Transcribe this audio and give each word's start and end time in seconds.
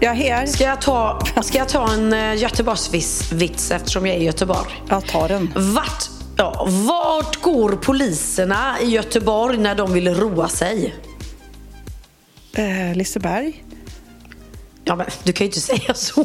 Jag 0.00 0.10
är 0.12 0.14
här. 0.14 0.46
ska 0.46 0.64
jag 0.64 0.80
ta, 0.80 1.20
ska 1.42 1.58
jag 1.58 1.68
ta 1.68 1.92
en 1.92 2.12
uh, 2.12 2.36
Göteborgsvits 2.36 3.70
eftersom 3.70 4.06
jag 4.06 4.16
är 4.16 4.20
i 4.20 4.24
Göteborg? 4.24 4.82
Jag 4.88 5.06
tar 5.06 5.28
den. 5.28 5.52
Vart, 5.56 6.08
ja, 6.36 6.66
vart 6.70 7.42
går 7.42 7.72
poliserna 7.72 8.76
i 8.80 8.86
Göteborg 8.90 9.58
när 9.58 9.74
de 9.74 9.92
vill 9.92 10.14
roa 10.14 10.48
sig? 10.48 10.94
Eh, 12.52 12.96
Liseberg. 12.96 13.64
Ja, 14.84 14.96
men 14.96 15.06
du 15.22 15.32
kan 15.32 15.44
ju 15.44 15.48
inte 15.48 15.60
säga 15.76 15.94
så. 15.94 16.24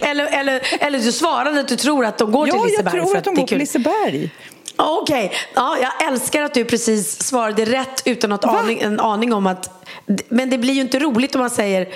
eller, 0.00 0.26
eller, 0.26 0.62
eller 0.80 0.98
du 0.98 1.12
svarade 1.12 1.60
att 1.60 1.68
du 1.68 1.76
tror 1.76 2.04
att 2.04 2.18
de 2.18 2.32
går 2.32 2.44
till 2.44 2.54
Ja, 2.54 2.60
jag 2.60 2.70
Liseberg. 2.70 2.92
tror 2.92 3.16
att 3.16 3.24
de 3.24 3.34
går 3.34 3.46
kul. 3.46 3.58
Liseberg. 3.58 4.30
Okej, 4.76 5.32
ja, 5.54 5.76
jag 5.80 6.12
älskar 6.12 6.42
att 6.42 6.54
du 6.54 6.64
precis 6.64 7.22
svarade 7.22 7.64
rätt 7.64 8.02
utan 8.04 8.32
att 8.32 8.44
aning, 8.44 8.80
en 8.80 9.00
aning 9.00 9.32
om 9.32 9.46
att... 9.46 9.79
Men 10.28 10.50
det 10.50 10.58
blir 10.58 10.74
ju 10.74 10.80
inte 10.80 10.98
roligt 10.98 11.34
om 11.34 11.40
man 11.40 11.50
säger 11.50 11.88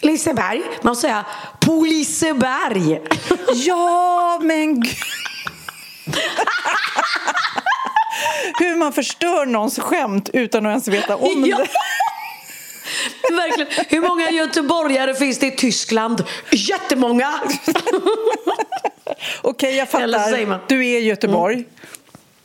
Liseberg. 0.00 0.62
Man 0.82 0.96
säga 0.96 1.24
på 1.60 1.84
Liseberg. 1.84 3.00
Ja, 3.54 4.40
men 4.42 4.80
gud. 4.80 4.94
Hur 8.58 8.76
man 8.76 8.92
förstör 8.92 9.46
någons 9.46 9.78
skämt 9.78 10.28
utan 10.32 10.66
att 10.66 10.70
ens 10.70 10.88
veta 10.88 11.16
om 11.16 11.44
Ja. 11.46 11.56
det. 11.58 11.68
Verkligen. 13.34 13.86
Hur 13.88 14.00
många 14.00 14.30
göteborgare 14.30 15.14
finns 15.14 15.38
det 15.38 15.46
i 15.46 15.50
Tyskland? 15.56 16.24
Jättemånga! 16.50 17.34
Okej, 19.42 19.76
jag 19.76 19.88
säger 19.88 20.46
man. 20.46 20.58
fattar. 20.60 20.68
Du 20.68 20.86
är 20.86 20.98
i 20.98 21.04
Göteborg. 21.04 21.64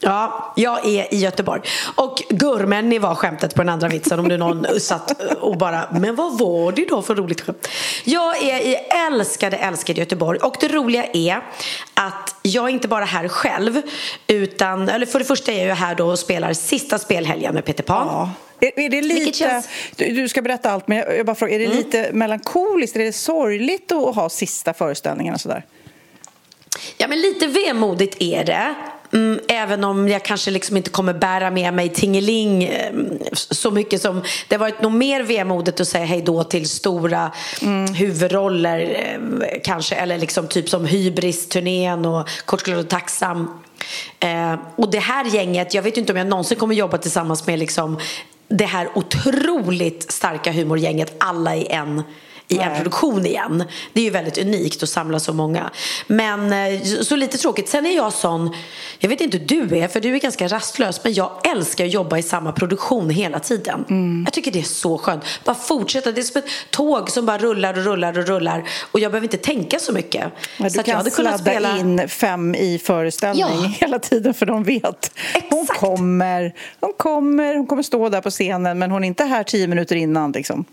Ja, 0.04 0.54
jag 0.56 0.86
är 0.86 1.14
i 1.14 1.18
Göteborg. 1.18 1.62
Och 1.96 2.24
Gurmänni 2.30 3.00
var 3.00 3.16
skämtet 3.16 3.56
på 3.56 3.62
den 3.62 3.70
andra 3.70 3.88
vitsen 3.88 4.20
om 4.20 4.30
det 4.30 4.38
någon 4.38 4.66
satt 4.80 5.22
och 5.40 5.58
bara 5.58 5.88
Men 5.92 6.16
vad 6.16 6.40
var 6.40 6.72
det 6.72 6.86
då 6.90 7.02
för 7.02 7.16
roligt 7.16 7.42
skämt? 7.42 7.68
Jag 8.04 8.44
är 8.44 8.60
i 8.60 8.76
älskade, 9.08 9.58
älskade 9.58 10.00
Göteborg 10.00 10.40
och 10.40 10.56
det 10.60 10.68
roliga 10.68 11.06
är 11.14 11.42
att 11.94 12.36
jag 12.42 12.66
är 12.66 12.70
inte 12.70 12.88
bara 12.88 13.06
här 13.06 13.28
själv 13.28 13.82
utan, 14.28 14.90
eller 14.90 15.06
för 15.06 15.20
det 15.20 15.26
första 15.26 15.52
är 15.52 15.68
jag 15.68 15.76
här 15.76 15.96
då 15.96 16.08
och 16.08 16.20
spelar 16.20 16.54
sista 16.54 17.00
spelhelgen 17.00 17.54
med 17.54 17.66
Peter 17.66 17.84
Pan. 17.84 18.08
Ja. 18.08 18.30
Är, 18.60 18.80
är 18.80 18.90
det 18.90 19.02
lite, 19.02 19.38
känns- 19.38 19.70
du, 19.96 20.30
ska 20.30 20.42
berätta 20.42 20.72
allt, 20.72 20.88
men 20.88 20.98
jag, 20.98 21.26
bara 21.26 21.36
frågar, 21.36 21.56
är 21.56 21.60
det 21.60 21.76
lite 21.76 22.10
melankoliskt? 22.14 22.96
Är 22.96 23.00
det 23.00 23.14
sorgligt 23.14 23.92
att 23.92 24.16
ha 24.16 24.30
sista 24.30 24.74
föreställningen 24.74 25.34
och 25.34 25.42
sådär? 25.42 25.66
Ja, 26.98 27.08
men 27.08 27.22
lite 27.22 27.48
vemodigt 27.48 28.16
är 28.20 28.44
det. 28.44 28.76
Mm, 29.14 29.40
även 29.48 29.84
om 29.84 30.08
jag 30.08 30.26
kanske 30.26 30.52
liksom 30.52 30.78
inte 30.78 30.90
kommer 30.90 31.14
bära 31.14 31.52
med 31.52 31.74
mig 31.74 31.90
Tingeling 31.90 32.64
eh, 32.64 32.94
så 33.32 33.72
mycket 33.72 34.02
som 34.02 34.24
det 34.48 34.56
har 34.56 34.60
varit 34.60 34.82
nog 34.82 34.92
mer 34.92 35.24
vemodigt 35.24 35.82
att 35.82 35.88
säga 35.88 36.06
hej 36.06 36.22
då 36.22 36.44
till 36.44 36.70
stora 36.70 37.32
huvudroller 37.96 38.80
eh, 38.80 39.60
kanske 39.64 39.96
eller 39.96 40.18
liksom 40.18 40.48
typ 40.48 40.70
som 40.70 40.86
Hybris-turnén 40.86 42.06
och 42.06 42.30
Kort 42.46 42.68
och 42.68 42.90
tacksam. 42.90 43.62
Eh, 44.20 44.56
och 44.76 44.92
det 44.92 45.00
här 45.00 45.26
gänget, 45.26 45.74
jag 45.74 45.82
vet 45.82 45.98
inte 45.98 46.14
om 46.14 46.18
jag 46.18 46.28
någonsin 46.28 46.58
kommer 46.58 46.76
jobba 46.76 46.98
tillsammans 46.98 47.48
med 47.48 47.60
liksom 47.60 48.00
det 48.48 48.66
här 48.66 48.90
otroligt 48.96 50.12
starka 50.12 50.52
humorgänget 50.52 51.16
alla 51.20 51.56
i 51.56 51.68
en 51.68 52.04
i 52.52 52.58
en 52.58 52.76
produktion 52.76 53.26
igen. 53.26 53.64
Det 53.94 54.00
är 54.00 54.04
ju 54.04 54.10
väldigt 54.10 54.38
unikt 54.38 54.84
att 54.84 54.90
samla 54.90 55.20
så 55.20 55.34
många. 55.34 55.70
Men 56.08 56.54
eh, 56.54 56.82
så 56.84 57.16
lite 57.16 57.38
tråkigt. 57.38 57.70
Sen 57.70 57.86
är 57.86 57.96
jag 57.96 58.14
sån, 58.14 58.56
jag 59.00 59.10
vet 59.10 59.22
inte 59.22 59.38
hur 59.38 59.46
du 59.46 59.78
är 59.78 59.88
för 59.88 60.00
du 60.00 60.16
är 60.16 60.20
ganska 60.20 60.48
rastlös 60.48 61.04
men 61.04 61.14
jag 61.14 61.32
älskar 61.52 61.86
att 61.86 61.92
jobba 61.94 62.18
i 62.18 62.24
samma 62.24 62.52
produktion 62.52 63.10
hela 63.10 63.40
tiden. 63.40 63.86
Mm. 63.90 64.24
Jag 64.26 64.34
tycker 64.34 64.52
det 64.52 64.60
är 64.60 64.64
så 64.64 64.98
skönt. 64.98 65.24
Bara 65.46 65.56
fortsätta, 65.56 66.12
det 66.12 66.22
är 66.22 66.24
som 66.24 66.40
ett 66.40 66.50
tåg 66.70 67.10
som 67.10 67.26
bara 67.26 67.38
rullar 67.38 67.78
och 67.78 67.84
rullar 67.84 68.20
och 68.20 68.28
rullar 68.28 68.64
och 68.92 69.00
jag 69.00 69.12
behöver 69.12 69.26
inte 69.26 69.38
tänka 69.38 69.80
så 69.80 69.94
mycket. 69.94 70.24
Så 70.58 70.64
du 70.64 70.70
jag 70.76 70.86
kan 70.86 70.96
hade 70.96 71.10
kunnat 71.10 71.42
spela... 71.42 71.78
in 71.78 72.08
fem 72.10 72.56
i 72.56 72.80
föreställning 72.80 73.46
Ja. 73.64 73.74
hela 73.80 74.00
tiden 74.00 74.34
för 74.34 74.46
de 74.46 74.64
vet. 74.64 75.12
Hon 75.50 75.62
Exakt. 75.62 75.80
kommer, 75.80 76.54
hon 76.80 76.94
kommer, 76.98 77.56
hon 77.56 77.68
kommer 77.68 77.84
stå 77.84 78.10
där 78.10 78.22
på 78.22 78.30
scenen 78.30 78.80
men 78.80 78.92
hon 78.92 79.04
är 79.04 79.08
inte 79.08 79.24
här 79.24 79.44
tio 79.44 79.68
minuter 79.68 79.96
innan. 79.96 80.32
Liksom. 80.32 80.66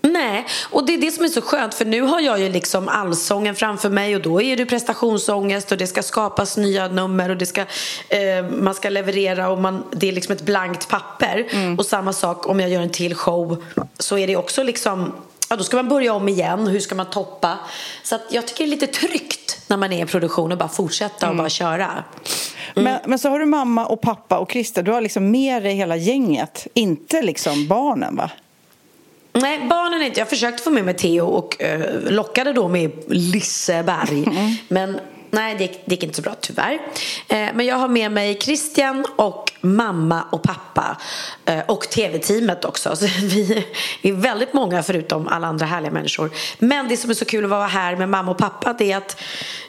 Nej, 0.00 0.46
och 0.70 0.86
det 0.86 0.94
är 0.94 0.98
det 0.98 1.10
som 1.10 1.24
är 1.24 1.28
så 1.28 1.40
skönt 1.40 1.74
för 1.74 1.84
nu 1.84 2.00
har 2.00 2.20
jag 2.20 2.40
ju 2.40 2.48
liksom 2.48 2.88
allsången 2.88 3.54
framför 3.54 3.90
mig 3.90 4.16
och 4.16 4.22
då 4.22 4.42
är 4.42 4.56
det 4.56 4.66
prestationsångest 4.66 5.72
och 5.72 5.78
det 5.78 5.86
ska 5.86 6.02
skapas 6.02 6.56
nya 6.56 6.88
nummer 6.88 7.30
och 7.30 7.36
det 7.36 7.46
ska, 7.46 7.60
eh, 8.08 8.48
man 8.50 8.74
ska 8.74 8.88
leverera 8.88 9.48
och 9.48 9.58
man, 9.58 9.84
det 9.92 10.08
är 10.08 10.12
liksom 10.12 10.32
ett 10.32 10.42
blankt 10.42 10.88
papper. 10.88 11.46
Och 11.78 11.86
samma 11.86 12.12
sak 12.12 12.46
om 12.46 12.60
jag 12.60 12.70
gör 12.70 12.80
en 12.80 12.90
till 12.90 13.14
show 13.14 13.64
så 13.98 14.18
är 14.18 14.26
det 14.26 14.36
också 14.36 14.62
liksom 14.62 15.12
Ja, 15.50 15.56
då 15.56 15.64
ska 15.64 15.76
man 15.76 15.88
börja 15.88 16.12
om 16.12 16.28
igen. 16.28 16.66
Hur 16.66 16.80
ska 16.80 16.94
man 16.94 17.10
toppa? 17.10 17.58
Så 18.02 18.14
att 18.14 18.22
jag 18.30 18.46
tycker 18.46 18.64
det 18.64 18.68
är 18.68 18.70
lite 18.70 18.86
tryggt 18.86 19.64
när 19.66 19.76
man 19.76 19.92
är 19.92 20.04
i 20.04 20.06
produktion 20.06 20.52
och 20.52 20.58
bara 20.58 20.68
fortsätta 20.68 21.30
och 21.30 21.36
bara 21.36 21.48
köra. 21.48 22.04
Men, 22.74 22.98
men 23.06 23.18
så 23.18 23.28
har 23.28 23.38
du 23.38 23.46
mamma 23.46 23.86
och 23.86 24.00
pappa 24.00 24.38
och 24.38 24.52
Christer. 24.52 24.82
Du 24.82 24.92
har 24.92 25.00
liksom 25.00 25.30
med 25.30 25.62
dig 25.62 25.74
hela 25.74 25.96
gänget, 25.96 26.66
inte 26.74 27.22
liksom 27.22 27.68
barnen 27.68 28.16
va? 28.16 28.30
Nej, 29.40 29.66
barnen 29.70 30.02
inte. 30.02 30.20
Jag 30.20 30.28
försökte 30.28 30.62
få 30.62 30.70
med 30.70 30.84
mig 30.84 30.94
Theo 30.94 31.26
och 31.26 31.62
eh, 31.62 32.00
lockade 32.10 32.52
då 32.52 32.68
med 32.68 32.90
Liseberg. 33.08 34.24
Men 34.68 35.00
nej, 35.30 35.54
det 35.54 35.64
gick, 35.64 35.80
det 35.84 35.94
gick 35.94 36.02
inte 36.02 36.16
så 36.16 36.22
bra 36.22 36.34
tyvärr. 36.40 36.78
Eh, 37.28 37.48
men 37.54 37.66
jag 37.66 37.76
har 37.76 37.88
med 37.88 38.12
mig 38.12 38.38
Christian 38.40 39.04
och 39.16 39.52
mamma 39.60 40.22
och 40.32 40.42
pappa. 40.42 40.96
Eh, 41.44 41.60
och 41.66 41.88
tv-teamet 41.88 42.64
också. 42.64 42.96
Så 42.96 43.06
vi 43.06 43.64
är 44.02 44.12
väldigt 44.12 44.52
många 44.52 44.82
förutom 44.82 45.28
alla 45.28 45.46
andra 45.46 45.66
härliga 45.66 45.90
människor. 45.90 46.30
Men 46.58 46.88
det 46.88 46.96
som 46.96 47.10
är 47.10 47.14
så 47.14 47.24
kul 47.24 47.44
att 47.44 47.50
vara 47.50 47.66
här 47.66 47.96
med 47.96 48.08
mamma 48.08 48.30
och 48.30 48.38
pappa 48.38 48.72
det 48.72 48.92
är 48.92 48.96
att 48.96 49.20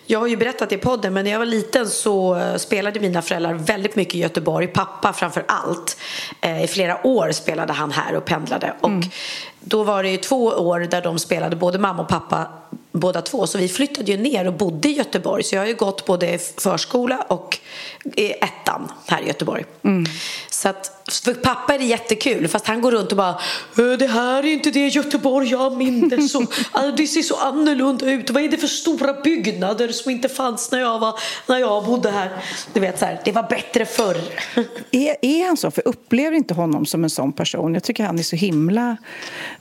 jag 0.06 0.20
har 0.20 0.28
ju 0.28 0.38
berättat 0.38 0.72
i 0.72 0.78
podden 0.78 1.14
men 1.14 1.24
när 1.24 1.32
jag 1.32 1.40
var 1.40 1.46
liten 1.46 1.88
så 1.88 2.36
eh, 2.36 2.56
spelade 2.56 3.00
mina 3.00 3.22
föräldrar 3.22 3.54
väldigt 3.54 3.96
mycket 3.96 4.16
i 4.16 4.20
Göteborg. 4.20 4.68
Pappa 4.68 5.14
framför 5.14 5.44
allt. 5.48 5.98
Eh, 6.42 6.64
I 6.64 6.68
flera 6.68 7.08
år 7.08 7.32
spelade 7.32 7.74
han 7.74 7.92
här 7.92 8.16
och 8.16 8.26
pendlade. 8.26 8.74
Och 8.82 8.92
då 9.60 9.84
var 9.84 10.04
det 10.04 10.10
ju 10.10 10.18
två 10.18 10.46
år 10.46 10.80
där 10.80 11.02
de 11.02 11.20
spelade 11.20 11.56
både 11.56 11.80
mamma 11.80 12.02
och 12.02 12.08
pappa 12.08 12.48
båda 12.92 13.22
två. 13.22 13.48
Så 13.48 13.58
vi 13.58 13.68
flyttade 13.68 14.12
ju 14.12 14.18
ner 14.18 14.48
och 14.48 14.54
bodde 14.54 14.90
i 14.90 14.92
Göteborg. 14.92 15.44
Så 15.44 15.56
jag 15.56 15.62
har 15.62 15.68
ju 15.68 15.76
gått 15.76 16.06
både 16.06 16.38
förskola 16.58 17.26
och 17.28 17.58
ettan 18.16 18.92
här 19.08 19.22
i 19.22 19.28
Göteborg. 19.28 19.66
Så 20.50 20.70
att 20.70 20.92
för 21.24 21.34
pappa 21.34 21.74
är 21.74 21.80
det 21.80 21.86
jättekul 21.86 22.48
fast 22.48 22.68
han 22.68 22.82
går 22.82 22.92
runt 22.92 23.12
och 23.12 23.18
bara 23.18 23.30
"Eh, 23.78 23.98
Det 24.00 24.08
här 24.08 24.40
är 24.46 24.54
inte 24.54 24.72
det 24.72 24.88
Göteborg 24.88 25.48
jag 25.50 25.78
minns 25.78 26.36
och 26.36 26.44
"Ah, 26.72 26.84
det 26.98 27.08
ser 27.08 27.22
så 27.22 27.36
annorlunda 27.36 28.06
ut. 28.12 28.30
Vad 28.30 28.44
är 28.44 28.50
det 28.50 28.58
för 28.58 28.68
stora 28.68 29.14
byggnader 29.14 29.88
som 29.92 30.12
inte 30.12 30.30
fanns 30.30 30.72
när 30.72 30.80
jag, 30.80 31.00
var, 31.00 31.20
när 31.48 31.58
jag 31.58 31.86
bodde 31.86 32.12
här? 32.12 32.30
Du 32.74 32.80
vet 32.80 33.00
så 33.00 33.06
här, 33.06 33.22
det 33.26 33.32
var 33.32 33.44
bättre 33.50 33.86
förr. 33.86 34.18
Är, 34.92 35.16
är 35.22 35.48
han 35.48 35.58
så? 35.58 35.72
För 35.72 35.88
upplever 35.88 36.38
inte 36.38 36.54
honom 36.54 36.86
som 36.86 37.04
en 37.04 37.10
sån 37.10 37.34
person. 37.34 37.74
Jag 37.74 37.84
tycker 37.84 38.04
han 38.04 38.20
är 38.20 38.24
så 38.24 38.36
himla 38.36 38.98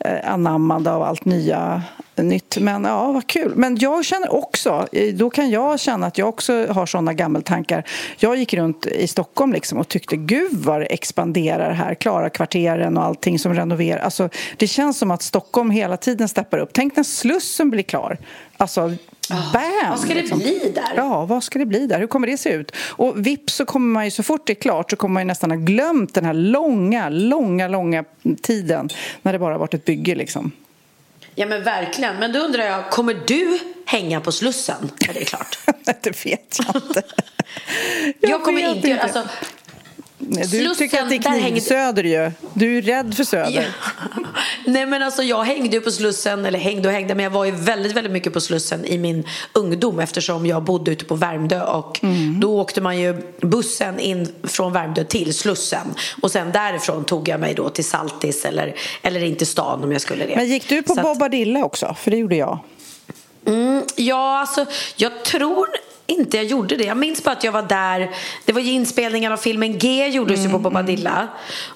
eh, 0.01 0.33
anammande 0.33 0.91
av 0.93 1.03
allt 1.03 1.25
nya 1.25 1.83
nytt. 2.23 2.57
Men 2.61 2.85
ja, 2.85 3.13
vad 3.13 3.27
kul. 3.27 3.53
Men 3.57 3.77
jag 3.77 4.05
känner 4.05 4.35
också, 4.35 4.87
då 5.15 5.31
kan 5.31 5.51
jag 5.51 5.81
känna 5.81 6.07
att 6.07 6.19
jag 6.19 6.29
också 6.29 6.67
har 6.67 6.87
såna 6.87 7.13
gammeltankar. 7.13 7.85
Jag 8.19 8.37
gick 8.37 8.55
runt 8.55 8.87
i 8.87 9.07
Stockholm 9.07 9.53
liksom 9.53 9.79
och 9.79 9.89
tyckte 9.89 10.17
gud 10.17 10.53
vad 10.53 10.81
det 10.81 10.87
expanderar 10.87 11.73
här. 11.73 11.95
Klara-kvarteren 11.95 12.97
och 12.97 13.05
allting 13.05 13.39
som 13.39 13.55
renoverar. 13.55 14.01
Alltså, 14.01 14.29
det 14.57 14.67
känns 14.67 14.99
som 14.99 15.11
att 15.11 15.23
Stockholm 15.23 15.71
hela 15.71 15.97
tiden 15.97 16.29
steppar 16.29 16.59
upp. 16.59 16.71
Tänk 16.73 16.97
när 16.97 17.05
Slussen 17.05 17.71
blir 17.71 17.83
klar. 17.83 18.19
Alltså, 18.57 18.93
Bam! 19.29 19.91
Vad 19.91 20.01
ska 20.01 20.09
det 20.09 20.21
liksom. 20.21 20.39
bli 20.39 20.73
där? 20.75 20.93
Ja, 20.97 21.25
vad 21.25 21.45
ska 21.45 21.59
det 21.59 21.67
bli 21.67 21.87
där? 21.87 21.99
Hur 21.99 22.07
kommer 22.07 22.27
det 22.27 22.37
se 22.37 22.51
ut? 22.51 22.73
Och 22.77 23.27
vips 23.27 23.55
så 23.55 23.65
kommer 23.65 23.93
man 23.93 24.05
ju, 24.05 24.11
så 24.11 24.23
fort 24.23 24.47
det 24.47 24.53
är 24.53 24.55
klart 24.55 24.91
så 24.91 24.97
kommer 24.97 25.13
man 25.13 25.23
ju 25.23 25.27
nästan 25.27 25.51
ha 25.51 25.59
glömt 25.59 26.15
den 26.15 26.25
här 26.25 26.35
långa, 26.35 27.09
långa, 27.09 27.69
långa 27.69 28.05
tiden 28.43 28.89
när 29.23 29.33
det 29.33 29.39
bara 29.39 29.59
varit 29.59 29.75
ett 29.75 29.85
bygge 29.85 30.15
liksom. 30.15 30.53
Ja 31.39 31.47
men 31.47 31.63
verkligen. 31.63 32.17
Men 32.17 32.33
då 32.33 32.39
undrar 32.39 32.65
jag, 32.65 32.91
kommer 32.91 33.15
du 33.27 33.59
hänga 33.87 34.21
på 34.21 34.33
Slussen 34.33 34.91
när 35.07 35.15
det 35.15 35.21
är 35.21 35.25
klart? 35.25 35.59
det 36.03 36.27
vet 36.27 36.59
jag 36.59 36.83
inte. 36.83 37.03
jag, 38.21 38.45
kommer 38.45 38.71
inte 38.71 38.89
göra 38.89 39.01
alltså, 39.01 39.29
Du 40.19 40.45
Slussen, 40.45 40.75
tycker 40.75 41.03
att 41.03 41.09
det 41.09 41.15
är 41.15 41.41
knivsöder 41.41 42.03
hängde... 42.03 42.25
ju. 42.25 42.33
Du 42.55 42.79
är 42.79 42.83
rädd 42.83 43.15
för 43.15 43.25
Söder. 43.25 43.51
Ja. 43.51 44.23
Nej 44.67 44.87
men 44.87 45.03
alltså 45.03 45.23
jag 45.23 45.45
hängde 45.45 45.77
ju 45.77 45.81
på 45.81 45.91
Slussen, 45.91 46.45
eller 46.45 46.59
hängde 46.59 46.89
och 46.89 46.95
hängde, 46.95 47.15
men 47.15 47.23
jag 47.23 47.31
var 47.31 47.45
ju 47.45 47.51
väldigt, 47.51 47.93
väldigt 47.93 48.13
mycket 48.13 48.33
på 48.33 48.41
Slussen 48.41 48.85
i 48.85 48.99
min 48.99 49.25
ungdom 49.53 50.01
eftersom 50.01 50.47
jag 50.47 50.63
bodde 50.63 50.91
ute 50.91 51.05
på 51.05 51.15
Värmdö 51.15 51.63
och 51.63 52.01
mm. 52.03 52.41
då 52.41 52.61
åkte 52.61 52.81
man 52.81 52.99
ju 52.99 53.23
bussen 53.41 54.01
in 54.01 54.29
från 54.43 54.73
Värmdö 54.73 55.05
till 55.05 55.35
Slussen 55.35 55.95
och 56.23 56.31
sen 56.31 56.53
därifrån 56.53 57.05
tog 57.05 57.29
jag 57.29 57.41
mig 57.41 57.55
då 57.55 57.69
till 57.69 57.85
Saltis 57.85 58.45
eller, 58.45 58.75
eller 59.03 59.25
in 59.25 59.37
till 59.37 59.47
stan 59.47 59.85
om 59.85 59.93
jag 59.93 60.01
skulle 60.01 60.27
det. 60.27 60.37
Men 60.37 60.47
gick 60.47 60.69
du 60.69 60.83
på 60.83 60.95
Så 60.95 61.03
Bobadilla 61.03 61.65
också? 61.65 61.97
För 62.01 62.11
det 62.11 62.17
gjorde 62.17 62.37
jag. 62.37 62.59
Mm, 63.47 63.83
ja, 63.97 64.41
alltså 64.41 64.67
jag 64.97 65.25
tror 65.25 65.69
inte 66.09 66.37
jag 66.37 66.47
gjorde 66.47 66.77
det. 66.77 66.85
Jag 66.85 66.97
minns 66.97 67.25
bara 67.25 67.31
att 67.31 67.45
jag 67.45 67.53
var 67.53 67.63
där. 67.63 68.11
Det 68.45 68.53
var 68.53 68.61
ju 68.61 68.71
inspelningen 68.71 69.33
av 69.33 69.37
filmen 69.37 69.79
G 69.79 70.09
gjordes 70.09 70.39
mm, 70.39 70.47
ju 70.47 70.53
på 70.53 70.59
Bobadilla. 70.59 71.29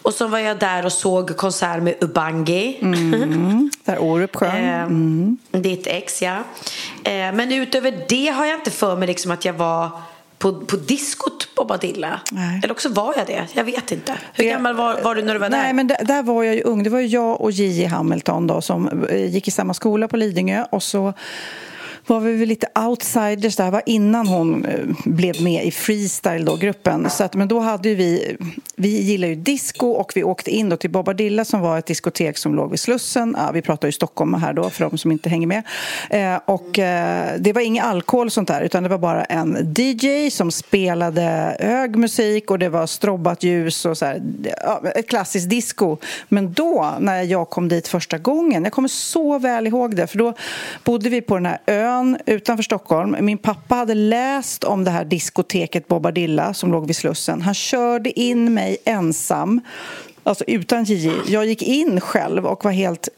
Och 0.02 0.14
så 0.14 0.26
var 0.26 0.38
jag 0.38 0.58
där 0.58 0.86
och 0.86 0.92
såg 0.92 1.36
konsert 1.36 1.82
med 1.82 1.94
Ubangi. 2.00 2.78
Mm, 2.82 3.70
där 3.84 3.98
Orup 3.98 4.36
sjöng. 4.36 4.64
Mm. 4.64 5.38
Ditt 5.50 5.86
ex, 5.86 6.22
ja. 6.22 6.36
Eh, 7.04 7.12
men 7.12 7.52
utöver 7.52 8.04
det 8.08 8.28
har 8.28 8.46
jag 8.46 8.58
inte 8.58 8.70
för 8.70 8.96
mig 8.96 9.08
liksom 9.08 9.30
att 9.30 9.44
jag 9.44 9.52
var 9.52 9.90
på, 10.38 10.60
på 10.60 10.76
diskot 10.76 11.54
Bobadilla. 11.54 12.20
Nej. 12.32 12.60
Eller 12.64 12.72
också 12.72 12.88
var 12.88 13.14
jag 13.16 13.26
det. 13.26 13.46
Jag 13.52 13.64
vet 13.64 13.92
inte. 13.92 14.12
Hur 14.32 14.44
det, 14.44 14.50
gammal 14.50 14.74
var, 14.74 15.02
var, 15.02 15.14
du 15.14 15.22
när 15.22 15.34
du 15.34 15.40
var 15.40 15.48
nej, 15.48 15.58
där? 15.58 15.64
Nej, 15.64 15.72
men 15.72 15.86
där, 15.86 16.04
där 16.04 16.22
var 16.22 16.42
jag 16.42 16.54
ju 16.54 16.62
ung. 16.62 16.82
Det 16.82 16.90
var 16.90 17.00
jag 17.00 17.40
och 17.40 17.50
Gigi 17.50 17.84
Hamilton 17.84 18.46
då, 18.46 18.60
som 18.60 19.06
eh, 19.08 19.26
gick 19.26 19.48
i 19.48 19.50
samma 19.50 19.74
skola 19.74 20.08
på 20.08 20.16
Lidingö. 20.16 20.64
Och 20.70 20.82
så 20.82 21.14
var 22.12 22.20
vi 22.20 22.36
väl 22.36 22.48
lite 22.48 22.66
outsiders 22.74 23.56
Det 23.56 23.62
här 23.62 23.70
var 23.70 23.82
innan 23.86 24.26
hon 24.26 24.64
eh, 24.64 24.80
blev 25.04 25.42
med 25.42 25.64
i 25.64 25.70
freestyle 25.70 26.44
då, 26.44 26.56
gruppen. 26.56 27.10
Så 27.10 27.24
att, 27.24 27.34
men 27.34 27.48
då 27.48 27.60
hade 27.60 27.94
vi, 27.94 28.36
vi 28.76 28.88
gillar 28.88 29.28
ju 29.28 29.34
disco 29.34 29.86
och 29.86 30.12
vi 30.14 30.24
åkte 30.24 30.50
in 30.50 30.68
då 30.68 30.76
till 30.76 30.90
Bobadilla 30.90 31.44
som 31.44 31.60
var 31.60 31.78
ett 31.78 31.86
diskotek 31.86 32.38
som 32.38 32.54
låg 32.54 32.70
vid 32.70 32.80
Slussen. 32.80 33.36
Ja, 33.38 33.50
vi 33.52 33.62
pratar 33.62 33.88
ju 33.88 33.92
Stockholm 33.92 34.34
här 34.34 34.52
då 34.52 34.70
för 34.70 34.84
de 34.84 34.98
som 34.98 35.12
inte 35.12 35.28
hänger 35.28 35.46
med. 35.46 35.62
Eh, 36.10 36.40
och 36.44 36.78
eh, 36.78 37.30
det 37.38 37.52
var 37.52 37.60
ingen 37.60 37.84
alkohol 37.84 38.26
och 38.26 38.32
sånt 38.32 38.48
där 38.48 38.62
utan 38.62 38.82
det 38.82 38.88
var 38.88 38.98
bara 38.98 39.24
en 39.24 39.74
DJ 39.76 40.30
som 40.30 40.50
spelade 40.50 41.56
hög 41.60 41.96
musik 41.96 42.50
och 42.50 42.58
det 42.58 42.68
var 42.68 42.86
strobbat 42.86 43.42
ljus 43.42 43.84
och 43.84 43.98
så 43.98 44.04
här, 44.04 44.22
ja, 44.62 44.82
ett 44.94 45.08
klassiskt 45.08 45.50
disco. 45.50 45.96
Men 46.28 46.52
då 46.52 46.94
när 47.00 47.22
jag 47.22 47.50
kom 47.50 47.68
dit 47.68 47.88
första 47.88 48.18
gången, 48.18 48.64
jag 48.64 48.72
kommer 48.72 48.88
så 48.88 49.38
väl 49.38 49.66
ihåg 49.66 49.96
det 49.96 50.06
för 50.06 50.18
då 50.18 50.34
bodde 50.84 51.08
vi 51.08 51.20
på 51.20 51.34
den 51.34 51.46
här 51.46 51.58
ön 51.66 52.01
ön 52.02 52.18
utanför 52.26 52.62
Stockholm. 52.62 53.16
Min 53.20 53.38
pappa 53.38 53.74
hade 53.74 53.94
läst 53.94 54.64
om 54.64 54.84
det 54.84 54.90
här 54.90 55.04
diskoteket 55.04 55.88
Bobadilla 55.88 56.54
som 56.54 56.72
låg 56.72 56.86
vid 56.86 56.96
Slussen. 56.96 57.42
Han 57.42 57.54
körde 57.54 58.20
in 58.20 58.54
mig 58.54 58.76
ensam, 58.84 59.60
alltså 60.22 60.44
utan 60.46 60.84
JJ. 60.84 61.12
Jag 61.26 61.46
gick 61.46 61.62
in 61.62 62.00
själv 62.00 62.46
och 62.46 62.64
var 62.64 62.72
helt 62.72 63.08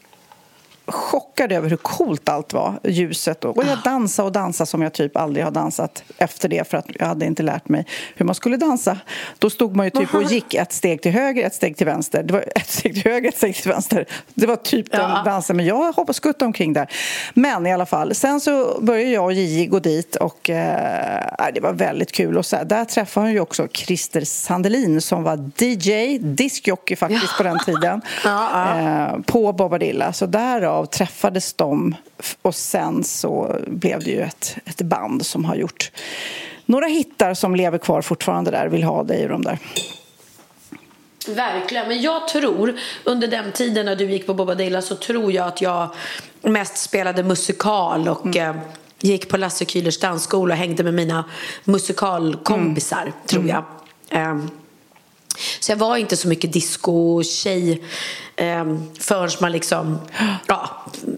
chockad 0.87 1.51
över 1.51 1.69
hur 1.69 1.77
coolt 1.77 2.29
allt 2.29 2.53
var, 2.53 2.79
ljuset. 2.83 3.45
Och 3.45 3.63
jag 3.65 3.77
dansade 3.83 4.25
och 4.25 4.31
dansade 4.31 4.67
som 4.67 4.81
jag 4.81 4.93
typ 4.93 5.17
aldrig 5.17 5.45
har 5.45 5.51
dansat 5.51 6.03
efter 6.17 6.49
det 6.49 6.69
för 6.69 6.77
att 6.77 6.85
jag 6.99 7.05
hade 7.05 7.25
inte 7.25 7.43
lärt 7.43 7.69
mig 7.69 7.85
hur 8.15 8.25
man 8.25 8.35
skulle 8.35 8.57
dansa. 8.57 8.97
Då 9.39 9.49
stod 9.49 9.75
man 9.75 9.85
ju 9.85 9.89
typ 9.89 10.13
och 10.13 10.23
gick 10.23 10.53
ett 10.53 10.73
steg 10.73 11.01
till 11.01 11.11
höger, 11.11 11.47
ett 11.47 11.53
steg 11.53 11.77
till 11.77 11.85
vänster. 11.85 12.23
Det 12.23 12.33
var 12.33 12.45
ett 12.55 12.69
steg 12.69 12.93
till 12.93 13.11
höger, 13.11 13.29
ett 13.29 13.37
steg 13.37 13.55
till 13.55 13.71
vänster. 13.71 14.05
Det 14.33 14.47
var 14.47 14.55
typ 14.55 14.85
ja. 14.91 14.97
den 14.97 15.25
dansen, 15.25 15.57
men 15.57 15.65
jag 15.65 15.93
hoppas 15.93 16.15
skutta 16.15 16.45
omkring 16.45 16.73
där. 16.73 16.91
Men 17.33 17.67
i 17.67 17.73
alla 17.73 17.85
fall, 17.85 18.15
sen 18.15 18.39
så 18.39 18.81
började 18.81 19.09
jag 19.09 19.23
och 19.23 19.33
Gigi 19.33 19.65
gå 19.65 19.79
dit 19.79 20.15
och 20.15 20.49
eh, 20.49 21.23
det 21.53 21.59
var 21.59 21.73
väldigt 21.73 22.11
kul. 22.11 22.37
Och 22.37 22.45
så 22.45 22.63
där 22.63 22.85
träffade 22.85 23.25
hon 23.25 23.33
ju 23.33 23.39
också 23.39 23.67
Christer 23.67 24.21
Sandelin 24.21 25.01
som 25.01 25.23
var 25.23 25.51
DJ, 25.57 26.17
diskjockey 26.17 26.95
faktiskt 26.95 27.23
ja. 27.23 27.37
på 27.37 27.43
den 27.43 27.59
tiden, 27.59 28.01
ja, 28.23 28.79
eh, 28.79 29.19
på 29.25 29.53
Bobadilla. 29.53 30.13
Så 30.13 30.25
därav 30.25 30.74
därav 30.75 30.85
träffades 30.85 31.53
de 31.53 31.95
och 32.41 32.55
sen 32.55 33.03
så 33.03 33.59
blev 33.67 34.03
det 34.03 34.11
ju 34.11 34.21
ett, 34.21 34.57
ett 34.65 34.81
band 34.81 35.25
som 35.25 35.45
har 35.45 35.55
gjort 35.55 35.91
några 36.65 36.87
hittar 36.87 37.33
som 37.33 37.55
lever 37.55 37.77
kvar 37.77 38.01
fortfarande 38.01 38.51
där, 38.51 38.67
Vill 38.67 38.83
ha 38.83 39.03
dig 39.03 39.23
och 39.23 39.29
de 39.29 39.41
där. 39.41 39.59
Verkligen, 41.27 41.87
men 41.87 42.01
jag 42.01 42.27
tror 42.27 42.79
under 43.03 43.27
den 43.27 43.51
tiden 43.51 43.85
när 43.85 43.95
du 43.95 44.11
gick 44.11 44.27
på 44.27 44.33
Bobadilla 44.33 44.81
så 44.81 44.95
tror 44.95 45.31
jag 45.31 45.47
att 45.47 45.61
jag 45.61 45.89
mest 46.41 46.77
spelade 46.77 47.23
musikal 47.23 48.07
och 48.07 48.25
mm. 48.25 48.57
eh, 48.57 48.61
gick 48.99 49.29
på 49.29 49.37
Lasse 49.37 49.65
Kühlers 49.65 50.01
dansskola 50.01 50.53
och 50.53 50.59
hängde 50.59 50.83
med 50.83 50.93
mina 50.93 51.25
musikalkompisar, 51.63 53.01
mm. 53.01 53.13
tror 53.25 53.47
jag. 53.47 53.63
Mm. 54.09 54.39
Eh, 54.39 54.45
så 55.59 55.71
jag 55.71 55.77
var 55.77 55.97
inte 55.97 56.17
så 56.17 56.27
mycket 56.27 56.53
disco-tjej 56.53 57.83
eh, 58.35 58.65
förrän 58.99 59.29
man 59.41 59.51
liksom, 59.51 59.99
ja, 60.47 60.69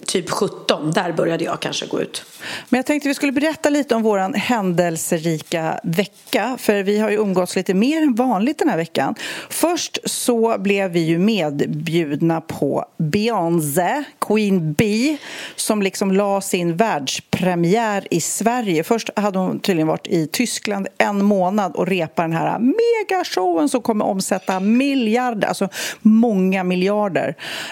typ 0.05 0.29
17. 0.29 0.91
Där 0.91 1.11
började 1.11 1.43
jag 1.43 1.59
kanske 1.59 1.85
gå 1.85 2.01
ut. 2.01 2.23
Men 2.69 2.77
jag 2.77 2.85
tänkte 2.85 3.09
vi 3.09 3.15
skulle 3.15 3.31
berätta 3.31 3.69
lite 3.69 3.95
om 3.95 4.03
vår 4.03 4.37
händelserika 4.37 5.79
vecka. 5.83 6.57
För 6.59 6.83
vi 6.83 6.99
har 6.99 7.09
ju 7.09 7.17
umgåtts 7.17 7.55
lite 7.55 7.73
mer 7.73 8.01
än 8.01 8.15
vanligt 8.15 8.59
den 8.59 8.69
här 8.69 8.77
veckan. 8.77 9.15
Först 9.49 9.97
så 10.05 10.57
blev 10.57 10.91
vi 10.91 10.99
ju 10.99 11.19
medbjudna 11.19 12.41
på 12.41 12.85
Beyoncé, 12.97 14.03
Queen 14.19 14.73
Bee 14.73 15.17
som 15.55 15.81
liksom 15.81 16.11
la 16.11 16.41
sin 16.41 16.77
världspremiär 16.77 18.07
i 18.11 18.21
Sverige. 18.21 18.83
Först 18.83 19.09
hade 19.15 19.39
hon 19.39 19.59
tydligen 19.59 19.87
varit 19.87 20.07
i 20.07 20.27
Tyskland 20.27 20.87
en 20.97 21.25
månad 21.25 21.75
och 21.75 21.87
repat 21.87 22.23
den 22.25 22.33
här 22.33 22.59
megashowen 22.59 23.69
som 23.69 23.81
kommer 23.81 24.05
omsätta 24.05 24.59
miljarder, 24.59 25.47
alltså 25.47 25.69
många 26.01 26.63
miljarder. 26.63 27.06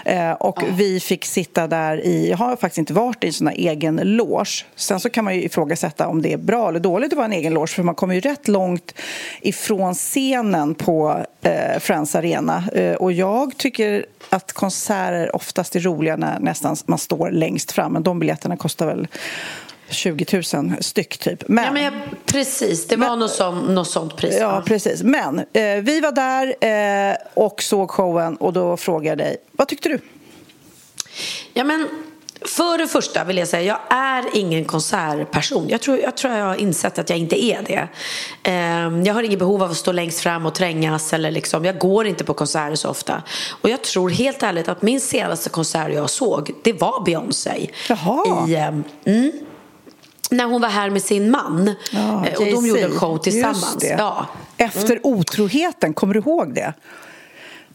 Eh, 0.05 0.31
och 0.31 0.63
oh. 0.63 0.75
vi 0.75 0.99
fick 0.99 1.25
sitta 1.25 1.67
där 1.67 2.05
i, 2.05 2.29
jag 2.29 2.37
har 2.37 2.55
faktiskt 2.55 2.77
inte 2.77 2.93
varit 2.93 3.23
i 3.23 3.27
en 3.27 3.33
sån 3.33 3.47
egen 3.47 3.95
loge. 3.95 4.65
Sen 4.75 4.99
så 4.99 5.09
kan 5.09 5.23
man 5.23 5.35
ju 5.35 5.43
ifrågasätta 5.43 6.07
om 6.07 6.21
det 6.21 6.33
är 6.33 6.38
bra 6.38 6.69
eller 6.69 6.79
dåligt 6.79 7.13
att 7.13 7.17
vara 7.17 7.25
en 7.25 7.33
egen 7.33 7.53
loge 7.53 7.67
för 7.67 7.83
man 7.83 7.95
kommer 7.95 8.13
ju 8.13 8.19
rätt 8.19 8.48
långt 8.48 8.93
ifrån 9.41 9.93
scenen 9.93 10.75
på 10.75 11.25
eh, 11.41 11.79
Friends 11.79 12.15
Arena. 12.15 12.63
Eh, 12.74 12.93
och 12.93 13.12
jag 13.12 13.57
tycker 13.57 14.05
att 14.29 14.53
konserter 14.53 15.36
oftast 15.36 15.75
är 15.75 15.79
roliga 15.79 16.15
när 16.15 16.39
nästan 16.39 16.75
man 16.86 17.00
står 17.00 17.31
längst 17.31 17.71
fram. 17.71 17.93
Men 17.93 18.03
de 18.03 18.19
biljetterna 18.19 18.57
kostar 18.57 18.88
väl 18.88 19.07
20 19.89 20.44
000 20.54 20.84
styck 20.84 21.18
typ. 21.18 21.44
Men, 21.48 21.65
ja, 21.65 21.72
men 21.72 21.84
jag, 21.84 21.94
precis, 22.25 22.88
det 22.88 22.96
var 22.96 23.10
men, 23.10 23.20
något, 23.20 23.32
sånt, 23.32 23.70
något 23.70 23.89
sånt 23.89 24.18
pris. 24.18 24.38
Ja, 24.39 24.63
precis. 24.65 25.04
Men 25.04 25.39
eh, 25.39 25.75
vi 25.82 26.00
var 26.00 26.12
där 26.12 26.56
eh, 27.12 27.18
och 27.34 27.63
såg 27.63 27.92
showen 27.92 28.36
och 28.36 28.54
då 28.54 28.77
frågade 28.77 29.08
jag 29.08 29.18
dig, 29.18 29.38
vad 29.51 29.68
tyckte 29.68 29.89
du? 29.89 30.00
Ja, 31.54 31.63
men 31.63 31.88
för 32.42 32.77
det 32.77 32.88
första 32.88 33.24
vill 33.24 33.38
jag 33.38 33.48
säga, 33.48 33.63
jag 33.89 33.98
är 33.98 34.25
ingen 34.34 34.65
konsertperson. 34.65 35.70
Jag 35.70 35.82
tror, 35.82 36.00
jag 36.00 36.18
tror 36.18 36.34
jag 36.34 36.46
har 36.46 36.56
insett 36.56 37.00
att 37.00 37.10
jag 37.10 37.20
inte 37.20 37.44
är 37.44 37.62
det. 37.62 37.88
Ehm, 38.44 39.04
jag 39.04 39.13
har 39.13 39.24
inget 39.24 39.39
behov 39.39 39.63
av 39.63 39.72
att 39.72 39.77
stå 39.77 39.92
längst 39.92 40.20
fram 40.20 40.46
och 40.46 40.56
trängas. 40.56 41.13
Eller 41.13 41.32
liksom, 41.32 41.65
jag 41.65 41.80
går 41.80 42.08
inte 42.08 42.24
på 42.24 42.34
konserter 42.34 42.75
så 42.75 42.89
ofta. 42.89 43.24
Och 43.62 43.70
jag 43.70 43.82
tror 43.82 44.10
helt 44.10 44.44
ärligt 44.44 44.68
att 44.68 44.82
min 44.82 45.01
senaste 45.01 45.50
konsert 45.50 45.94
jag 45.94 46.10
såg, 46.10 46.51
det 46.63 46.74
var 46.74 47.04
Beyoncé. 47.06 47.70
Jaha. 47.89 48.50
I, 48.50 48.56
ehm, 48.56 48.84
mm, 49.06 49.32
när 50.32 50.46
hon 50.46 50.62
var 50.62 50.70
här 50.70 50.89
med 50.89 51.01
sin 51.01 51.32
man. 51.32 51.75
Ja, 51.91 52.25
och 52.38 52.46
de 52.46 52.67
gjorde 52.67 52.82
en 52.82 53.00
show 53.00 53.17
tillsammans. 53.17 53.86
Ja. 53.98 54.27
Efter 54.58 54.91
mm. 54.91 55.00
otroheten, 55.03 55.94
kommer 55.94 56.13
du 56.13 56.20
ihåg 56.20 56.55
det? 56.55 56.74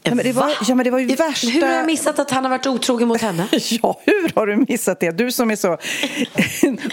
Ja, 0.03 0.15
men 0.15 0.25
det 0.25 0.31
var, 0.31 0.53
ja, 0.67 0.75
men 0.75 0.83
det 0.83 0.91
var 0.91 0.99
ju 0.99 1.15
värsta... 1.15 1.47
Hur 1.47 1.61
har 1.61 1.73
jag 1.73 1.85
missat 1.85 2.19
att 2.19 2.31
han 2.31 2.43
har 2.43 2.49
varit 2.49 2.67
otrogen 2.67 3.07
mot 3.07 3.21
henne? 3.21 3.47
ja, 3.51 3.99
hur 4.05 4.31
har 4.35 4.47
du 4.47 4.65
missat 4.67 4.99
det? 4.99 5.11
Du 5.11 5.31
som 5.31 5.51
är 5.51 5.55
så 5.55 5.77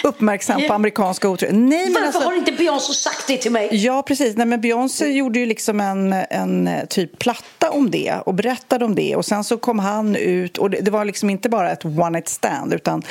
uppmärksam 0.09 0.63
på 0.69 0.75
amerikanska 0.75 1.29
otrohet. 1.29 1.55
Varför 1.55 2.07
alltså... 2.07 2.21
har 2.21 2.37
inte 2.37 2.53
Beyoncé 2.53 2.93
sagt 2.93 3.27
det 3.27 3.37
till 3.37 3.53
mig? 3.53 3.69
Ja, 3.73 4.03
precis. 4.03 4.37
Nej, 4.37 4.47
men 4.47 4.61
Beyoncé 4.61 5.11
gjorde 5.11 5.39
ju 5.39 5.47
liksom 5.47 5.81
en, 5.81 6.13
en 6.13 6.71
typ 6.89 7.19
platta 7.19 7.71
om 7.71 7.91
det 7.91 8.15
och 8.27 8.35
berättade 8.35 8.85
om 8.85 8.95
det. 8.95 9.17
Och 9.17 9.25
sen 9.25 9.45
så 9.45 9.57
kom 9.57 9.79
han 9.79 10.17
ut 10.17 10.59
och 10.59 10.71
det, 10.71 10.81
det 10.81 10.91
var 10.91 11.05
liksom 11.05 11.31
inte 11.31 11.49
bara 11.49 11.71
ett 11.71 11.85
one 11.85 12.11
night 12.11 12.29
stand 12.29 12.75
utan 12.75 13.03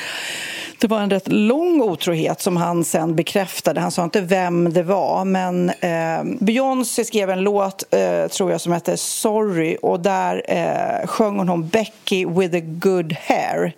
det 0.79 0.87
var 0.87 0.99
en 0.99 1.09
rätt 1.09 1.27
lång 1.27 1.81
otrohet 1.81 2.41
som 2.41 2.57
han 2.57 2.83
sen 2.83 3.15
bekräftade. 3.15 3.79
Han 3.79 3.91
sa 3.91 4.03
inte 4.03 4.21
vem 4.21 4.73
det 4.73 4.83
var, 4.83 5.25
men 5.25 5.69
eh, 5.69 6.23
Beyoncé 6.39 7.05
skrev 7.05 7.29
en 7.29 7.41
låt, 7.41 7.93
eh, 7.93 8.27
tror 8.27 8.51
jag, 8.51 8.61
som 8.61 8.71
hette 8.71 8.97
Sorry 8.97 9.77
och 9.81 9.99
där 9.99 10.43
eh, 10.47 11.07
sjöng 11.07 11.39
hon 11.39 11.67
Becky 11.67 12.25
with 12.25 12.55
a 12.55 12.61
good 12.63 13.13
hair. 13.13 13.73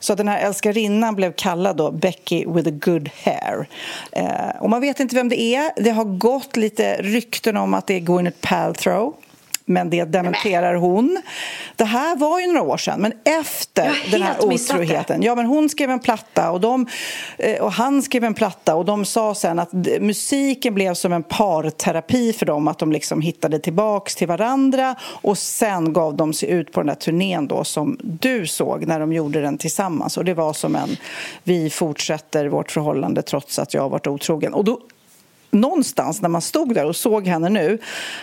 Så 0.00 0.14
den 0.14 0.28
här 0.28 0.38
älskarinnan 0.38 1.14
blev 1.14 1.32
kallad 1.32 1.76
då 1.76 1.90
Becky 1.90 2.46
with 2.46 2.68
a 2.68 2.78
good 2.84 3.10
hair. 3.24 3.68
Eh, 4.12 4.60
och 4.60 4.70
man 4.70 4.80
vet 4.80 5.00
inte 5.00 5.16
vem 5.16 5.28
det 5.28 5.40
är. 5.40 5.70
Det 5.76 5.90
har 5.90 6.04
gått 6.04 6.56
lite 6.56 6.96
rykten 7.02 7.56
om 7.56 7.74
att 7.74 7.86
det 7.86 7.94
är 7.94 8.00
Gwyneth 8.00 8.38
Paltrow 8.40 9.14
men 9.66 9.90
det 9.90 10.04
dementerar 10.04 10.74
hon. 10.74 11.22
Det 11.76 11.84
här 11.84 12.16
var 12.16 12.40
ju 12.40 12.46
några 12.46 12.62
år 12.62 12.76
sedan, 12.76 13.00
men 13.00 13.12
efter 13.24 14.10
den 14.10 14.22
här 14.22 14.44
otroheten. 14.44 15.22
Ja, 15.22 15.34
men 15.34 15.46
hon 15.46 15.68
skrev 15.68 15.90
en 15.90 15.98
platta 15.98 16.50
och, 16.50 16.60
de, 16.60 16.86
eh, 17.38 17.62
och 17.62 17.72
han 17.72 18.02
skrev 18.02 18.24
en 18.24 18.34
platta 18.34 18.74
och 18.74 18.84
de 18.84 19.04
sa 19.04 19.34
sen 19.34 19.58
att 19.58 19.72
musiken 20.00 20.74
blev 20.74 20.94
som 20.94 21.12
en 21.12 21.22
parterapi 21.22 22.32
för 22.32 22.46
dem, 22.46 22.68
att 22.68 22.78
de 22.78 22.92
liksom 22.92 23.20
hittade 23.20 23.58
tillbaks 23.58 24.14
till 24.14 24.28
varandra 24.28 24.96
och 25.02 25.38
sen 25.38 25.92
gav 25.92 26.16
de 26.16 26.32
sig 26.32 26.50
ut 26.50 26.72
på 26.72 26.80
den 26.80 26.86
där 26.86 26.94
turnén 26.94 27.48
då 27.48 27.64
som 27.64 27.98
du 28.02 28.46
såg 28.46 28.86
när 28.86 29.00
de 29.00 29.12
gjorde 29.12 29.40
den 29.40 29.58
tillsammans 29.58 30.16
och 30.16 30.24
det 30.24 30.34
var 30.34 30.52
som 30.52 30.76
en 30.76 30.96
vi 31.42 31.70
fortsätter 31.70 32.46
vårt 32.46 32.70
förhållande 32.70 33.22
trots 33.22 33.58
att 33.58 33.74
jag 33.74 33.82
har 33.82 33.88
varit 33.88 34.06
otrogen. 34.06 34.54
Och 34.54 34.64
då 34.64 34.78
någonstans 35.54 36.22
när 36.22 36.28
man 36.28 36.42
stod 36.42 36.74
där 36.74 36.84
och 36.84 36.96
såg 36.96 37.26
henne 37.26 37.48
nu, 37.48 37.78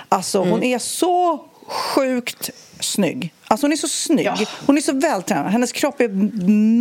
alltså 0.10 0.38
mm. 0.38 0.52
hon 0.52 0.64
är 0.64 0.80
så 0.80 1.46
sjukt 1.68 2.50
snygg. 2.80 3.34
Alltså 3.48 3.66
hon 3.66 3.72
är 3.72 3.78
så 3.78 3.88
snygg. 3.88 4.26
Ja. 4.26 4.38
Hon 4.66 4.78
är 4.78 4.82
så 4.82 4.94
vältränad. 4.94 5.52
Hennes 5.52 5.72
kropp 5.72 6.02
är 6.02 6.10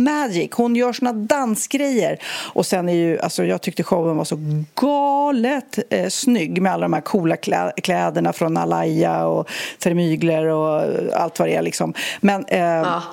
magic. 0.03 0.49
Hon 0.53 0.75
gör 0.75 0.93
såna 0.93 1.13
dansgrejer. 1.13 2.19
Och 2.53 2.65
sen 2.65 2.89
är 2.89 2.93
ju, 2.93 3.19
alltså 3.19 3.45
jag 3.45 3.61
tyckte 3.61 3.83
showen 3.83 4.17
var 4.17 4.25
så 4.25 4.37
galet 4.75 5.79
eh, 5.89 6.07
snygg 6.09 6.61
med 6.61 6.71
alla 6.71 6.81
de 6.81 6.93
här 6.93 7.01
coola 7.01 7.37
klä 7.37 7.71
kläderna 7.83 8.33
från 8.33 8.57
Alaya 8.57 9.25
och 9.25 9.49
Termygler 9.79 10.45
och 10.45 10.83
allt 11.13 11.39
vad 11.39 11.47
det 11.47 11.55
är 11.55 11.61
liksom. 11.61 11.93
Men 12.21 12.45
eh, 12.45 12.59
ja. 12.59 13.03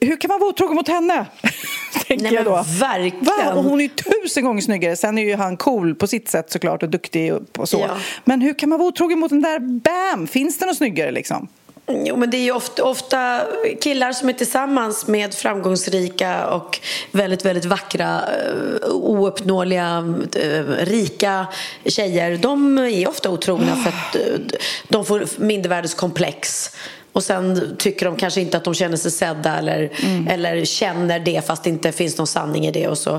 Hur 0.00 0.20
kan 0.20 0.28
man 0.28 0.40
vara 0.40 0.50
otrogen 0.50 0.74
mot 0.74 0.88
henne? 0.88 1.26
tänker 2.06 2.24
Nej, 2.24 2.34
jag 2.34 2.44
då. 2.44 2.64
Verkligen. 2.80 3.24
Va? 3.24 3.54
Och 3.54 3.64
hon 3.64 3.80
är 3.80 3.84
ju 3.84 3.88
tusen 3.88 4.44
gånger 4.44 4.62
snyggare. 4.62 4.96
Sen 4.96 5.18
är 5.18 5.22
ju 5.22 5.36
han 5.36 5.56
cool 5.56 5.94
på 5.94 6.06
sitt 6.06 6.28
sätt 6.28 6.50
såklart 6.50 6.82
och 6.82 6.88
duktig 6.88 7.34
och 7.58 7.68
så. 7.68 7.80
Ja. 7.80 7.96
Men 8.24 8.40
hur 8.40 8.54
kan 8.54 8.68
man 8.68 8.78
vara 8.78 8.88
otrogen 8.88 9.18
mot 9.18 9.30
den 9.30 9.42
där 9.42 9.58
Bam? 9.58 10.26
Finns 10.26 10.58
det 10.58 10.66
något 10.66 10.76
snyggare 10.76 11.10
liksom? 11.10 11.48
Jo, 11.88 12.16
men 12.16 12.30
det 12.30 12.36
är 12.36 12.42
ju 12.42 12.52
ofta, 12.52 12.84
ofta, 12.84 13.40
killar 13.80 14.12
som 14.12 14.28
är 14.28 14.32
tillsammans 14.32 15.06
med 15.06 15.34
framgångsrika 15.34 16.46
och 16.46 16.80
väldigt, 17.12 17.44
väldigt 17.44 17.64
vackra, 17.64 18.20
eh, 18.22 18.90
ouppnåeliga, 18.92 20.14
eh, 20.34 20.64
rika 20.78 21.46
tjejer. 21.84 22.36
De 22.36 22.78
är 22.78 23.08
ofta 23.08 23.30
otrogna 23.30 23.76
för 23.76 23.88
att 23.88 24.16
eh, 24.16 24.58
de 24.88 25.04
får 25.04 25.26
mindervärdeskomplex 25.36 26.70
och 27.16 27.24
sen 27.24 27.76
tycker 27.78 28.06
de 28.06 28.16
kanske 28.16 28.40
inte 28.40 28.56
att 28.56 28.64
de 28.64 28.74
känner 28.74 28.96
sig 28.96 29.10
sedda 29.10 29.58
eller, 29.58 29.90
mm. 30.02 30.28
eller 30.28 30.64
känner 30.64 31.18
det 31.18 31.46
fast 31.46 31.64
det 31.64 31.70
inte 31.70 31.92
finns 31.92 32.18
någon 32.18 32.26
sanning 32.26 32.66
i 32.66 32.70
det. 32.70 32.88
Och 32.88 32.98
så 32.98 33.14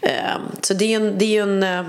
eh, 0.00 0.38
så 0.60 0.74
det 0.74 0.84
är 0.84 0.88
ju 0.88 0.94
en, 0.94 1.18
det 1.18 1.36
är 1.36 1.42
en 1.42 1.62
eh, 1.62 1.82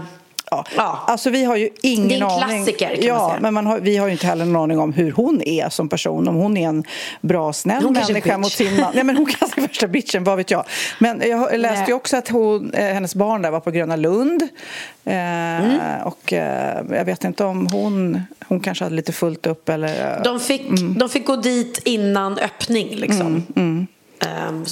Ja. 0.51 0.65
ja. 0.75 0.99
Alltså 1.07 1.29
vi 1.29 1.43
har 1.43 1.55
ju 1.55 1.69
ingen 1.81 2.07
Det 2.07 2.15
är 2.15 2.17
en 2.17 2.23
aning. 2.23 2.65
klassiker 2.65 2.95
kan 2.95 3.05
ja, 3.05 3.17
man 3.17 3.29
säga. 3.29 3.41
men 3.41 3.53
man 3.53 3.65
har, 3.65 3.79
vi 3.79 3.97
har 3.97 4.07
ju 4.07 4.11
inte 4.11 4.27
heller 4.27 4.45
någon 4.45 4.63
aning 4.63 4.79
om 4.79 4.93
hur 4.93 5.11
hon 5.11 5.41
är 5.41 5.69
som 5.69 5.89
person. 5.89 6.27
Om 6.27 6.35
hon 6.35 6.57
är 6.57 6.69
en 6.69 6.83
bra, 7.21 7.53
snäll 7.53 7.83
hon 7.83 7.93
människa 7.93 8.37
mot 8.37 8.51
sin 8.51 8.79
man. 8.79 8.91
Nej, 8.95 9.03
men 9.03 9.17
hon 9.17 9.25
kanske 9.25 9.61
är 9.61 9.67
värsta 9.67 9.87
bitchen, 9.87 10.23
vad 10.23 10.37
vet 10.37 10.51
jag. 10.51 10.65
Men 10.99 11.21
jag 11.29 11.59
läste 11.59 11.91
ju 11.91 11.93
också 11.93 12.17
att 12.17 12.29
hon, 12.29 12.73
eh, 12.73 12.93
hennes 12.93 13.15
barn 13.15 13.41
där 13.41 13.51
var 13.51 13.59
på 13.59 13.71
Gröna 13.71 13.95
Lund. 13.95 14.41
Eh, 15.05 15.15
mm. 15.15 16.01
Och 16.03 16.33
eh, 16.33 16.83
jag 16.89 17.05
vet 17.05 17.23
inte 17.23 17.43
om 17.43 17.67
hon, 17.67 18.21
hon 18.47 18.59
kanske 18.59 18.83
hade 18.83 18.95
lite 18.95 19.11
fullt 19.11 19.47
upp 19.47 19.69
eller... 19.69 20.23
De 20.23 20.39
fick, 20.39 20.61
mm. 20.61 20.97
de 20.97 21.09
fick 21.09 21.25
gå 21.25 21.35
dit 21.35 21.81
innan 21.85 22.37
öppning 22.37 22.95
liksom. 22.95 23.27
Mm, 23.27 23.43
mm. 23.55 23.87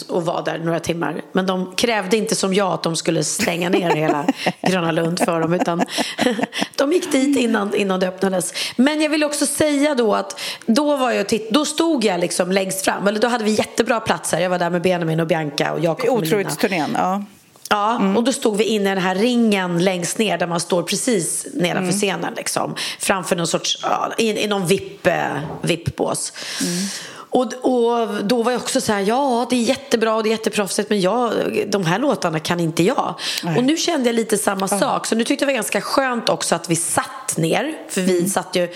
Och 0.08 0.26
var 0.26 0.46
där 0.46 0.58
några 0.58 0.80
timmar. 0.80 1.22
Men 1.32 1.46
de 1.46 1.76
krävde 1.76 2.18
inte 2.18 2.36
som 2.36 2.54
jag 2.54 2.74
att 2.74 2.84
de 2.84 2.96
skulle 2.96 3.24
stänga 3.24 3.70
ner 3.70 3.96
hela 3.96 4.26
Gröna 4.62 4.92
Lund 4.92 5.20
för 5.20 5.42
dem 5.42 5.54
utan 5.54 5.84
de 6.76 6.94
gick 6.94 7.12
dit 7.12 7.38
innan, 7.38 7.76
innan 7.76 8.00
det 8.00 8.08
öppnades. 8.08 8.54
Men 8.76 9.02
jag 9.02 9.10
vill 9.10 9.24
också 9.24 9.46
säga 9.46 9.96
då 9.96 10.16
att 10.16 10.40
då, 10.66 10.98
var 10.98 11.12
jag 11.12 11.30
titt- 11.30 11.50
då 11.52 11.66
stod 11.66 12.06
jag 12.06 12.20
liksom 12.20 12.52
längst 12.52 12.86
fram, 12.86 13.08
eller 13.08 13.20
då 13.20 13.28
hade 13.28 13.44
vi 13.44 13.52
jättebra 13.52 14.00
platser. 14.00 14.40
Jag 14.40 14.50
var 14.50 14.60
där 14.60 14.70
med 14.70 14.82
Benjamin 14.82 15.20
och 15.20 15.28
Bianca 15.28 15.74
och 15.74 15.80
Jakob 15.80 16.10
och 16.10 16.18
Otrohetsturnén, 16.18 16.92
ja. 16.98 17.24
Ja, 17.70 17.96
mm. 17.96 18.18
och 18.18 18.24
då 18.24 18.34
stod 18.34 18.58
vi 18.58 18.64
inne 18.64 18.92
i 18.92 18.96
den 18.96 19.04
här 19.04 19.16
ringen 19.16 19.84
längst 19.84 20.18
ner 20.18 20.38
där 20.38 20.48
man 20.48 20.60
står 20.60 20.84
precis 20.84 21.48
nedanför 21.54 21.84
mm. 21.84 21.92
scenen 21.92 22.34
liksom. 22.38 22.76
Framför 23.00 23.36
någon 23.36 23.48
sorts, 23.48 23.80
ja, 23.82 24.12
i, 24.18 24.44
i 24.44 24.48
någon 24.48 24.68
VIP, 24.68 25.08
eh, 25.08 25.40
VIP-bås. 25.62 26.34
Mm. 26.62 26.86
Och, 27.30 27.54
och 27.54 28.24
då 28.24 28.44
var 28.44 28.52
jag 28.52 28.62
också 28.62 28.82
så 28.82 28.94
här, 28.94 29.02
ja 29.02 29.48
det 29.50 29.56
är 29.56 29.62
jättebra 29.62 30.16
och 30.16 30.24
det 30.24 30.30
är 30.30 30.32
jätteproffsigt 30.32 30.90
men 30.90 31.02
jag, 31.02 31.32
de 31.68 31.86
här 31.86 32.00
låtarna 32.00 32.40
kan 32.40 32.60
inte 32.60 32.84
jag. 32.84 33.16
Nej. 33.44 33.58
Och 33.58 33.64
nu 33.64 33.78
kände 33.78 34.10
jag 34.10 34.16
lite 34.16 34.38
samma 34.38 34.68
mm. 34.68 34.80
sak. 34.80 35.06
Så 35.06 35.16
nu 35.16 35.24
tyckte 35.24 35.44
jag 35.44 35.48
det 35.48 35.54
var 35.54 35.58
ganska 35.58 35.82
skönt 35.82 36.30
också 36.30 36.56
att 36.56 36.70
vi 36.70 36.76
satt 36.76 37.38
ner. 37.38 37.78
För 37.90 38.02
vi 38.02 38.18
mm. 38.18 38.30
satt 38.30 38.56
ju, 38.56 38.70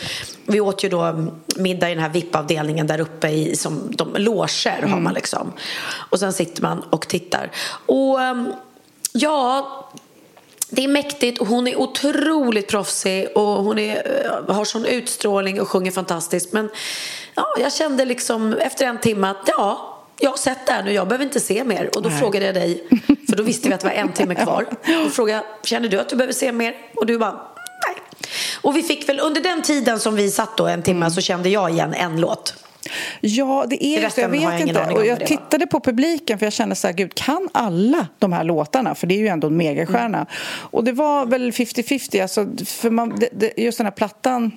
vi 0.45 0.59
åt 0.59 0.83
ju 0.83 0.89
då 0.89 1.27
middag 1.55 1.89
i 1.89 1.93
den 1.93 2.03
här 2.03 2.09
VIP-avdelningen 2.09 2.87
där 2.87 2.99
uppe 2.99 3.27
i 3.27 3.55
som 3.55 3.91
de 3.91 4.15
loger 4.15 4.77
mm. 4.77 4.91
har 4.91 4.99
man 4.99 5.13
liksom. 5.13 5.53
Och 6.09 6.19
sen 6.19 6.33
sitter 6.33 6.61
man 6.61 6.79
och 6.79 7.07
tittar. 7.07 7.51
Och 7.85 8.21
ehm, 8.21 8.53
ja, 9.11 9.89
det 10.69 10.83
är 10.83 10.87
mäktigt 10.87 11.41
och 11.41 11.47
hon 11.47 11.67
är 11.67 11.79
otroligt 11.79 12.67
proffsig 12.67 13.27
och 13.35 13.63
hon 13.63 13.79
är, 13.79 14.23
eh, 14.47 14.55
har 14.55 14.65
sån 14.65 14.85
utstrålning 14.85 15.61
och 15.61 15.67
sjunger 15.67 15.91
fantastiskt. 15.91 16.53
Men 16.53 16.69
ja, 17.35 17.45
jag 17.59 17.73
kände 17.73 18.05
liksom 18.05 18.53
efter 18.53 18.85
en 18.85 18.99
timme 18.99 19.27
att 19.27 19.49
ja, 19.57 19.99
jag 20.19 20.29
har 20.29 20.37
sett 20.37 20.65
det 20.65 20.71
här 20.71 20.83
nu, 20.83 20.91
jag 20.91 21.07
behöver 21.07 21.25
inte 21.25 21.39
se 21.39 21.63
mer. 21.63 21.89
Och 21.95 22.01
då 22.01 22.09
Nej. 22.09 22.19
frågade 22.19 22.45
jag 22.45 22.55
dig, 22.55 22.83
för 23.29 23.35
då 23.35 23.43
visste 23.43 23.67
vi 23.67 23.73
att 23.73 23.81
det 23.81 23.87
var 23.87 23.93
en 23.93 24.13
timme 24.13 24.35
kvar. 24.35 24.65
Och 25.05 25.11
frågade, 25.11 25.43
känner 25.63 25.89
du 25.89 25.99
att 25.99 26.09
du 26.09 26.15
behöver 26.15 26.33
se 26.33 26.51
mer? 26.51 26.75
Och 26.95 27.05
du 27.05 27.17
bara, 27.17 27.31
nej. 27.31 27.95
Och 28.61 28.77
vi 28.77 28.83
fick 28.83 29.09
väl, 29.09 29.19
under 29.19 29.41
den 29.41 29.61
tiden 29.61 29.99
som 29.99 30.15
vi 30.15 30.31
satt 30.31 30.57
då 30.57 30.67
en 30.67 30.81
timme 30.81 30.97
mm. 30.97 31.11
så 31.11 31.21
kände 31.21 31.49
jag 31.49 31.69
igen 31.69 31.93
en 31.93 32.21
låt. 32.21 32.53
Ja, 33.21 33.65
det 33.69 33.85
är 33.85 34.01
just 34.01 34.17
Jag 34.17 34.29
vet 34.29 34.41
jag 34.41 34.61
inte. 34.61 34.81
Och 34.81 35.05
jag 35.05 35.25
tittade 35.25 35.67
på 35.67 35.79
publiken 35.79 36.39
för 36.39 36.45
jag 36.45 36.53
kände 36.53 36.75
så 36.75 36.87
här, 36.87 36.93
gud, 36.93 37.15
kan 37.15 37.49
alla 37.51 38.07
de 38.19 38.33
här 38.33 38.43
låtarna? 38.43 38.95
För 38.95 39.07
det 39.07 39.15
är 39.15 39.19
ju 39.19 39.27
ändå 39.27 39.47
en 39.47 39.57
megastjärna. 39.57 40.17
Mm. 40.17 40.27
Och 40.71 40.83
det 40.83 40.91
var 40.91 41.25
väl 41.25 41.51
50-50. 41.51 42.21
Alltså, 42.21 42.47
för 42.65 42.89
man, 42.89 43.15
det, 43.19 43.29
det, 43.31 43.53
just 43.57 43.77
den 43.77 43.85
här 43.85 43.91
plattan 43.91 44.51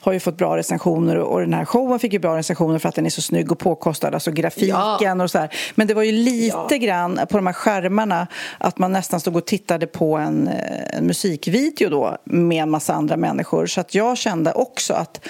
har 0.00 0.12
ju 0.12 0.20
fått 0.20 0.36
bra 0.36 0.56
recensioner 0.56 1.16
och 1.16 1.40
den 1.40 1.54
här 1.54 1.64
showen 1.64 1.98
fick 1.98 2.12
ju 2.12 2.18
bra 2.18 2.36
recensioner 2.36 2.78
för 2.78 2.88
att 2.88 2.94
den 2.94 3.06
är 3.06 3.10
så 3.10 3.22
snygg 3.22 3.52
och 3.52 3.58
påkostad, 3.58 4.14
alltså 4.14 4.30
grafiken 4.30 5.18
ja. 5.18 5.22
och 5.22 5.30
så 5.30 5.38
här. 5.38 5.54
Men 5.74 5.86
det 5.86 5.94
var 5.94 6.02
ju 6.02 6.12
lite 6.12 6.56
ja. 6.70 6.76
grann 6.76 7.20
på 7.30 7.36
de 7.36 7.46
här 7.46 7.54
skärmarna 7.54 8.26
att 8.58 8.78
man 8.78 8.92
nästan 8.92 9.20
stod 9.20 9.36
och 9.36 9.46
tittade 9.46 9.86
på 9.86 10.16
en, 10.16 10.48
eh, 10.48 10.96
en 10.96 11.06
musikvideo 11.06 11.90
då 11.90 12.16
med 12.24 12.62
en 12.62 12.70
massa 12.70 12.94
andra 12.94 13.16
människor. 13.16 13.66
Så 13.66 13.80
att 13.80 13.94
jag 13.94 14.18
kände 14.18 14.52
också 14.52 14.94
att 14.94 15.28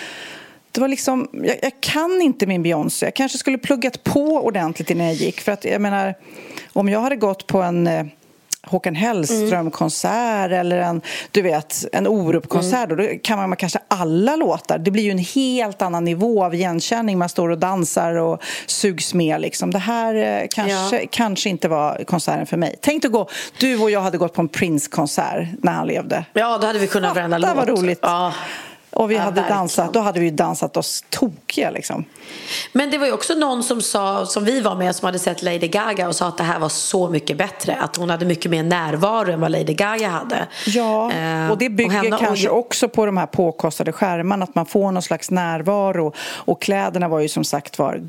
det 0.73 0.81
var 0.81 0.89
liksom, 0.89 1.29
jag, 1.33 1.57
jag, 1.63 1.73
kan 1.81 2.23
inte 2.23 2.47
min 2.47 2.63
Beyoncé. 2.63 3.07
Jag 3.07 3.15
kanske 3.15 3.39
skulle 3.39 3.59
pluggat 3.59 4.05
på 4.05 4.21
ordentligt 4.21 4.91
innan 4.91 5.07
jag 5.07 5.15
gick. 5.15 5.41
För 5.41 5.53
att 5.53 5.65
jag 5.65 5.81
menar, 5.81 6.15
om 6.73 6.89
jag 6.89 7.01
hade 7.01 7.17
gått 7.17 7.47
på 7.47 7.63
en 7.63 7.87
eh, 7.87 8.07
Håkan 8.67 8.95
Hellström-konsert 8.95 10.47
mm. 10.47 10.61
eller 10.61 10.79
en, 10.79 11.01
du 11.31 11.43
vet, 11.43 11.85
en 11.93 12.07
Orup-konsert 12.07 12.91
mm. 12.91 13.07
då 13.07 13.19
kan 13.23 13.39
man 13.39 13.57
kanske 13.57 13.79
alla 13.89 14.37
låtar. 14.37 14.79
Det 14.79 14.91
blir 14.91 15.03
ju 15.03 15.11
en 15.11 15.19
helt 15.19 15.83
annan 15.83 16.05
nivå 16.05 16.45
av 16.45 16.55
igenkänning. 16.55 17.19
Man 17.19 17.29
står 17.29 17.49
och 17.49 17.59
dansar 17.59 18.15
och 18.15 18.43
sugs 18.67 19.15
med. 19.15 19.41
Liksom. 19.41 19.71
Det 19.71 19.79
här 19.79 20.15
eh, 20.15 20.47
kanske, 20.51 21.01
ja. 21.01 21.09
kanske 21.11 21.49
inte 21.49 21.69
var 21.69 22.05
konserten 22.05 22.47
för 22.47 22.57
mig. 22.57 22.77
Tänk 22.81 23.05
att 23.05 23.13
gå, 23.13 23.29
du 23.59 23.79
och 23.79 23.91
jag 23.91 24.01
hade 24.01 24.19
gått 24.19 24.35
på 24.35 24.41
en 24.41 24.49
Prince-konsert 24.49 25.49
när 25.63 25.73
han 25.73 25.87
levde. 25.87 26.25
Ja, 26.33 26.59
då 26.59 26.67
hade 26.67 26.79
vi 26.79 26.87
kunnat 26.87 27.15
varenda 27.15 27.39
låt. 27.39 27.57
Var 27.57 27.67
roligt. 27.67 27.99
Ja. 28.03 28.33
Och 28.93 29.11
vi 29.11 29.15
ja, 29.15 29.21
hade 29.21 29.41
dansat, 29.49 29.93
då 29.93 30.01
hade 30.01 30.21
vi 30.21 30.31
dansat 30.31 30.77
oss 30.77 31.05
tokiga 31.11 31.71
liksom. 31.71 32.05
Men 32.73 32.91
det 32.91 32.99
var 32.99 33.07
ju 33.07 33.13
också 33.13 33.35
någon 33.35 33.63
som 33.63 33.83
sa, 33.83 34.27
som 34.27 34.45
vi 34.45 34.61
var 34.61 34.75
med, 34.75 34.97
som 34.97 35.07
hade 35.07 35.19
sett 35.19 35.43
Lady 35.43 35.69
Gaga 35.69 36.09
och 36.09 36.17
sa 36.17 36.29
att 36.29 36.39
det 36.39 36.45
här 36.45 36.59
var 36.59 36.69
så 36.69 37.09
mycket 37.09 37.37
bättre. 37.37 37.77
Att 37.77 37.97
hon 37.97 38.11
hade 38.11 38.25
mycket 38.25 38.51
mer 38.51 38.63
närvaro 38.63 39.33
än 39.33 39.41
vad 39.41 39.51
Lady 39.51 39.75
Gaga 39.75 40.09
hade. 40.09 40.47
Ja, 40.67 41.13
eh, 41.13 41.51
och 41.51 41.59
det 41.59 41.69
bygger 41.69 42.13
och 42.15 42.21
kanske 42.21 42.49
och... 42.49 42.59
också 42.59 42.89
på 42.89 43.07
de 43.07 43.17
här 43.17 43.27
påkostade 43.27 43.93
skärmarna, 43.93 44.45
att 44.45 44.55
man 44.55 44.67
får 44.67 44.93
någon 44.93 45.03
slags 45.03 45.31
närvaro. 45.31 46.13
Och 46.19 46.63
kläderna 46.63 47.09
var 47.09 47.21
ju 47.21 47.29
som 47.29 47.45
sagt 47.45 47.79
var 47.79 48.09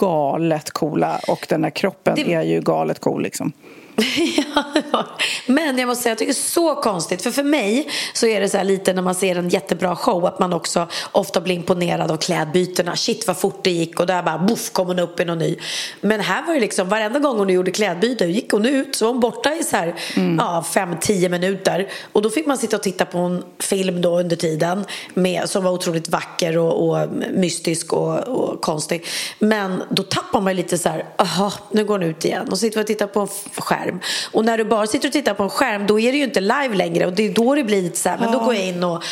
galet 0.00 0.70
coola 0.70 1.20
och 1.28 1.46
den 1.48 1.62
där 1.62 1.70
kroppen 1.70 2.14
det... 2.14 2.34
är 2.34 2.42
ju 2.42 2.60
galet 2.60 3.00
cool 3.00 3.22
liksom. 3.22 3.52
ja, 4.36 5.06
men 5.46 5.78
jag 5.78 5.86
måste 5.86 6.02
säga, 6.02 6.10
jag 6.10 6.18
tycker 6.18 6.32
det 6.32 6.38
är 6.38 6.50
så 6.50 6.74
konstigt. 6.74 7.22
För 7.22 7.30
för 7.30 7.42
mig 7.42 7.88
så 8.12 8.26
är 8.26 8.40
det 8.40 8.48
så 8.48 8.62
lite 8.62 8.92
när 8.92 9.02
man 9.02 9.14
ser 9.14 9.36
en 9.36 9.48
jättebra 9.48 9.96
show 9.96 10.26
att 10.26 10.38
man 10.38 10.52
också 10.52 10.88
ofta 11.12 11.40
blir 11.40 11.54
imponerad 11.54 12.10
av 12.10 12.16
klädbytena. 12.16 12.96
Shit 12.96 13.26
vad 13.26 13.38
fort 13.38 13.64
det 13.64 13.70
gick 13.70 14.00
och 14.00 14.06
där 14.06 14.22
bara 14.22 14.38
boff 14.38 14.70
kom 14.72 14.86
hon 14.86 14.98
upp 14.98 15.20
i 15.20 15.24
någon 15.24 15.38
ny. 15.38 15.56
Men 16.00 16.20
här 16.20 16.46
var 16.46 16.54
det 16.54 16.60
liksom 16.60 16.88
varenda 16.88 17.18
gång 17.18 17.38
hon 17.38 17.48
gjorde 17.48 17.70
klädbyte 17.70 18.24
gick 18.24 18.52
hon 18.52 18.66
ut 18.66 18.96
så 18.96 19.04
var 19.04 19.12
hon 19.12 19.20
borta 19.20 19.54
i 19.54 19.62
så 19.62 19.76
här 19.76 19.94
mm. 20.16 20.36
ja, 20.38 20.64
fem, 20.74 20.96
tio 21.00 21.28
minuter. 21.28 21.88
Och 22.12 22.22
då 22.22 22.30
fick 22.30 22.46
man 22.46 22.58
sitta 22.58 22.76
och 22.76 22.82
titta 22.82 23.04
på 23.04 23.18
en 23.18 23.44
film 23.58 24.02
då 24.02 24.18
under 24.18 24.36
tiden 24.36 24.84
med, 25.14 25.50
som 25.50 25.64
var 25.64 25.70
otroligt 25.70 26.08
vacker 26.08 26.58
och, 26.58 26.88
och 26.88 27.08
mystisk 27.32 27.92
och, 27.92 28.18
och, 28.18 28.60
konstig. 28.60 29.04
Men 29.38 29.82
då 29.90 30.02
tappar 30.02 30.40
man 30.40 30.56
lite 30.56 30.78
så 30.78 30.88
här, 30.88 31.04
aha, 31.18 31.52
nu 31.70 31.84
går 31.84 31.98
hon 31.98 32.08
ut 32.08 32.24
igen. 32.24 32.48
Och 32.50 32.58
sitter 32.58 32.80
och 32.80 32.86
tittar 32.86 33.06
på 33.06 33.20
en 33.20 33.28
skärm. 33.56 33.83
Och 34.30 34.44
när 34.44 34.58
du 34.58 34.64
bara 34.64 34.86
sitter 34.86 35.08
och 35.08 35.12
tittar 35.12 35.34
på 35.34 35.42
en 35.42 35.50
skärm 35.50 35.86
då 35.86 36.00
är 36.00 36.12
det 36.12 36.18
ju 36.18 36.24
inte 36.24 36.40
live 36.40 36.74
längre. 36.74 37.06
Och 37.06 37.12
det 37.12 37.26
är 37.26 37.34
då 37.34 37.54
det 37.54 37.64
blir 37.64 37.82
lite 37.82 37.98
så 37.98 38.08
här, 38.08 38.18
men 38.18 38.32
då 38.32 38.38
går 38.38 38.54
jag 38.54 38.64
in 38.64 38.84
och, 38.84 39.04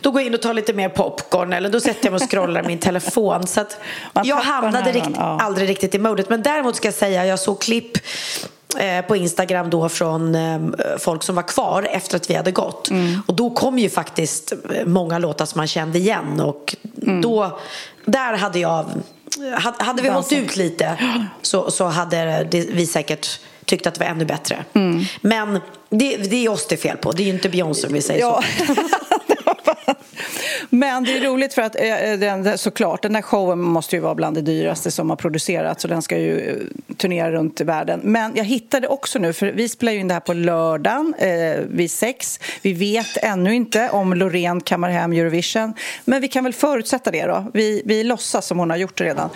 då 0.00 0.10
går 0.10 0.22
in 0.22 0.34
och 0.34 0.42
tar 0.42 0.54
lite 0.54 0.72
mer 0.72 0.88
popcorn. 0.88 1.52
Eller 1.52 1.68
då 1.68 1.80
sätter 1.80 2.04
jag 2.04 2.12
mig 2.12 2.22
och 2.22 2.30
scrollar 2.30 2.62
min 2.62 2.78
telefon. 2.78 3.46
Så 3.46 3.60
att 3.60 3.78
jag 4.24 4.36
hamnade 4.36 4.92
rikt, 4.92 5.18
aldrig 5.18 5.68
riktigt 5.68 5.94
i 5.94 5.98
modet. 5.98 6.30
Men 6.30 6.42
däremot 6.42 6.76
ska 6.76 6.88
jag 6.88 6.94
säga, 6.94 7.26
jag 7.26 7.38
såg 7.38 7.60
klipp 7.60 7.98
eh, 8.78 9.04
på 9.04 9.16
Instagram 9.16 9.70
då 9.70 9.88
från 9.88 10.34
eh, 10.34 10.60
folk 10.98 11.22
som 11.22 11.34
var 11.34 11.42
kvar 11.42 11.88
efter 11.90 12.16
att 12.16 12.30
vi 12.30 12.34
hade 12.34 12.50
gått. 12.50 12.90
Mm. 12.90 13.22
Och 13.26 13.34
då 13.34 13.50
kom 13.50 13.78
ju 13.78 13.90
faktiskt 13.90 14.52
många 14.84 15.18
låtar 15.18 15.46
som 15.46 15.58
man 15.58 15.66
kände 15.66 15.98
igen. 15.98 16.40
Och 16.40 16.76
mm. 17.02 17.20
då, 17.20 17.58
där 18.04 18.36
hade 18.36 18.58
jag 18.58 18.86
hade 19.78 20.02
vi 20.02 20.08
hållit 20.08 20.32
ut 20.32 20.56
lite 20.56 20.96
så, 21.42 21.70
så 21.70 21.84
hade 21.84 22.46
vi 22.50 22.86
säkert 22.86 23.40
tyckt 23.64 23.86
att 23.86 23.94
det 23.94 24.00
var 24.00 24.06
ännu 24.06 24.24
bättre. 24.24 24.64
Mm. 24.72 25.04
Men 25.20 25.60
det, 25.88 26.16
det, 26.16 26.44
är 26.44 26.48
oss 26.48 26.66
det 26.66 26.74
är 26.74 26.76
fel 26.76 26.96
på. 26.96 27.12
Det 27.12 27.22
är 27.22 27.24
ju 27.24 27.30
inte 27.30 27.48
Beyoncé 27.48 27.86
om 27.86 27.92
vi 27.92 28.02
säger 28.02 28.20
ja. 28.20 28.42
så. 28.66 28.74
Men 30.70 31.04
det 31.04 31.16
är 31.16 31.20
roligt 31.20 31.54
för 31.54 31.62
att 31.62 31.76
eh, 31.76 32.12
eh, 32.12 32.18
den, 32.18 32.58
såklart, 32.58 33.02
den 33.02 33.12
där 33.12 33.22
showen 33.22 33.58
måste 33.58 33.96
ju 33.96 34.02
vara 34.02 34.14
bland 34.14 34.36
det 34.36 34.42
dyraste 34.42 34.90
som 34.90 35.10
har 35.10 35.16
producerats 35.16 35.84
och 35.84 35.90
den 35.90 36.02
ska 36.02 36.18
ju 36.18 36.40
eh, 36.40 36.56
turnera 36.96 37.32
runt 37.32 37.60
i 37.60 37.64
världen. 37.64 38.00
Men 38.02 38.32
jag 38.34 38.44
hittade 38.44 38.88
också 38.88 39.18
nu, 39.18 39.32
för 39.32 39.46
vi 39.46 39.68
spelar 39.68 39.92
ju 39.92 39.98
in 39.98 40.08
det 40.08 40.14
här 40.14 40.20
på 40.20 40.32
lördagen 40.32 41.14
eh, 41.18 41.60
vid 41.68 41.90
sex. 41.90 42.40
Vi 42.62 42.72
vet 42.72 43.16
ännu 43.16 43.54
inte 43.54 43.90
om 43.90 44.14
Loreen 44.14 44.60
kammar 44.60 44.90
hem 44.90 45.12
Eurovision, 45.12 45.74
men 46.04 46.20
vi 46.20 46.28
kan 46.28 46.44
väl 46.44 46.52
förutsätta 46.52 47.10
det 47.10 47.26
då. 47.26 47.46
Vi, 47.54 47.82
vi 47.84 48.04
låtsas 48.04 48.46
som 48.46 48.58
hon 48.58 48.70
har 48.70 48.76
gjort 48.76 48.98
det 48.98 49.04
redan. 49.04 49.30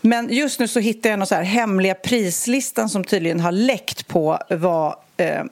Men 0.00 0.32
just 0.32 0.60
nu 0.60 0.68
så 0.68 0.80
hittade 0.80 1.08
jag 1.08 1.18
någon 1.18 1.26
så 1.26 1.34
här 1.34 1.42
hemliga 1.42 1.94
prislistan 1.94 2.88
som 2.88 3.04
tydligen 3.04 3.40
har 3.40 3.52
läckt 3.52 4.08
på 4.08 4.38
vad 4.48 4.94
eh, 5.16 5.42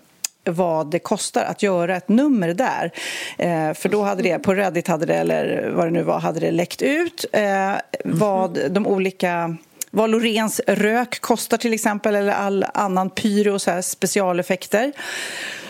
vad 0.47 0.91
det 0.91 0.99
kostar 0.99 1.45
att 1.45 1.63
göra 1.63 1.97
ett 1.97 2.09
nummer 2.09 2.55
där. 2.55 2.93
Eh, 3.39 3.75
för 3.75 3.89
då 3.89 4.03
hade 4.03 4.23
det, 4.23 4.39
på 4.39 4.55
Reddit 4.55 4.89
hade 4.89 5.07
det, 5.07 5.15
eller 5.15 5.71
vad 5.75 5.87
det 5.87 5.91
nu 5.91 6.03
var, 6.03 6.21
hade 6.21 6.41
det 6.41 6.51
läckt 6.51 6.83
ut 6.83 7.25
eh, 7.33 7.73
vad 8.05 8.71
de 8.71 8.87
olika 8.87 9.57
vad 9.91 10.11
Loreens 10.11 10.61
rök 10.67 11.21
kostar 11.21 11.57
till 11.57 11.73
exempel 11.73 12.15
eller 12.15 12.33
all 12.33 12.65
annan 12.75 13.11
pyro 13.11 13.55
och 13.55 13.63
så 13.63 13.71
här 13.71 13.83
specialeffekter 13.83 14.93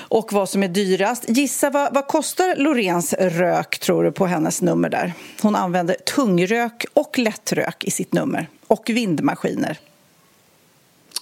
och 0.08 0.32
vad 0.32 0.48
som 0.48 0.62
är 0.62 0.68
dyrast. 0.68 1.24
Gissa 1.28 1.70
vad, 1.70 1.94
vad 1.94 2.06
kostar 2.06 2.56
Loreens 2.56 3.12
rök 3.18 3.78
tror 3.78 4.04
du 4.04 4.12
på 4.12 4.26
hennes 4.26 4.62
nummer 4.62 4.88
där? 4.88 5.12
Hon 5.42 5.56
använder 5.56 5.94
tungrök 5.94 6.84
och 6.92 7.18
lättrök 7.18 7.84
i 7.84 7.90
sitt 7.90 8.12
nummer 8.12 8.48
och 8.66 8.90
vindmaskiner. 8.90 9.78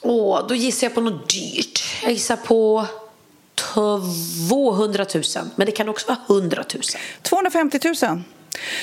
Åh, 0.03 0.47
då 0.49 0.55
gissar 0.55 0.87
jag 0.87 0.95
på 0.95 1.01
något 1.01 1.31
dyrt. 1.31 1.85
Jag 2.03 2.13
gissar 2.13 2.37
på 2.37 2.87
200 3.55 5.07
000, 5.15 5.25
men 5.57 5.67
det 5.67 5.73
kan 5.73 5.89
också 5.89 6.07
vara 6.09 6.19
100 6.29 6.65
000. 6.75 6.83
250 7.23 7.79
000. 7.85 8.23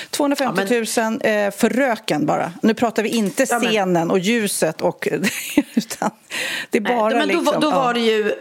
250 0.09 0.61
000 0.69 0.85
ja, 0.95 1.09
men... 1.09 1.21
Eh, 1.21 1.51
för 1.51 1.69
röken 1.69 2.25
bara. 2.25 2.53
Nu 2.61 2.73
pratar 2.73 3.03
vi 3.03 3.09
inte 3.09 3.45
scenen 3.45 3.73
ja, 3.73 3.85
men... 3.85 4.11
och 4.11 4.19
ljuset 4.19 4.81
och... 4.81 5.07
utan 5.73 6.11
det 6.69 6.77
är 6.77 6.81
bara 6.81 7.09
Nej, 7.09 7.17
men 7.17 7.27
då, 7.27 7.41
liksom, 7.41 7.61
då 7.61 7.71
var 7.71 7.93
det 7.93 7.99
ju 7.99 8.33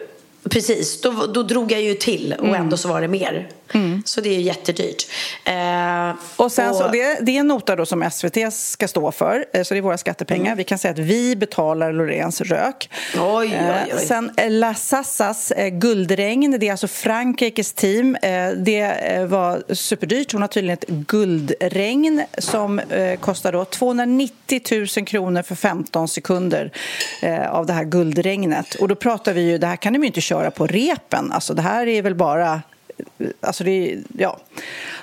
Precis, 0.50 1.00
då, 1.00 1.26
då 1.26 1.42
drog 1.42 1.72
jag 1.72 1.82
ju 1.82 1.94
till 1.94 2.34
och 2.38 2.48
mm. 2.48 2.60
ändå 2.60 2.76
så 2.76 2.88
var 2.88 3.00
det 3.00 3.08
mer. 3.08 3.48
Mm. 3.74 4.02
Så 4.06 4.20
det 4.20 4.36
är 4.36 4.40
jättedyrt. 4.40 5.06
Eh, 5.44 6.12
och 6.36 6.52
sen 6.52 6.70
och... 6.70 6.76
Så, 6.76 6.88
det, 6.88 7.18
det, 7.20 7.36
är 7.36 7.40
en 7.40 7.48
nota 7.48 7.76
då 7.76 7.86
som 7.86 8.10
SVT 8.10 8.52
ska 8.52 8.88
stå 8.88 9.12
för, 9.12 9.44
eh, 9.52 9.62
så 9.62 9.74
det 9.74 9.80
är 9.80 9.82
våra 9.82 9.98
skattepengar. 9.98 10.46
Mm. 10.46 10.58
Vi 10.58 10.64
kan 10.64 10.78
säga 10.78 10.92
att 10.92 10.98
vi 10.98 11.36
betalar 11.36 11.92
Loreens 11.92 12.40
rök. 12.40 12.90
Oj, 13.14 13.22
oj, 13.24 13.52
eh, 13.52 13.96
oj. 13.96 14.06
sen 14.06 14.30
eh, 14.36 14.50
La 14.50 14.74
Sassas 14.74 15.50
eh, 15.50 15.68
Guldregn, 15.68 16.56
det 16.60 16.68
är 16.68 16.70
alltså 16.70 16.88
Frankrikes 16.88 17.72
team. 17.72 18.16
Eh, 18.22 18.50
det 18.50 19.26
var 19.28 19.74
superdyrt. 19.74 20.32
Hon 20.32 20.42
har 20.42 20.48
tydligen 20.48 20.78
ett 20.78 20.88
guldregn 20.88 22.24
som 22.38 22.80
kostar 23.20 23.52
då 23.52 23.64
290 23.64 24.60
000 24.96 25.06
kronor 25.06 25.42
för 25.42 25.54
15 25.54 26.08
sekunder 26.08 26.72
av 27.48 27.66
det 27.66 27.72
här 27.72 27.84
guldregnet. 27.84 28.74
Och 28.74 28.88
då 28.88 28.94
pratar 28.94 29.32
vi 29.32 29.40
ju, 29.40 29.58
det 29.58 29.66
här 29.66 29.76
kan 29.76 29.92
de 29.92 29.98
ju 29.98 30.06
inte 30.06 30.20
köra 30.20 30.50
på 30.50 30.66
repen. 30.66 31.32
Alltså 31.32 31.54
det 31.54 31.62
här 31.62 31.86
är 31.86 32.02
väl 32.02 32.14
bara 32.14 32.62
Alltså 33.40 33.64
det, 33.64 33.98
ja. 34.18 34.38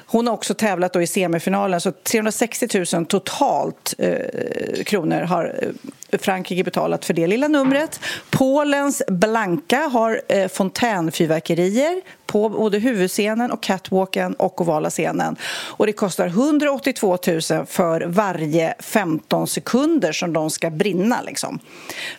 Hon 0.10 0.28
har 0.28 0.34
också 0.34 0.54
tävlat 0.54 0.96
i 0.96 1.08
semifinalen, 1.08 1.82
så 1.82 1.92
360 1.92 2.86
000 2.96 3.06
totalt 3.06 3.94
eh, 3.98 4.84
kronor 4.84 5.22
har 5.22 5.56
eh, 5.62 6.20
Frankrike 6.20 6.64
betalat 6.64 7.06
för 7.06 7.14
det 7.14 7.28
lilla 7.28 7.48
numret. 7.48 8.00
Polens 8.30 9.02
Blanka 9.08 9.78
har 9.78 10.22
eh, 10.28 10.48
fontänfyrverkerier 10.48 12.02
på 12.26 12.50
både 12.50 12.80
huvudscenen 12.80 13.52
och 13.52 13.64
catwalken 13.64 14.34
och 14.34 14.62
ovala 14.62 14.90
scenen. 14.90 15.36
Och 15.50 15.86
det 15.86 15.94
kostar 15.94 16.28
182 16.28 17.18
000 17.28 17.42
för 17.66 18.06
varje 18.08 18.76
15 18.80 19.48
sekunder 19.48 20.12
som 20.12 20.34
de 20.34 20.50
ska 20.50 20.70
brinna. 20.70 21.22
Liksom. 21.22 21.60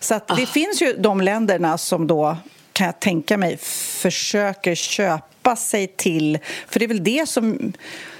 Så 0.00 0.14
det 0.14 0.22
ah. 0.26 0.36
finns 0.36 0.82
ju 0.82 0.92
de 0.92 1.20
länderna 1.20 1.78
som 1.78 2.06
då 2.06 2.36
kan 2.78 2.86
jag 2.86 3.00
tänka 3.00 3.36
mig 3.36 3.56
försöker 4.02 4.74
köpa 4.74 5.56
sig 5.56 5.86
till... 5.86 6.38
För 6.68 6.78
det 6.78 6.84
är 6.84 6.88
väl 6.88 7.04
det 7.04 7.28
som 7.28 7.72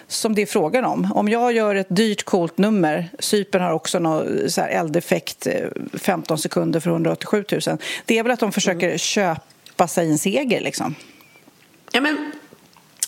som 0.07 0.35
det 0.35 0.43
är 0.43 0.47
frågan 0.47 0.85
om. 0.85 1.13
Om 1.15 1.29
jag 1.29 1.53
gör 1.53 1.75
ett 1.75 1.97
dyrt, 1.97 2.25
coolt 2.25 2.59
nummer 2.59 3.09
Cypern 3.19 3.63
har 3.63 3.73
också 3.73 3.99
någon 3.99 4.51
så 4.51 4.61
här 4.61 4.69
eldeffekt 4.69 5.47
15 5.95 6.35
eh, 6.35 6.39
sekunder 6.39 6.81
för 6.81 6.91
187 6.91 7.45
000. 7.53 7.61
Det 8.05 8.19
är 8.19 8.23
väl 8.23 8.33
att 8.33 8.41
de 8.41 8.53
försöker 8.53 8.87
mm. 8.87 8.99
köpa 8.99 9.89
sig 9.89 10.11
en 10.11 10.19
seger, 10.19 10.61
liksom. 10.61 10.95
Ja, 11.93 12.01
men 12.01 12.33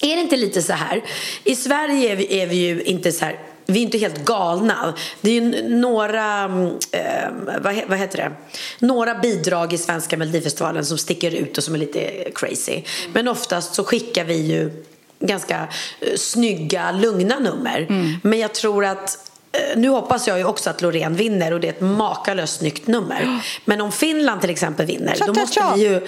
är 0.01 0.17
det 0.17 0.23
inte 0.23 0.37
lite 0.37 0.63
så 0.63 0.73
här? 0.73 1.03
I 1.45 1.57
Sverige 1.57 2.13
är 2.13 2.17
vi, 2.17 2.41
är 2.41 2.47
vi 2.47 2.57
ju 2.57 2.83
inte 2.83 3.13
så 3.13 3.25
här 3.25 3.39
vi 3.73 3.81
är 3.81 3.85
inte 3.85 3.99
helt 3.99 4.25
galna. 4.25 4.95
Det 5.21 5.31
är 5.31 5.35
ju 5.35 5.69
några, 5.69 6.45
eh, 6.93 7.31
vad, 7.63 7.81
vad 7.89 7.99
heter 7.99 8.19
det? 8.19 8.33
några 8.79 9.15
bidrag 9.15 9.73
i 9.73 9.79
svenska 9.79 10.17
melodifestivalen 10.17 10.85
som 10.85 10.99
sticker 10.99 11.35
ut 11.35 11.59
och 11.59 11.65
som 11.65 11.75
är 11.75 11.79
lite 11.79 12.31
crazy. 12.35 12.83
Men 13.13 13.29
oftast 13.29 13.75
så 13.75 13.85
skickar 13.85 14.25
vi 14.25 14.37
ju 14.37 14.85
ganska 15.21 15.69
eh, 16.01 16.17
snygga, 16.17 16.93
lugna 16.93 17.39
nummer. 17.39 17.87
Mm. 17.89 18.13
Men 18.23 18.39
jag 18.39 18.55
tror 18.55 18.85
att 18.85 19.30
nu 19.77 19.89
hoppas 19.89 20.29
jag 20.29 20.39
ju 20.39 20.45
också 20.45 20.71
att 20.71 20.83
Loreen 20.83 21.15
vinner 21.15 21.53
och 21.53 21.61
det 21.61 21.69
är 21.69 21.73
ett 21.73 21.81
makalöst 21.81 22.59
snyggt 22.59 22.87
nummer. 22.87 23.41
Men 23.65 23.81
om 23.81 23.93
Finland 23.93 24.41
till 24.41 24.51
exempel 24.51 24.87
vinner 24.87 25.15
tja, 25.15 25.27
då 25.27 25.33
måste 25.33 25.55
tja. 25.55 25.73
vi 25.77 25.83
ju... 25.83 26.01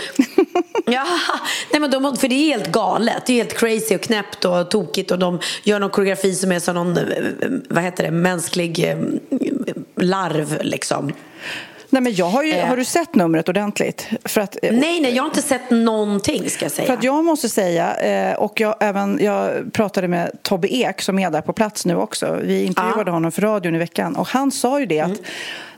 ja, 0.86 1.06
nej 1.72 1.80
men 1.80 1.90
då 1.90 2.16
för 2.16 2.28
det 2.28 2.34
är 2.34 2.46
helt 2.46 2.72
galet. 2.72 3.26
Det 3.26 3.32
är 3.32 3.36
helt 3.36 3.58
crazy 3.58 3.94
och 3.94 4.00
knäppt 4.00 4.44
och 4.44 4.70
tokigt 4.70 5.10
och 5.10 5.18
de 5.18 5.40
gör 5.62 5.80
någon 5.80 5.90
koreografi 5.90 6.34
som 6.34 6.52
är 6.52 6.60
som 6.60 6.74
någon, 6.74 6.98
eh, 6.98 7.04
vad 7.68 7.84
heter 7.84 8.04
det, 8.04 8.10
mänsklig 8.10 8.84
eh, 8.84 8.98
larv 9.96 10.58
liksom. 10.62 11.12
Nej, 11.92 12.02
men 12.02 12.14
jag 12.14 12.26
har, 12.26 12.42
ju, 12.42 12.52
eh. 12.52 12.66
har 12.66 12.76
du 12.76 12.84
sett 12.84 13.14
numret 13.14 13.48
ordentligt? 13.48 14.08
För 14.24 14.40
att, 14.40 14.56
nej, 14.62 15.00
nej, 15.00 15.14
jag 15.14 15.22
har 15.22 15.28
inte 15.28 15.42
sett 15.42 15.70
någonting 15.70 16.50
ska 16.50 16.64
jag 16.64 16.72
säga. 16.72 16.86
För 16.86 16.94
att 16.94 17.04
jag 17.04 17.24
måste 17.24 17.48
säga, 17.48 17.94
eh, 17.94 18.34
och 18.34 18.60
jag, 18.60 18.74
även, 18.80 19.18
jag 19.22 19.72
pratade 19.72 20.08
med 20.08 20.30
Tobbe 20.42 20.74
Ek 20.74 21.02
som 21.02 21.18
är 21.18 21.30
där 21.30 21.40
på 21.40 21.52
plats 21.52 21.86
nu 21.86 21.96
också. 21.96 22.38
Vi 22.42 22.64
intervjuade 22.64 23.10
ja. 23.10 23.12
honom 23.12 23.32
för 23.32 23.42
radion 23.42 23.74
i 23.74 23.78
veckan 23.78 24.16
och 24.16 24.28
han 24.28 24.50
sa 24.50 24.80
ju 24.80 24.86
det 24.86 25.00
att 25.00 25.08
mm 25.08 25.24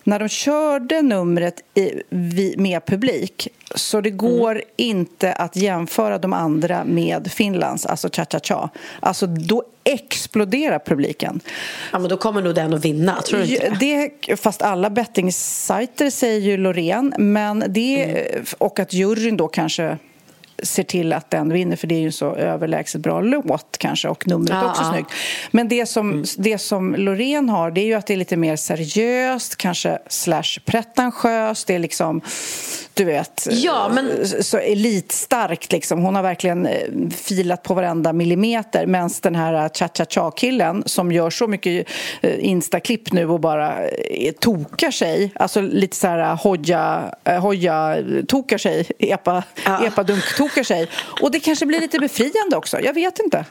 när 0.05 0.19
de 0.19 0.29
körde 0.29 1.03
numret 1.03 1.61
i, 1.75 2.03
med 2.57 2.87
publik 2.87 3.49
så 3.75 4.01
det 4.01 4.11
går 4.11 4.51
mm. 4.51 4.65
inte 4.77 5.33
att 5.33 5.57
jämföra 5.57 6.19
de 6.19 6.33
andra 6.33 6.85
med 6.85 7.33
Finlands, 7.33 7.87
alltså 7.87 8.09
cha-cha-cha. 8.13 8.71
Alltså 9.01 9.27
då 9.27 9.63
exploderar 9.85 10.79
publiken. 10.79 11.41
Ja, 11.93 11.99
men 11.99 12.09
då 12.09 12.17
kommer 12.17 12.43
nog 12.43 12.55
den 12.55 12.75
att 12.75 12.85
vinna, 12.85 13.23
tror 13.23 13.39
du 13.39 13.47
inte 13.47 13.77
det? 13.81 14.11
det 14.27 14.37
fast 14.37 14.63
alla 14.63 14.91
bettingsajter 14.91 16.11
säger 16.11 16.41
ju 16.41 16.57
Loreen, 16.57 17.15
men 17.19 17.65
det, 17.69 18.05
mm. 18.05 18.45
och 18.59 18.79
att 18.79 18.93
juryn 18.93 19.37
då 19.37 19.49
kanske 19.49 19.99
ser 20.65 20.83
till 20.83 21.13
att 21.13 21.31
den 21.31 21.53
vinner 21.53 21.77
för 21.77 21.87
det 21.87 21.95
är 21.95 22.01
ju 22.01 22.07
en 22.07 22.13
så 22.13 22.35
överlägset 22.35 23.01
bra 23.01 23.21
låt 23.21 23.79
kanske 23.79 24.09
och 24.09 24.27
numret 24.29 24.51
är 24.51 24.55
Ja, 24.55 24.71
också 24.71 24.83
ja. 24.83 24.93
snyggt. 24.93 25.11
Men 25.51 25.69
det 25.69 25.87
som, 25.87 26.25
det 26.39 26.59
som 26.59 26.95
Loreen 26.95 27.49
har 27.49 27.71
det 27.71 27.81
är 27.81 27.85
ju 27.87 27.95
att 27.95 28.07
det 28.07 28.13
är 28.13 28.17
lite 28.19 28.37
mer 28.37 28.57
seriöst 28.57 29.57
kanske 29.57 29.99
slash 30.09 30.43
pretentiöst. 30.65 31.67
Det 31.67 31.75
är 31.75 31.79
liksom, 31.79 32.21
du 32.95 33.05
vet, 33.05 33.47
Ja, 33.51 33.91
men- 33.95 34.11
eh, 34.11 34.25
så 34.41 34.59
elitstarkt 34.59 35.73
liksom. 35.73 36.03
Hon 36.03 36.15
har 36.15 36.23
verkligen 36.23 36.67
eh, 36.67 36.79
filat 37.17 37.63
på 37.63 37.75
varenda 37.75 38.13
millimeter 38.13 38.87
medan 38.87 39.11
den 39.23 39.35
här 39.35 39.55
eh, 39.55 39.69
cha-cha-cha-killen 39.75 40.83
som 40.87 41.13
gör 41.13 41.31
så 41.31 41.47
mycket 41.47 41.87
instaklipp 42.39 43.13
nu 43.13 43.29
och 43.29 43.41
bara 43.41 43.75
tokar 44.41 44.91
sig, 44.91 45.33
alltså 45.35 45.61
lite 45.61 45.97
så 45.97 46.07
här 46.07 46.37
hoja, 46.37 47.15
hoja 47.41 47.97
tokar 48.29 48.59
sig, 48.59 48.87
epa, 48.99 49.43
Ja. 49.65 49.87
Epadunk-tokar 50.55 50.63
sig. 50.65 50.89
Och 51.21 51.31
det 51.31 51.41
kanske 51.41 51.67
blir 51.67 51.81
lite 51.81 51.99
befriande 51.99 52.57
också, 52.57 52.81
jag 52.81 52.95
vet 52.95 53.19
inte. 53.19 53.45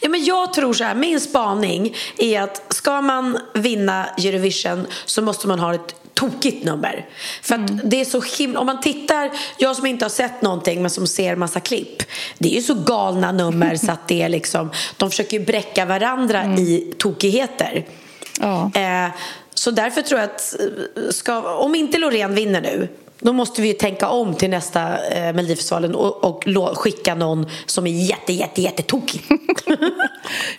Ja, 0.00 0.08
men 0.08 0.24
jag 0.24 0.52
tror 0.52 0.72
så 0.72 0.84
här, 0.84 0.94
min 0.94 1.20
spaning 1.20 1.94
är 2.18 2.40
att 2.40 2.74
ska 2.74 3.00
man 3.00 3.38
vinna 3.54 4.06
Eurovision 4.06 4.86
så 5.04 5.22
måste 5.22 5.48
man 5.48 5.60
ha 5.60 5.74
ett 5.74 5.94
tokigt 6.14 6.64
nummer. 6.64 7.08
För 7.42 7.54
att 7.54 7.90
det 7.90 8.00
är 8.00 8.04
så 8.04 8.20
himla, 8.38 8.60
om 8.60 8.66
man 8.66 8.80
tittar, 8.80 9.30
jag 9.58 9.76
som 9.76 9.86
inte 9.86 10.04
har 10.04 10.10
sett 10.10 10.42
någonting 10.42 10.82
men 10.82 10.90
som 10.90 11.06
ser 11.06 11.36
massa 11.36 11.60
klipp. 11.60 12.02
Det 12.38 12.48
är 12.48 12.54
ju 12.54 12.62
så 12.62 12.74
galna 12.74 13.32
nummer 13.32 13.76
så 13.76 13.92
att 13.92 14.08
det 14.08 14.22
är 14.22 14.28
liksom, 14.28 14.70
de 14.96 15.10
försöker 15.10 15.38
ju 15.38 15.44
bräcka 15.44 15.84
varandra 15.84 16.44
i 16.44 16.94
tokigheter. 16.98 17.86
Ja. 18.40 18.70
Eh, 18.74 19.10
så 19.54 19.70
därför 19.70 20.02
tror 20.02 20.20
jag 20.20 20.30
att 20.30 20.56
eh, 20.60 21.10
ska, 21.10 21.54
om 21.54 21.74
inte 21.74 21.98
Loreen 21.98 22.34
vinner 22.34 22.60
nu 22.60 22.88
då 23.20 23.32
måste 23.32 23.62
vi 23.62 23.74
tänka 23.74 24.08
om 24.08 24.34
till 24.34 24.50
nästa 24.50 25.08
eh, 25.08 25.32
Melodifestivalen 25.32 25.94
och, 25.94 26.24
och 26.24 26.46
lo- 26.46 26.74
skicka 26.74 27.14
någon 27.14 27.46
som 27.66 27.86
är 27.86 27.90
jätte, 27.90 28.32
jätte, 28.32 28.62
jättetokig. 28.62 29.22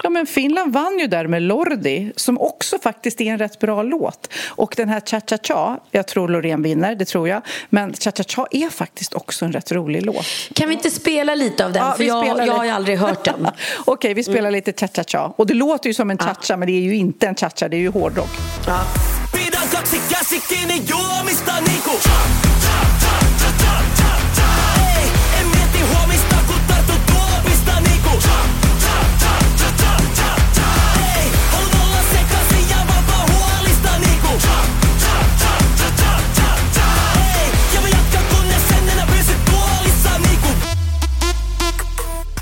Ja, 0.04 0.10
men 0.10 0.26
Finland 0.26 0.74
vann 0.74 1.00
ju 1.00 1.08
där 1.08 1.28
med 1.28 1.42
Lordi 1.42 2.12
som 2.16 2.38
också 2.42 2.78
faktiskt 2.80 3.22
är 3.22 3.26
en 3.26 3.38
rätt 3.38 3.60
bra 3.60 3.84
låt. 3.84 4.34
Och 4.48 4.74
den 4.78 4.90
här 4.90 5.00
Cha-Cha-Cha, 5.00 5.80
jag 5.92 6.08
tror 6.08 6.28
Loreen 6.30 6.64
vinner, 6.64 6.96
det 6.96 7.06
tror 7.06 7.28
jag. 7.30 7.42
Men 7.70 7.94
Cha-Cha-Cha 7.94 8.48
är 8.52 8.70
faktiskt 8.70 9.14
också 9.14 9.46
en 9.46 9.52
rätt 9.52 9.72
rolig 9.72 10.06
låt. 10.06 10.26
Kan 10.54 10.68
vi 10.70 10.74
inte 10.76 10.92
spela 10.92 11.36
lite 11.36 11.66
av 11.66 11.74
den? 11.74 11.86
Ja, 11.86 11.94
För 11.98 12.04
jag, 12.04 12.48
jag 12.48 12.54
har 12.54 12.66
ju 12.66 12.70
aldrig 12.72 12.98
hört 12.98 13.24
den. 13.26 13.48
Okej, 13.86 14.14
vi 14.14 14.24
spelar 14.24 14.52
lite 14.52 14.72
Cha-Cha-Cha. 14.74 15.34
Och 15.36 15.48
det 15.48 15.54
låter 15.54 15.88
ju 15.90 15.94
som 15.94 16.10
en 16.12 16.18
cha-cha, 16.18 16.58
men 16.58 16.68
det 16.68 16.74
är 16.74 16.82
ju 16.82 16.96
inte 16.96 17.28
en 17.28 17.36
cha-cha, 17.36 17.68
det 17.70 17.78
är 17.78 17.82
ju 17.82 17.90
hårdrock. 17.92 18.30
Ja. 18.68 18.80
Kaksi 19.72 20.02
käsikkiini 20.10 20.84
juomista 20.90 21.62
niinku 21.62 21.90
chop, 21.90 22.02
chop, 22.62 23.00
chop, 23.02 23.41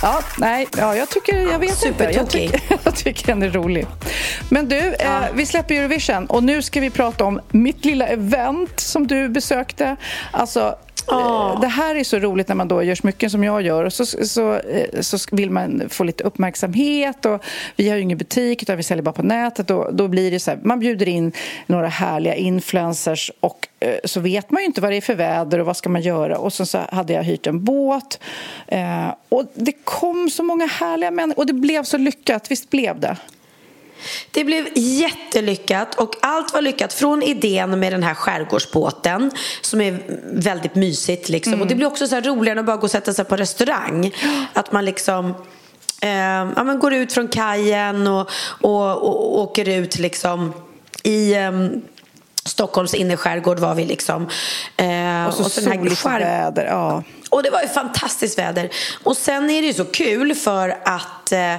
Ja, 0.02 0.24
nej, 0.38 0.68
ja, 0.78 0.96
jag 0.96 1.10
tycker, 1.10 1.52
jag 1.52 1.60
vet 1.60 1.86
inte. 1.86 2.04
Jag 2.04 2.30
tycker, 2.30 2.62
jag 2.84 2.96
tycker 2.96 3.28
den 3.28 3.44
är 3.44 3.50
rolig. 3.50 3.86
Men 4.50 4.70
du, 4.70 4.94
eh, 4.94 5.22
vi 5.34 5.46
släpper 5.46 5.76
Eurovision 5.76 6.26
och 6.26 6.44
nu 6.44 6.62
ska 6.62 6.80
vi 6.80 6.90
prata 6.90 7.26
om 7.26 7.40
mitt 7.50 7.86
lilla 7.86 8.08
event 8.08 8.80
som 8.80 9.08
du 9.08 9.30
besökte. 9.30 9.96
Alltså, 10.32 10.76
Oh. 11.10 11.62
det 11.62 11.68
här 11.68 11.96
är 11.96 12.04
så 12.04 12.20
roligt 12.20 12.48
när 12.48 12.56
man 12.56 12.68
då 12.68 12.84
gör 12.84 12.96
smycken 12.96 13.30
som 13.30 13.44
jag 13.44 13.62
gör 13.62 13.86
och 13.86 13.94
så, 13.94 14.06
så, 14.06 14.54
eh, 14.54 15.02
så 15.02 15.18
vill 15.32 15.52
man 15.52 15.90
få 15.90 16.04
lite 16.04 16.24
uppmärksamhet 16.24 17.26
och 17.26 17.44
vi 17.76 17.90
har 17.90 17.96
ju 17.96 18.02
ingen 18.02 18.18
butik 18.18 18.64
utan 18.64 18.78
vi 18.78 18.84
säljer 18.84 19.04
bara 19.04 19.14
på 19.14 19.24
nätet 19.24 19.72
och 19.72 19.96
då 19.96 20.08
blir 20.08 20.32
det 20.32 20.40
så 20.40 20.52
här, 20.52 20.60
man 20.64 20.80
bjuder 20.80 21.08
in 21.10 21.32
några 21.68 21.88
härliga 21.88 22.36
influencers 22.36 23.32
och 23.40 23.68
eh, 23.80 23.96
så 24.04 24.20
vet 24.20 24.52
man 24.52 24.62
ju 24.62 24.66
inte 24.66 24.82
vad 24.82 24.92
det 24.92 24.98
är 24.98 25.02
för 25.02 25.16
väder 25.16 25.60
och 25.60 25.66
vad 25.66 25.78
ska 25.78 25.90
man 25.90 26.02
göra 26.02 26.38
och 26.38 26.54
sen 26.54 26.66
så 26.66 26.80
hade 26.92 27.14
jag 27.14 27.24
hyrt 27.24 27.48
en 27.48 27.64
båt 27.64 28.20
eh, 28.68 29.08
och 29.30 29.44
det 29.54 29.74
kom 29.84 30.30
så 30.30 30.44
många 30.44 30.66
härliga 30.66 31.12
människor 31.12 31.40
och 31.40 31.46
det 31.46 31.54
blev 31.54 31.84
så 31.84 31.98
lyckat, 31.98 32.52
visst 32.52 32.70
blev 32.70 33.00
det? 33.00 33.18
Det 34.32 34.44
blev 34.44 34.68
jättelyckat 34.76 35.96
och 35.96 36.16
allt 36.22 36.54
var 36.54 36.62
lyckat 36.62 36.94
från 36.94 37.24
idén 37.24 37.80
med 37.80 37.94
den 37.94 38.04
här 38.04 38.14
skärgårdsbåten 38.14 39.32
som 39.62 39.82
är 39.82 40.00
väldigt 40.34 40.76
mysigt 40.76 41.30
liksom. 41.30 41.62
och 41.62 41.68
det 41.68 41.76
blir 41.76 41.88
också 41.88 42.08
så 42.08 42.16
här 42.16 42.22
roligare 42.22 42.52
än 42.52 42.60
att 42.60 42.66
bara 42.66 42.78
gå 42.78 42.84
och 42.84 42.92
sätta 42.92 43.14
sig 43.14 43.26
på 43.26 43.36
restaurang 43.36 44.12
att 44.54 44.72
man 44.72 44.86
liksom 44.86 45.30
eh, 46.02 46.10
ja, 46.56 46.64
men 46.64 46.80
går 46.80 46.94
ut 46.94 47.14
från 47.14 47.28
kajen 47.28 48.08
och, 48.08 48.30
och, 48.62 48.92
och, 48.92 49.34
och 49.34 49.40
åker 49.40 49.70
ut 49.70 50.00
liksom 50.00 50.54
i 51.04 51.34
ehm, 51.34 51.82
Stockholms 52.46 52.94
innerskärgård 52.94 53.60
var 53.60 53.76
vi 53.76 53.86
liksom. 53.86 54.30
Eh, 54.78 55.28
Och 55.28 55.34
så, 55.34 55.62
den 55.62 55.72
här 55.72 55.78
soligt 55.78 56.06
väder. 56.06 56.66
Ja. 56.66 57.04
och 57.30 57.44
det 57.44 57.50
var 57.50 57.62
ju 57.62 57.68
fantastiskt 57.68 58.40
väder. 58.40 58.70
Och 59.04 59.18
sen 59.18 59.50
är 59.50 59.62
det 59.62 59.68
ju 59.68 59.74
så 59.74 59.86
kul 59.86 60.36
för 60.36 60.78
att 60.86 61.32
eh, 61.32 61.56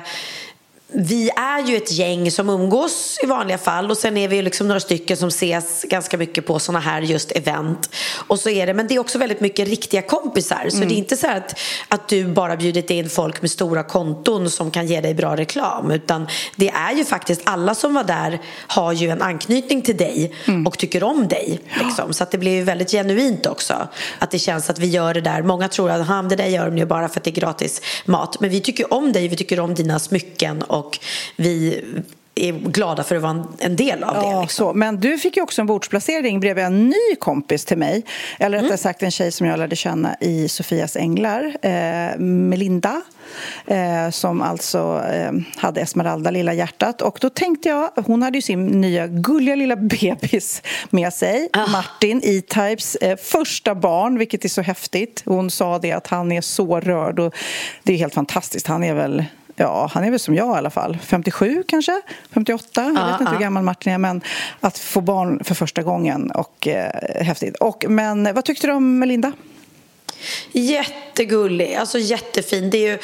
vi 0.93 1.31
är 1.37 1.69
ju 1.69 1.77
ett 1.77 1.93
gäng 1.93 2.31
som 2.31 2.49
umgås 2.49 3.19
i 3.23 3.27
vanliga 3.27 3.59
fall 3.59 3.91
och 3.91 3.97
sen 3.97 4.17
är 4.17 4.29
vi 4.29 4.37
ju 4.37 4.43
liksom 4.43 4.69
några 4.69 4.81
stycken 4.81 5.17
som 5.17 5.29
ses 5.29 5.83
ganska 5.89 6.19
mycket 6.19 6.47
på 6.47 6.59
såna 6.59 6.79
här 6.79 7.03
just 7.03 7.33
event. 7.33 7.91
Och 8.27 8.39
så 8.39 8.51
är 8.51 8.67
det, 8.67 8.75
men 8.75 8.87
det 8.87 8.95
är 8.95 8.99
också 8.99 9.19
väldigt 9.19 9.41
mycket 9.41 9.69
riktiga 9.69 10.03
kompisar. 10.03 10.67
Så 10.71 10.77
det 10.77 10.95
är 10.95 10.99
inte 10.99 11.17
så 11.17 11.27
att, 11.27 11.59
att 11.89 12.09
du 12.09 12.25
bara 12.25 12.57
bjudit 12.57 12.91
in 12.91 13.11
folk 13.11 13.43
med 13.43 13.51
stora 13.51 13.83
konton 13.83 14.51
som 14.51 14.71
kan 14.71 14.87
ge 14.87 15.01
dig 15.01 15.15
bra 15.15 15.37
reklam. 15.37 15.91
Utan 15.91 16.27
det 16.57 16.69
är 16.69 16.93
ju 16.93 17.05
faktiskt 17.05 17.43
alla 17.45 17.75
som 17.75 17.95
var 17.95 18.05
där 18.05 18.41
har 18.67 18.93
ju 18.93 19.11
en 19.11 19.23
anknytning 19.23 19.83
till 19.83 19.97
dig 19.97 20.33
och 20.67 20.79
tycker 20.79 21.03
om 21.03 21.29
dig. 21.29 21.61
Liksom. 21.85 22.13
Så 22.13 22.23
att 22.23 22.31
det 22.31 22.39
blir 22.39 22.53
ju 22.53 22.63
väldigt 22.63 22.91
genuint 22.91 23.47
också. 23.47 23.89
Att 24.19 24.31
det 24.31 24.39
känns 24.39 24.71
att 24.71 24.79
vi 24.79 24.87
gör 24.87 25.15
det 25.15 25.21
där. 25.21 25.43
Många 25.43 25.69
tror 25.69 25.91
att 25.91 26.07
"Ha, 26.07 26.23
det 26.23 26.37
där 26.37 26.47
gör 26.47 26.67
de 26.67 26.79
ju 26.79 26.87
bara 26.87 27.09
för 27.09 27.21
att 27.21 27.25
det 27.25 27.31
är 27.31 27.41
gratis 27.41 27.83
mat. 28.05 28.41
Men 28.41 28.51
vi 28.51 28.61
tycker 28.61 28.95
om 28.95 29.13
dig, 29.13 29.29
vi 29.29 29.37
tycker 29.37 29.61
om 29.61 29.75
dina 29.75 29.99
smycken 29.99 30.63
och 30.63 30.80
vi 31.37 31.85
är 32.35 32.53
glada 32.53 33.03
för 33.05 33.17
att 33.17 33.23
vara 33.23 33.45
en- 33.59 33.77
del 33.77 34.05
av 34.05 34.15
det. 34.15 34.21
Ja, 34.21 34.43
Liksom. 34.43 34.67
så. 34.67 34.75
Men 34.75 35.01
du 35.01 35.19
fick 35.19 35.37
ju 35.37 35.43
också 35.43 35.61
en 35.61 35.67
bordsplacering 35.67 36.41
bredvid 36.41 36.65
en 36.65 36.87
ny 36.89 37.17
kompis 37.19 37.65
till 37.65 37.79
mig. 37.79 38.05
Eller 38.39 38.59
Mm. 38.59 38.65
rättare 38.65 38.79
sagt 38.79 39.03
en 39.03 39.11
tjej 39.11 39.33
som 39.33 39.47
jag 39.47 39.59
lärde 39.59 39.77
känna 39.77 40.17
i 40.21 40.49
Sofias 40.49 40.97
Änglar, 40.97 41.57
eh, 41.63 42.19
Melinda. 42.19 43.03
Eh, 43.67 44.11
som 44.11 44.43
alltså 44.43 45.03
eh, 45.13 45.33
hade 45.57 45.81
Esmeralda, 45.81 46.31
lilla 46.31 46.53
hjärtat. 46.55 47.03
Och 47.03 47.19
då 47.21 47.31
tänkte 47.31 47.69
jag, 47.69 47.91
hon 48.07 48.23
hade 48.23 48.39
ju 48.39 48.43
sin 48.43 48.67
nya 48.67 49.07
gulliga 49.07 49.55
lilla 49.55 49.77
bebis 49.77 50.63
med 50.91 51.13
sig. 51.13 51.49
Ah. 51.53 51.67
Martin, 51.67 52.21
E-Types 52.25 52.97
eh, 52.97 53.17
första 53.17 53.75
barn, 53.75 54.19
vilket 54.19 54.45
är 54.45 54.49
så 54.49 54.63
häftigt. 54.63 55.23
Hon 55.27 55.51
sa 55.51 55.79
det 55.79 55.93
att 55.93 56.07
han 56.07 56.33
är 56.33 56.41
så 56.41 56.81
rörd 56.81 57.19
och 57.19 57.35
det 57.83 57.93
är 57.93 57.97
helt 57.97 58.15
fantastiskt. 58.15 58.67
Han 58.67 58.85
är 58.85 58.95
väl 58.95 59.25
Ja, 59.63 59.91
han 59.95 60.05
är 60.05 60.11
väl 60.11 60.21
som 60.21 60.35
jag 60.35 60.55
i 60.55 60.59
alla 60.59 60.71
fall. 60.71 60.99
57 61.03 61.65
kanske? 61.69 62.01
58? 62.35 62.83
Jag 62.83 62.97
Ja, 62.97 63.07
vet 63.13 63.21
inte 63.21 63.33
hur 63.33 63.41
gammal 63.41 63.63
Martin 63.63 63.93
är. 63.93 63.99
Men 63.99 64.21
att 64.61 64.79
få 64.79 65.01
barn 65.01 65.45
för 65.45 65.55
första 65.55 65.83
gången 65.83 66.31
och 66.31 66.69
eh, 66.69 66.91
häftigt. 67.25 67.57
Och, 67.57 67.85
men 67.89 68.35
vad 68.35 68.45
tyckte 68.45 68.67
du 68.67 68.73
om 68.73 68.99
Melinda? 68.99 69.33
Jättegullig, 70.53 71.75
alltså 71.75 71.99
jättefin. 71.99 72.71
Det 72.71 72.79
är 72.79 72.91
ju, 72.93 72.99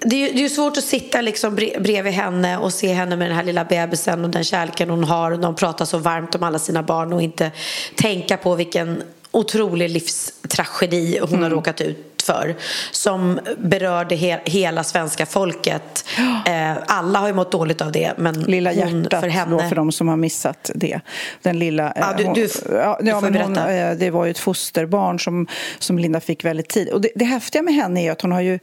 det 0.00 0.16
är 0.30 0.32
det 0.34 0.44
är 0.44 0.48
svårt 0.48 0.76
att 0.76 0.84
sitta 0.84 1.20
liksom 1.20 1.56
bre- 1.58 1.80
bredvid 1.82 2.12
henne 2.12 2.58
och 2.58 2.72
se 2.72 2.92
henne 2.92 3.16
med 3.16 3.28
den 3.28 3.36
här 3.36 3.44
lilla 3.44 3.64
bebisen 3.64 4.24
och 4.24 4.30
den 4.30 4.44
kärleken 4.44 4.90
hon 4.90 5.04
har. 5.04 5.30
Och 5.32 5.38
de 5.38 5.56
pratar 5.56 5.84
så 5.84 5.98
varmt 5.98 6.34
om 6.34 6.42
alla 6.42 6.58
sina 6.58 6.82
barn 6.82 7.12
och 7.12 7.22
inte 7.22 7.50
tänka 7.94 8.36
på 8.36 8.54
vilken 8.54 9.02
otrolig 9.30 9.90
livstragedi 9.90 11.18
hon 11.20 11.28
Mm. 11.28 11.42
har 11.42 11.50
råkat 11.50 11.80
ut 11.80 12.13
för 12.24 12.56
som 12.90 13.40
berörde 13.58 14.14
he- 14.14 14.40
hela 14.44 14.84
svenska 14.84 15.26
folket. 15.26 16.04
Eh, 16.46 16.72
alla 16.86 17.18
har 17.18 17.26
ju 17.28 17.34
mått 17.34 17.52
dåligt 17.52 17.80
av 17.82 17.92
det 17.92 18.12
men 18.16 18.34
Lilla 18.40 18.70
hon, 18.72 19.02
hjärtat 19.02 19.20
för 19.20 19.28
henne... 19.28 19.62
då, 19.62 19.68
för 19.68 19.76
de 19.76 19.92
som 19.92 20.08
har 20.08 20.16
missat 20.16 20.70
det. 20.74 21.00
Den 21.42 21.58
lilla, 21.58 21.86
eh, 21.92 21.92
Ja, 21.96 22.14
du- 22.18 22.24
hon- 22.24 22.34
du 22.34 22.44
f- 22.44 22.62
ja, 22.70 22.98
du 23.00 23.08
ja, 23.08 23.20
men 23.20 23.34
hon, 23.36 23.56
eh, 23.56 23.90
Det 23.96 24.10
var 24.10 24.24
ju 24.24 24.30
ett 24.30 24.38
fosterbarn 24.38 25.18
som, 25.20 25.46
som 25.78 25.98
Linda 25.98 26.20
fick 26.20 26.44
väldigt 26.44 26.68
tidigt. 26.68 26.94
Och 26.94 27.00
det, 27.00 27.10
det 27.14 27.24
häftiga 27.24 27.62
med 27.62 27.74
henne 27.74 28.00
är 28.06 28.12
att 28.12 28.20
hon 28.22 28.32
har 28.32 28.40
ju 28.40 28.58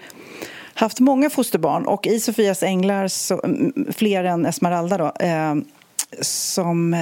haft 0.74 1.00
många 1.00 1.30
fosterbarn 1.30 1.86
och 1.86 2.08
i 2.08 2.20
Sofias 2.20 2.64
änglar, 2.64 3.08
så, 3.08 3.42
fler 3.96 4.24
än 4.24 4.46
Esmeralda 4.46 4.98
då, 4.98 5.26
eh, 5.26 5.56
som... 6.22 6.94
Eh, 6.94 7.00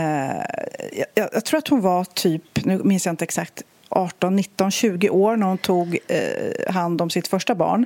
jag, 1.16 1.30
jag 1.34 1.46
tror 1.46 1.58
att 1.58 1.68
hon 1.68 1.82
var 1.82 2.04
typ, 2.14 2.66
nu 2.66 2.82
minns 2.84 3.06
jag 3.06 3.14
inte 3.14 3.24
exakt, 3.24 3.62
18, 3.90 4.36
19, 4.36 4.72
20 4.72 5.10
år 5.10 5.36
när 5.36 5.48
hon 5.48 5.58
tog 5.58 5.98
eh, 6.08 6.74
hand 6.74 7.02
om 7.02 7.10
sitt 7.10 7.28
första 7.28 7.56
barn 7.56 7.86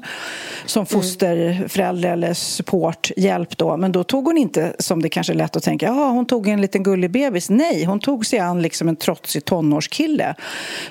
som 0.65 0.85
fosterförälder 0.85 2.11
eller 2.11 2.33
supporthjälp 2.33 3.57
då. 3.57 3.77
Men 3.77 3.91
då 3.91 4.03
tog 4.03 4.25
hon 4.25 4.37
inte, 4.37 4.73
som 4.79 5.01
det 5.01 5.09
kanske 5.09 5.33
är 5.33 5.37
lätt 5.37 5.55
att 5.55 5.63
tänka, 5.63 5.85
ja 5.85 6.09
hon 6.09 6.25
tog 6.25 6.47
en 6.47 6.61
liten 6.61 6.83
gullig 6.83 7.11
bebis. 7.11 7.49
Nej, 7.49 7.85
hon 7.85 7.99
tog 7.99 8.25
sig 8.25 8.39
an 8.39 8.61
liksom 8.61 8.89
en 8.89 8.95
trotsig 8.95 9.45
tonårskille 9.45 10.35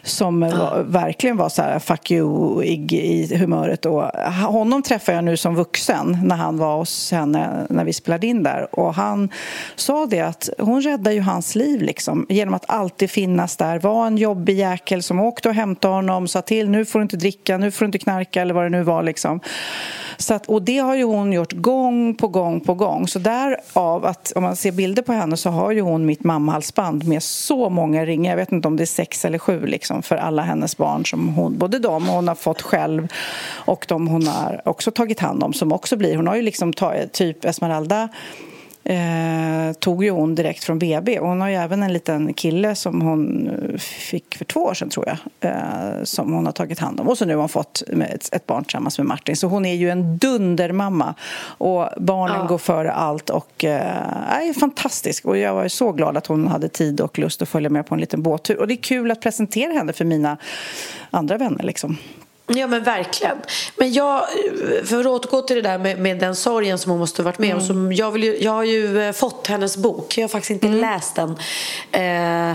som 0.03 0.41
var, 0.41 0.85
verkligen 0.89 1.37
var 1.37 1.49
så 1.49 1.63
här 1.63 1.79
fuck 1.79 2.11
you 2.11 2.65
i 2.65 3.37
humöret. 3.37 3.87
Och 3.87 4.03
honom 4.33 4.83
träffade 4.83 5.17
jag 5.19 5.25
nu 5.25 5.37
som 5.37 5.55
vuxen 5.55 6.19
när 6.25 6.37
han 6.37 6.59
var 6.59 6.77
hos 6.77 7.13
henne 7.13 7.67
när 7.71 7.85
vi 7.85 7.93
spelade 7.93 8.27
in 8.27 8.43
där. 8.43 8.75
Och 8.75 8.95
han 8.95 9.29
sa 9.77 10.07
det 10.07 10.21
att 10.21 10.49
hon 10.59 10.83
räddade 10.83 11.15
ju 11.15 11.21
hans 11.21 11.55
liv 11.55 11.83
liksom, 11.83 12.27
genom 12.29 12.55
att 12.55 12.71
alltid 12.71 13.11
finnas 13.11 13.57
där. 13.57 13.79
Var 13.79 14.07
en 14.07 14.19
jobbig 14.19 14.59
jäkel 14.59 15.02
som 15.03 15.21
åkte 15.21 15.49
och 15.49 15.55
hämtade 15.55 15.95
honom, 15.95 16.29
sa 16.29 16.43
till 16.43 16.71
nu 16.71 16.85
får 16.85 16.99
du 16.99 17.03
inte 17.03 17.17
dricka, 17.17 17.59
nu 17.59 17.71
får 17.71 17.85
du 17.85 17.87
inte 17.87 17.99
knarka 17.99 18.43
eller 18.43 18.55
vad 18.55 18.65
det 18.65 18.69
nu 18.69 18.83
var. 18.83 19.03
Liksom. 19.03 19.41
Så 20.17 20.35
att, 20.35 20.47
och 20.47 20.63
det 20.63 20.79
har 20.79 20.95
ju 20.95 21.05
hon 21.05 21.33
gjort 21.33 21.53
gång 21.53 22.15
på 22.15 22.29
gång 22.29 22.61
på 22.61 22.75
gång. 22.75 23.09
Så 23.09 23.19
därav 23.19 24.07
att 24.07 24.33
om 24.37 24.43
man 24.43 24.57
ser 24.57 24.73
bilder 24.73 25.03
på 25.03 25.13
henne 25.13 25.37
så 25.37 25.51
har 25.51 25.73
ju 25.73 25.81
hon 25.81 26.07
mitt 26.07 26.25
mammahalsband 26.25 27.09
med 27.09 27.23
så 27.23 27.69
många 27.69 28.07
ringar. 28.07 28.31
Jag 28.31 28.37
vet 28.37 28.53
inte 28.53 28.69
om 28.69 28.77
det 28.77 28.85
är 28.85 28.87
sex 28.87 29.25
eller 29.25 29.39
sju 29.39 29.67
liksom, 29.67 30.03
för 30.03 30.17
alla 30.17 30.43
hennes 30.43 30.77
barn. 30.77 31.07
Som 31.07 31.29
hon, 31.29 31.59
både 31.59 31.79
de 31.79 32.09
hon 32.09 32.29
har 32.29 32.35
fått 32.35 32.63
själv 32.63 33.09
och 33.51 33.85
de 33.89 34.09
hon 34.09 34.27
har 34.27 34.63
också 34.65 34.91
tagit 34.91 35.21
hand 35.21 35.43
om 35.43 35.53
som 35.53 35.73
också 35.73 35.97
blir. 35.97 36.17
Hon 36.17 36.27
har 36.27 36.37
ju 36.37 36.43
liksom 36.43 36.73
tagit, 36.73 37.13
typ 37.13 37.45
Esmeralda 37.45 38.09
eh, 38.85 39.73
tog 39.79 40.05
ju 40.05 40.11
hon 40.11 40.35
direkt 40.35 40.65
från 40.65 40.79
BB. 40.79 41.19
Och 41.19 41.29
hon 41.29 41.41
har 41.41 41.49
ju 41.49 41.55
även 41.55 41.83
en 41.83 41.93
liten 41.93 42.35
kille 42.35 42.75
som 42.75 43.01
hon 43.01 43.51
fick 43.79 44.37
för 44.37 44.45
två 44.45 44.61
år 44.61 44.75
sedan, 44.75 44.89
tror 44.89 45.07
jag, 45.09 45.51
eh, 45.51 46.03
som 46.05 46.33
hon 46.33 46.47
har 46.47 46.53
tagit 46.53 46.79
hand 46.79 47.01
om. 47.01 47.09
Och 47.09 47.19
så 47.19 47.25
nu 47.25 47.33
har 47.35 47.41
hon 47.41 47.49
fått 47.49 47.83
ett, 48.33 48.47
barn 48.47 48.65
tillsammans 48.65 48.99
med 48.99 49.07
Martin. 49.07 49.37
Så 49.37 49.47
hon 49.47 49.67
är 49.67 49.75
ju 49.75 49.91
en 49.91 50.19
dundermamma. 50.19 51.15
Och 51.43 51.89
barnen 51.97 52.37
Ja. 52.41 52.47
går 52.47 52.59
före 52.59 52.93
allt 52.93 53.31
och 53.31 53.65
eh, 53.65 54.33
är 54.33 54.61
fantastisk. 54.61 55.25
Och 55.25 55.37
jag 55.39 55.55
var 55.55 55.69
så 55.69 55.93
glad 55.93 56.17
att 56.17 56.27
hon 56.27 56.49
hade 56.49 56.69
tid 56.69 57.01
och 57.01 57.19
lust 57.19 57.43
att 57.43 57.49
följa 57.49 57.71
med 57.71 57.87
på 57.87 57.95
en 57.95 58.01
liten 58.01 58.23
båttur. 58.23 58.59
Och 58.59 58.69
det 58.69 58.75
är 58.75 58.83
kul 58.83 59.11
att 59.11 59.21
presentera 59.21 59.73
henne 59.73 59.93
för 59.93 60.05
mina 60.05 60.37
andra 61.11 61.39
vänner 61.39 61.63
liksom. 61.63 61.97
Ja 62.57 62.67
men 62.67 62.83
verkligen. 62.83 63.37
Men 63.77 63.93
jag, 63.93 64.23
för 64.85 65.01
att 65.01 65.07
återgå 65.07 65.43
till 65.43 65.57
det 65.57 65.63
där 65.63 65.79
med, 65.79 65.99
med 65.99 66.19
den 66.19 66.37
sorgen 66.37 66.79
som 66.79 66.91
hon 66.91 66.99
måste 66.99 67.23
ha 67.23 67.25
varit 67.25 67.39
med 67.39 67.55
om. 67.55 67.61
Som 67.61 67.93
jag, 67.93 68.11
vill 68.11 68.25
ju, 68.25 68.37
jag 68.41 68.53
har 68.53 68.65
ju 68.65 69.03
eh, 69.03 69.13
fått 69.13 69.47
hennes 69.47 69.77
bok. 69.77 70.19
Jag 70.19 70.25
har 70.25 70.29
faktiskt 70.29 70.51
inte 70.51 70.69
läst 70.69 71.15
den. 71.15 71.31
Eh, 71.31 72.01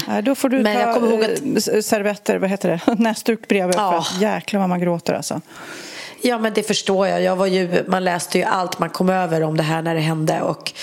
Nej, 0.07 0.21
då 0.23 0.35
får 0.35 0.49
du 0.49 0.59
men 0.59 0.75
ta 0.75 0.81
jag 0.81 0.93
kommer 0.93 1.11
ihåg 1.11 1.23
att 1.23 1.67
eh, 1.67 1.81
servetter, 1.81 2.37
vad 2.37 2.49
heter 2.49 2.69
det, 2.85 2.95
näsduk 3.03 3.47
bredvid. 3.47 3.75
Ja. 3.75 3.91
För 3.91 3.97
att 3.97 4.21
jäklar 4.21 4.59
vad 4.59 4.69
man 4.69 4.79
gråter 4.79 5.13
alltså. 5.13 5.41
Ja, 6.21 6.37
men 6.37 6.53
det 6.53 6.63
förstår 6.63 7.07
jag. 7.07 7.21
jag 7.21 7.35
var 7.35 7.45
ju, 7.45 7.83
man 7.87 8.03
läste 8.03 8.37
ju 8.37 8.43
allt 8.43 8.79
man 8.79 8.89
kom 8.89 9.09
över 9.09 9.43
om 9.43 9.57
det 9.57 9.63
här 9.63 9.81
när 9.81 9.95
det 9.95 10.01
hände. 10.01 10.41
Och 10.41 10.73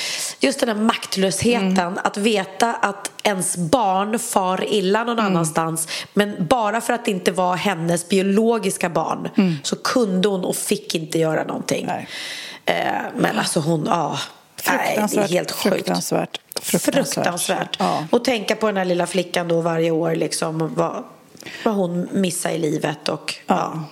just 0.41 0.61
den 0.61 0.69
här 0.69 0.77
maktlösheten, 0.77 1.99
att 2.05 2.17
veta 2.17 2.75
att 2.75 3.11
ens 3.23 3.57
barn 3.57 4.19
far 4.19 4.65
illa 4.65 5.05
någon 5.05 5.19
annanstans 5.19 5.89
men 6.15 6.47
bara 6.47 6.81
för 6.81 6.93
att 6.93 7.05
det 7.05 7.11
inte 7.11 7.33
var 7.33 7.57
hennes 7.57 8.09
biologiska 8.09 8.89
barn 8.89 9.29
så 9.63 9.77
kunde 9.77 10.29
hon 10.29 10.45
och 10.45 10.57
fick 10.57 10.95
inte 10.95 11.19
göra 11.19 11.45
någonting. 11.45 11.89
Eh, 12.65 12.75
men 13.17 13.39
alltså 13.39 13.61
hon, 13.61 13.85
ja. 13.87 14.19
Nej, 14.67 15.07
det 15.11 15.17
är 15.21 15.29
helt 15.29 15.53
sjukt. 15.53 15.75
fruktansvärt, 15.75 16.41
fruktansvärt. 16.63 17.15
Fruktansvärt. 17.15 17.77
Ja. 17.79 18.07
Och 18.11 18.25
tänka 18.25 18.57
på 18.57 18.67
den 18.67 18.77
här 18.77 18.85
lilla 18.85 19.07
flickan 19.07 19.49
då 19.49 19.61
varje 19.61 19.91
år 19.91 20.15
liksom 20.15 20.75
vad, 20.75 21.05
vad 21.65 21.75
hon 21.75 22.09
missar 22.13 22.51
i 22.51 22.59
livet 22.59 23.09
och 23.09 23.35
ja. 23.47 23.85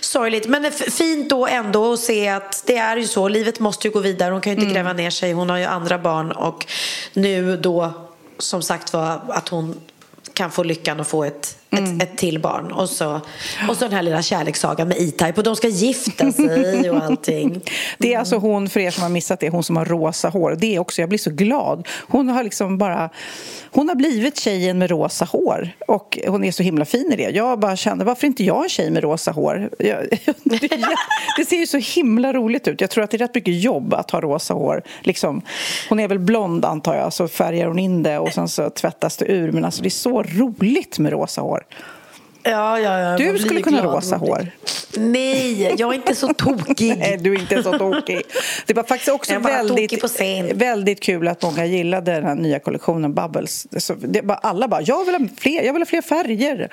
Sorgligt. 0.00 0.46
Men 0.48 0.72
fint 0.72 1.30
då 1.30 1.46
ändå 1.46 1.92
att 1.92 2.00
se 2.00 2.28
att 2.28 2.62
det 2.66 2.76
är 2.76 2.96
ju 2.96 3.06
så. 3.06 3.28
Livet 3.28 3.60
måste 3.60 3.88
ju 3.88 3.92
gå 3.94 4.00
vidare. 4.00 4.32
Hon 4.32 4.40
kan 4.40 4.50
ju 4.50 4.54
inte 4.54 4.64
Mm. 4.64 4.74
gräva 4.74 4.92
ner 4.92 5.10
sig. 5.10 5.32
Hon 5.32 5.50
har 5.50 5.56
ju 5.56 5.64
andra 5.64 5.98
barn 5.98 6.32
och 6.32 6.66
nu 7.12 7.56
då 7.56 7.92
som 8.38 8.62
sagt 8.62 8.92
var 8.92 9.20
att 9.28 9.48
hon 9.48 9.80
kan 10.32 10.50
få 10.50 10.62
lyckan 10.62 11.00
att 11.00 11.08
få 11.08 11.24
ett, 11.24 11.57
Mm. 11.70 11.96
ett, 11.96 12.02
ett 12.02 12.18
till 12.18 12.40
barn. 12.40 12.72
Och 12.72 12.88
så, 12.88 13.20
och 13.68 13.76
så 13.76 13.84
den 13.84 13.92
här 13.92 14.02
lilla 14.02 14.22
kärlekssagan 14.22 14.88
med 14.88 14.96
E-Type. 14.96 15.32
Och 15.36 15.42
de 15.42 15.56
ska 15.56 15.68
gifta 15.68 16.32
sig 16.32 16.90
och 16.90 17.04
allting. 17.04 17.60
Det 17.98 18.14
är 18.14 18.18
alltså 18.18 18.36
hon, 18.36 18.68
för 18.68 18.80
er 18.80 18.90
som 18.90 19.02
har 19.02 19.10
missat 19.10 19.40
det, 19.40 19.48
hon 19.48 19.64
som 19.64 19.76
har 19.76 19.84
rosa 19.84 20.28
hår. 20.28 20.56
Det 20.58 20.74
är 20.74 20.78
också, 20.78 21.02
jag 21.02 21.08
blir 21.08 21.18
så 21.18 21.30
glad. 21.30 21.88
Hon 22.08 22.28
har 22.28 22.44
liksom 22.44 22.78
bara... 22.78 23.10
Hon 23.70 23.88
har 23.88 23.94
blivit 23.94 24.40
tjejen 24.40 24.78
med 24.78 24.90
rosa 24.90 25.24
hår 25.24 25.70
och 25.86 26.18
hon 26.26 26.44
är 26.44 26.52
så 26.52 26.62
himla 26.62 26.84
fin 26.84 27.12
i 27.12 27.16
det. 27.16 27.30
Jag 27.30 27.60
bara 27.60 27.76
kände, 27.76 28.04
varför 28.04 28.26
inte 28.26 28.44
jag 28.44 28.64
en 28.64 28.68
tjej 28.68 28.90
med 28.90 29.02
rosa 29.02 29.30
hår? 29.30 29.70
Jag, 29.78 30.08
det, 30.42 30.68
det 31.36 31.44
ser 31.44 31.56
ju 31.56 31.66
så 31.66 31.78
himla 31.78 32.32
roligt 32.32 32.68
ut. 32.68 32.80
Jag 32.80 32.90
tror 32.90 33.04
att 33.04 33.10
det 33.10 33.16
är 33.16 33.18
rätt 33.18 33.34
mycket 33.34 33.62
jobb 33.62 33.94
att 33.94 34.10
ha 34.10 34.20
rosa 34.20 34.54
hår. 34.54 34.82
Liksom, 35.00 35.42
hon 35.88 36.00
är 36.00 36.08
väl 36.08 36.18
blond 36.18 36.64
antar 36.64 36.94
jag, 36.94 37.12
så 37.12 37.28
färgar 37.28 37.66
hon 37.66 37.78
in 37.78 38.02
det 38.02 38.18
och 38.18 38.32
sen 38.32 38.48
så 38.48 38.70
tvättas 38.70 39.16
det 39.16 39.26
ur. 39.26 39.52
Men 39.52 39.64
alltså 39.64 39.82
det 39.82 39.88
är 39.88 39.90
så 39.90 40.22
roligt 40.22 40.98
med 40.98 41.12
rosa 41.12 41.40
hår. 41.40 41.57
Ja, 42.42 42.80
ja, 42.80 42.98
ja. 42.98 43.16
Du 43.16 43.38
skulle 43.38 43.62
kunna 43.62 43.80
ha 43.80 43.96
rosa 43.96 44.16
hår. 44.16 44.50
Nej, 44.96 45.74
jag 45.78 45.90
är 45.90 45.94
inte 45.94 46.14
så 46.14 46.34
tokig. 46.34 46.96
Nej, 46.98 47.16
du 47.20 47.34
är 47.34 47.38
inte 47.38 47.62
så 47.62 47.78
tokig. 47.78 48.22
Det 48.66 48.74
var 48.74 48.82
faktiskt 48.82 49.10
också 49.12 49.38
väldigt, 49.38 50.20
väldigt 50.54 51.00
kul 51.00 51.28
att 51.28 51.42
många 51.42 51.64
gillade 51.64 52.12
den 52.12 52.24
här 52.24 52.34
nya 52.34 52.58
kollektionen 52.58 53.14
Bubbles. 53.14 53.66
Så 53.84 53.94
det 53.94 54.20
var, 54.22 54.38
alla 54.42 54.68
bara, 54.68 54.82
jag 54.82 55.04
vill, 55.04 55.14
ha 55.14 55.20
fler, 55.38 55.62
jag 55.62 55.72
vill 55.72 55.82
ha 55.82 55.86
fler 55.86 56.02
färger. 56.02 56.68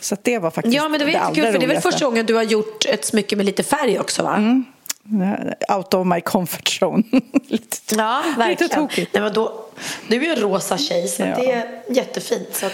Så 0.00 0.16
det 0.22 0.38
var 0.38 0.50
faktiskt 0.50 0.76
Ja, 0.76 0.88
men 0.88 1.00
det 1.00 1.06
var 1.06 1.12
allra 1.12 1.28
jättekul 1.28 1.52
för 1.52 1.58
det 1.58 1.64
är 1.66 1.68
väl 1.68 1.80
första 1.82 2.04
gången 2.04 2.26
du 2.26 2.34
har 2.34 2.42
gjort 2.42 2.84
ett 2.86 3.04
smycke 3.04 3.36
med 3.36 3.46
lite 3.46 3.62
färg 3.62 3.98
också 4.00 4.22
va? 4.22 4.62
Out 5.76 5.94
of 5.94 6.06
my 6.06 6.20
comfort 6.20 6.68
zone. 6.82 7.02
lite, 7.48 7.76
Ja, 7.96 8.22
lite 8.26 8.38
verkligen. 8.38 8.70
tokigt. 8.70 9.14
Nej, 9.14 9.22
men 9.22 9.32
då, 9.32 9.66
du 10.08 10.16
är 10.16 10.20
ju 10.20 10.26
en 10.30 10.36
rosa 10.40 10.78
tjej 10.78 11.08
så 11.08 11.22
Ja. 11.22 11.26
det 11.36 11.52
är 11.52 11.64
jättefint. 11.90 12.48
Så 12.52 12.66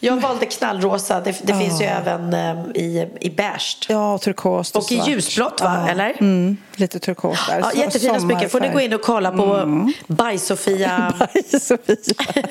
jag 0.00 0.16
valde 0.16 0.46
knallrosa. 0.46 1.20
Det, 1.20 1.40
det 1.42 1.54
finns 1.58 1.80
ju 1.80 1.84
även 1.84 2.34
eh, 2.34 2.56
i, 2.82 3.08
i 3.20 3.30
beige. 3.30 3.86
Ja, 3.88 4.18
turkost 4.18 4.76
och, 4.76 4.82
Och 4.82 4.92
i 4.92 5.02
ljusblått 5.06 5.60
va, 5.60 5.82
Ja. 5.86 5.92
eller? 5.92 6.14
Mm, 6.20 6.56
lite 6.76 6.98
turkost 6.98 7.46
där. 7.48 7.58
Ja, 7.58 7.70
Så- 7.70 7.78
jättefina 7.78 8.20
smycken. 8.20 8.50
Får 8.50 8.60
ni 8.60 8.68
gå 8.68 8.80
in 8.80 8.92
och 8.94 9.02
kolla 9.02 9.30
på 9.32 9.42
Mm. 9.56 9.92
Baj-Sofia. 10.06 11.12
Sofia. 11.60 11.96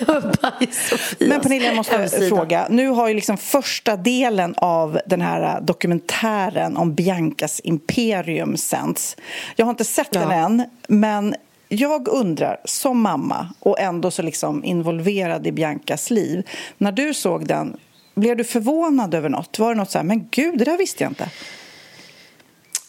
Baj-Sofias 0.41 1.15
Men 1.20 1.41
Pernilla, 1.41 1.65
jag 1.65 1.76
måste 1.76 1.98
hemsida. 1.98 2.28
fråga. 2.36 2.68
Nu 2.70 2.88
har 2.88 3.08
ju 3.08 3.13
liksom 3.13 3.38
första 3.38 3.96
delen 3.96 4.56
av 4.58 5.00
den 5.06 5.22
här 5.22 5.62
dokumentären 5.62 6.78
om 6.78 6.94
Biancas 6.94 7.62
imperium 7.63 8.58
sänds. 8.58 9.18
Jag 9.56 9.65
har 9.65 9.70
inte 9.70 9.86
sett 9.86 10.12
den 10.12 10.30
Ja. 10.30 10.36
än, 10.46 10.63
men 10.88 11.36
jag 11.67 12.08
undrar, 12.08 12.62
som 12.65 13.01
mamma 13.01 13.49
och 13.60 13.80
ändå 13.80 14.12
så 14.12 14.21
liksom 14.21 14.63
involverad 14.63 15.47
i 15.47 15.51
Biancas 15.51 16.10
liv. 16.10 16.47
När 16.78 16.91
du 16.91 17.13
såg 17.13 17.47
den, 17.47 17.78
blev 18.15 18.38
du 18.38 18.43
förvånad 18.43 19.13
över 19.13 19.30
något? 19.30 19.60
Var 19.60 19.69
det 19.69 19.75
något 19.75 19.91
så 19.91 19.97
här, 19.97 20.06
men 20.06 20.28
gud, 20.32 20.58
det 20.58 20.65
där 20.65 20.78
visste 20.78 21.04
jag 21.04 21.12
inte? 21.12 21.30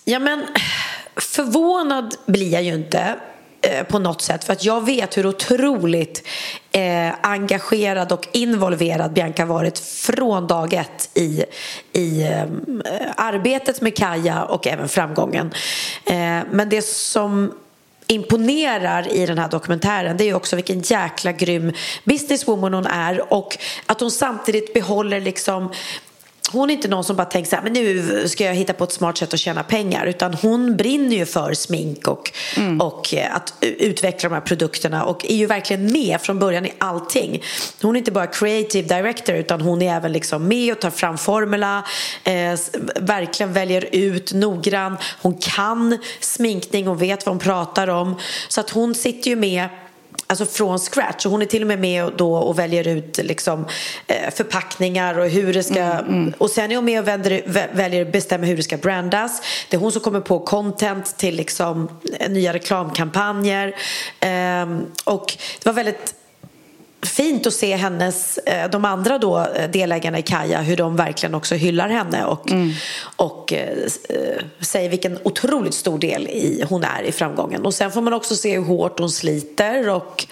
Ja, 0.04 0.18
men 0.18 0.46
förvånad 1.16 2.14
blir 2.26 2.52
jag 2.52 2.62
ju 2.62 2.74
inte 2.74 3.14
eh, 3.60 3.86
på 3.86 3.98
något 3.98 4.22
sätt 4.22 4.44
för 4.44 4.52
att 4.52 4.64
jag 4.64 4.86
vet 4.86 5.18
hur 5.18 5.26
otroligt 5.26 6.26
eh, 6.72 7.12
engagerad 7.20 8.12
och 8.12 8.28
involverad 8.32 9.12
Bianca 9.12 9.44
varit 9.44 9.78
från 9.78 10.46
dag 10.46 10.72
ett 10.72 11.10
i, 11.14 11.44
i 11.92 12.22
eh, 12.22 12.44
arbetet 13.16 13.80
med 13.80 13.96
Kaja 13.96 14.44
och 14.44 14.66
även 14.66 14.88
framgången. 14.88 15.54
Eh, 16.04 16.40
men 16.50 16.68
det 16.68 16.84
som 16.84 17.52
imponerar 18.06 19.12
i 19.12 19.26
den 19.26 19.38
här 19.38 19.48
dokumentären 19.48 20.16
det 20.16 20.24
är 20.24 20.26
ju 20.26 20.34
också 20.34 20.56
vilken 20.56 20.80
jäkla 20.80 21.32
grym 21.32 21.72
businesswoman 22.04 22.74
hon 22.74 22.86
är 22.86 23.32
och 23.32 23.58
att 23.86 24.00
hon 24.00 24.10
samtidigt 24.10 24.74
behåller 24.74 25.20
liksom 25.20 25.72
hon 26.52 26.70
är 26.70 26.74
inte 26.74 26.88
någon 26.88 27.04
som 27.04 27.16
bara 27.16 27.24
tänker 27.24 27.50
så 27.50 27.56
här, 27.56 27.62
men 27.62 27.72
nu 27.72 28.28
ska 28.28 28.44
jag 28.44 28.54
hitta 28.54 28.72
på 28.72 28.84
ett 28.84 28.92
smart 28.92 29.18
sätt 29.18 29.34
att 29.34 29.40
tjäna 29.40 29.62
pengar. 29.62 30.06
Utan 30.06 30.34
hon 30.34 30.76
brinner 30.76 31.16
ju 31.16 31.26
för 31.26 31.54
smink 31.54 32.08
och, 32.08 32.32
och 32.80 33.14
eh, 33.14 33.36
att 33.36 33.54
utveckla 33.60 34.28
de 34.28 34.34
här 34.34 34.40
produkterna. 34.40 35.04
Och 35.04 35.24
är 35.24 35.34
ju 35.34 35.46
verkligen 35.46 35.92
med 35.92 36.20
från 36.20 36.38
början 36.38 36.66
i 36.66 36.72
allting. 36.78 37.42
Hon 37.82 37.96
är 37.96 37.98
inte 37.98 38.12
bara 38.12 38.26
creative 38.26 38.96
director 38.96 39.34
utan 39.34 39.60
hon 39.60 39.82
är 39.82 39.96
även 39.96 40.12
liksom 40.12 40.48
med 40.48 40.72
och 40.72 40.80
tar 40.80 40.90
fram 40.90 41.18
formula. 41.18 41.84
Eh, 42.24 42.58
verkligen 42.96 43.52
väljer 43.52 43.88
ut 43.92 44.32
noggrann. 44.32 44.96
Hon 45.22 45.34
kan 45.34 45.98
sminkning 46.20 46.88
och 46.88 47.02
vet 47.02 47.26
vad 47.26 47.34
hon 47.34 47.40
pratar 47.40 47.88
om. 47.88 48.14
Så 48.48 48.60
att 48.60 48.70
hon 48.70 48.94
sitter 48.94 49.30
ju 49.30 49.36
med 49.36 49.68
Alltså 50.28 50.46
från 50.46 50.78
scratch. 50.78 51.26
Och 51.26 51.32
hon 51.32 51.42
är 51.42 51.46
till 51.46 51.62
och 51.62 51.68
med 51.68 51.78
med 51.78 52.04
och, 52.04 52.12
då 52.16 52.34
och 52.36 52.58
väljer 52.58 52.88
ut 52.88 53.18
liksom, 53.18 53.66
eh, 54.06 54.30
förpackningar 54.34 55.18
och 55.18 55.28
hur 55.28 55.52
det 55.52 55.62
ska... 55.62 55.98
Och 56.38 56.50
sen 56.50 56.72
är 56.72 56.76
hon 56.76 56.84
med 56.84 57.00
och 57.00 57.08
vänder, 57.08 57.30
vä- 57.30 57.68
väljer 57.76 58.04
bestämmer 58.04 58.46
hur 58.46 58.56
det 58.56 58.62
ska 58.62 58.76
brandas. 58.76 59.42
Det 59.70 59.76
är 59.76 59.80
hon 59.80 59.92
som 59.92 60.00
kommer 60.02 60.20
på 60.20 60.40
content 60.40 61.16
till 61.18 61.36
liksom, 61.36 61.88
eh, 62.20 62.30
nya 62.30 62.52
reklamkampanjer. 62.52 63.76
Ehm, 64.20 64.86
och 65.04 65.36
det 65.62 65.66
var 65.66 65.72
väldigt 65.72 66.14
fint 67.06 67.46
att 67.46 67.52
se 67.52 67.76
hennes, 67.76 68.38
eh, 68.38 68.70
de 68.70 68.84
andra 68.84 69.18
då 69.18 69.38
eh, 69.38 69.70
delägarna 69.70 70.18
i 70.18 70.22
Kaja, 70.22 70.60
hur 70.60 70.76
de 70.76 70.96
verkligen 70.96 71.34
också 71.34 71.54
hyllar 71.54 71.88
henne 71.88 72.24
och, 72.24 72.50
och 73.16 73.52
eh, 73.52 73.68
eh, 74.08 74.42
säger 74.60 74.90
vilken 74.90 75.18
otroligt 75.22 75.74
stor 75.74 75.98
del 75.98 76.26
i, 76.26 76.64
hon 76.68 76.84
är 76.84 77.02
i 77.02 77.12
framgången. 77.12 77.66
Och 77.66 77.74
sen 77.74 77.90
får 77.90 78.00
man 78.00 78.12
också 78.12 78.34
se 78.34 78.58
hur 78.58 78.64
hårt 78.64 78.98
hon 78.98 79.10
sliter 79.10 79.88
och 79.88 80.26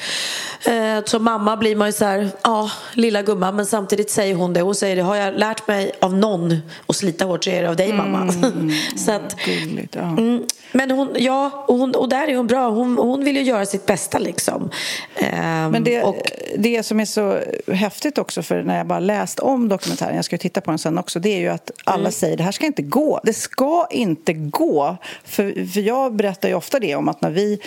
eh, 0.66 1.04
som 1.04 1.24
mamma 1.24 1.56
blir 1.56 1.76
man 1.76 1.88
ju 1.88 1.92
så 1.92 2.04
här, 2.04 2.28
ja, 2.42 2.70
lilla 2.92 3.22
gumman, 3.22 3.56
men 3.56 3.66
samtidigt 3.66 4.10
säger 4.10 4.34
hon 4.34 4.52
det, 4.52 4.60
hon 4.60 4.74
säger 4.74 4.96
det, 4.96 5.02
har 5.02 5.16
jag 5.16 5.38
lärt 5.38 5.68
mig 5.68 5.92
av 6.00 6.14
någon 6.14 6.58
att 6.86 6.96
slita 6.96 7.24
hårt 7.24 7.44
så 7.44 7.50
är 7.50 7.62
det 7.62 7.68
av 7.68 7.76
dig 7.76 7.92
mamma. 7.92 8.32
så 8.96 9.12
att, 9.12 9.36
Gulligt, 9.44 9.94
ja. 9.94 10.02
Mm, 10.02 10.46
men 10.72 10.90
hon, 10.90 11.10
ja, 11.16 11.64
och, 11.68 11.78
hon, 11.78 11.94
och 11.94 12.08
där 12.08 12.28
är 12.28 12.36
hon 12.36 12.46
bra. 12.46 12.70
Hon, 12.70 12.98
hon 12.98 13.24
vill 13.24 13.36
ju 13.36 13.42
göra 13.42 13.66
sitt 13.66 13.86
bästa 13.86 14.18
liksom. 14.18 14.70
Ehm, 15.16 15.70
Men 15.70 15.84
det, 15.84 16.02
och, 16.02 16.16
det 16.64 16.82
som 16.82 17.00
är 17.00 17.04
så 17.04 17.40
häftigt 17.72 18.18
också, 18.18 18.42
för 18.42 18.62
när 18.62 18.76
jag 18.76 18.86
bara 18.86 19.00
läst 19.00 19.38
om 19.40 19.68
dokumentären, 19.68 20.16
jag 20.16 20.24
ska 20.24 20.38
titta 20.38 20.60
på 20.60 20.70
den 20.70 20.78
sen 20.78 20.98
också, 20.98 21.20
det 21.20 21.28
är 21.28 21.38
ju 21.38 21.48
att 21.48 21.70
alla 21.84 21.98
Mm. 22.00 22.12
säger 22.12 22.36
det 22.36 22.42
här 22.42 22.52
ska 22.52 22.66
inte 22.66 22.82
gå. 22.82 23.20
Det 23.24 23.32
ska 23.32 23.86
inte 23.90 24.32
gå. 24.32 24.96
För, 25.24 25.66
för 25.72 25.80
jag 25.80 26.14
berättar 26.14 26.48
ju 26.48 26.54
ofta 26.54 26.78
det 26.80 26.94
om 26.94 27.08
att 27.08 27.20
när 27.20 27.30
vi 27.30 27.58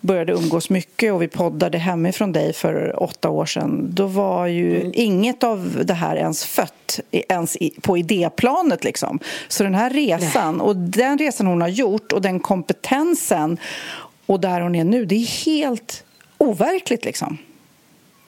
började 0.00 0.32
umgås 0.32 0.70
mycket 0.70 1.12
och 1.12 1.22
vi 1.22 1.28
poddade 1.28 1.78
hemifrån 1.78 2.32
dig 2.32 2.52
för 2.52 3.02
åtta 3.02 3.28
år 3.30 3.46
sedan, 3.46 3.86
då 3.94 4.06
var 4.06 4.46
ju 4.46 4.80
Mm. 4.80 4.92
inget 4.94 5.44
av 5.44 5.80
det 5.84 5.94
här 5.94 6.16
ens 6.16 6.44
fött 6.44 7.00
ens 7.10 7.56
på 7.82 7.98
idéplanet. 7.98 8.84
Liksom. 8.84 9.18
Så 9.48 9.62
den 9.64 9.74
här 9.74 9.90
resan, 9.90 10.60
och 10.60 10.76
den 10.76 11.18
resan 11.18 11.46
hon 11.46 11.60
har 11.60 11.68
gjort 11.68 12.12
och 12.12 12.22
den 12.22 12.40
kompetensen 12.40 13.58
och 14.26 14.40
där 14.40 14.60
hon 14.60 14.74
är 14.74 14.84
nu, 14.84 15.04
det 15.04 15.14
är 15.14 15.44
helt 15.46 16.04
overkligt 16.38 17.04
liksom. 17.04 17.38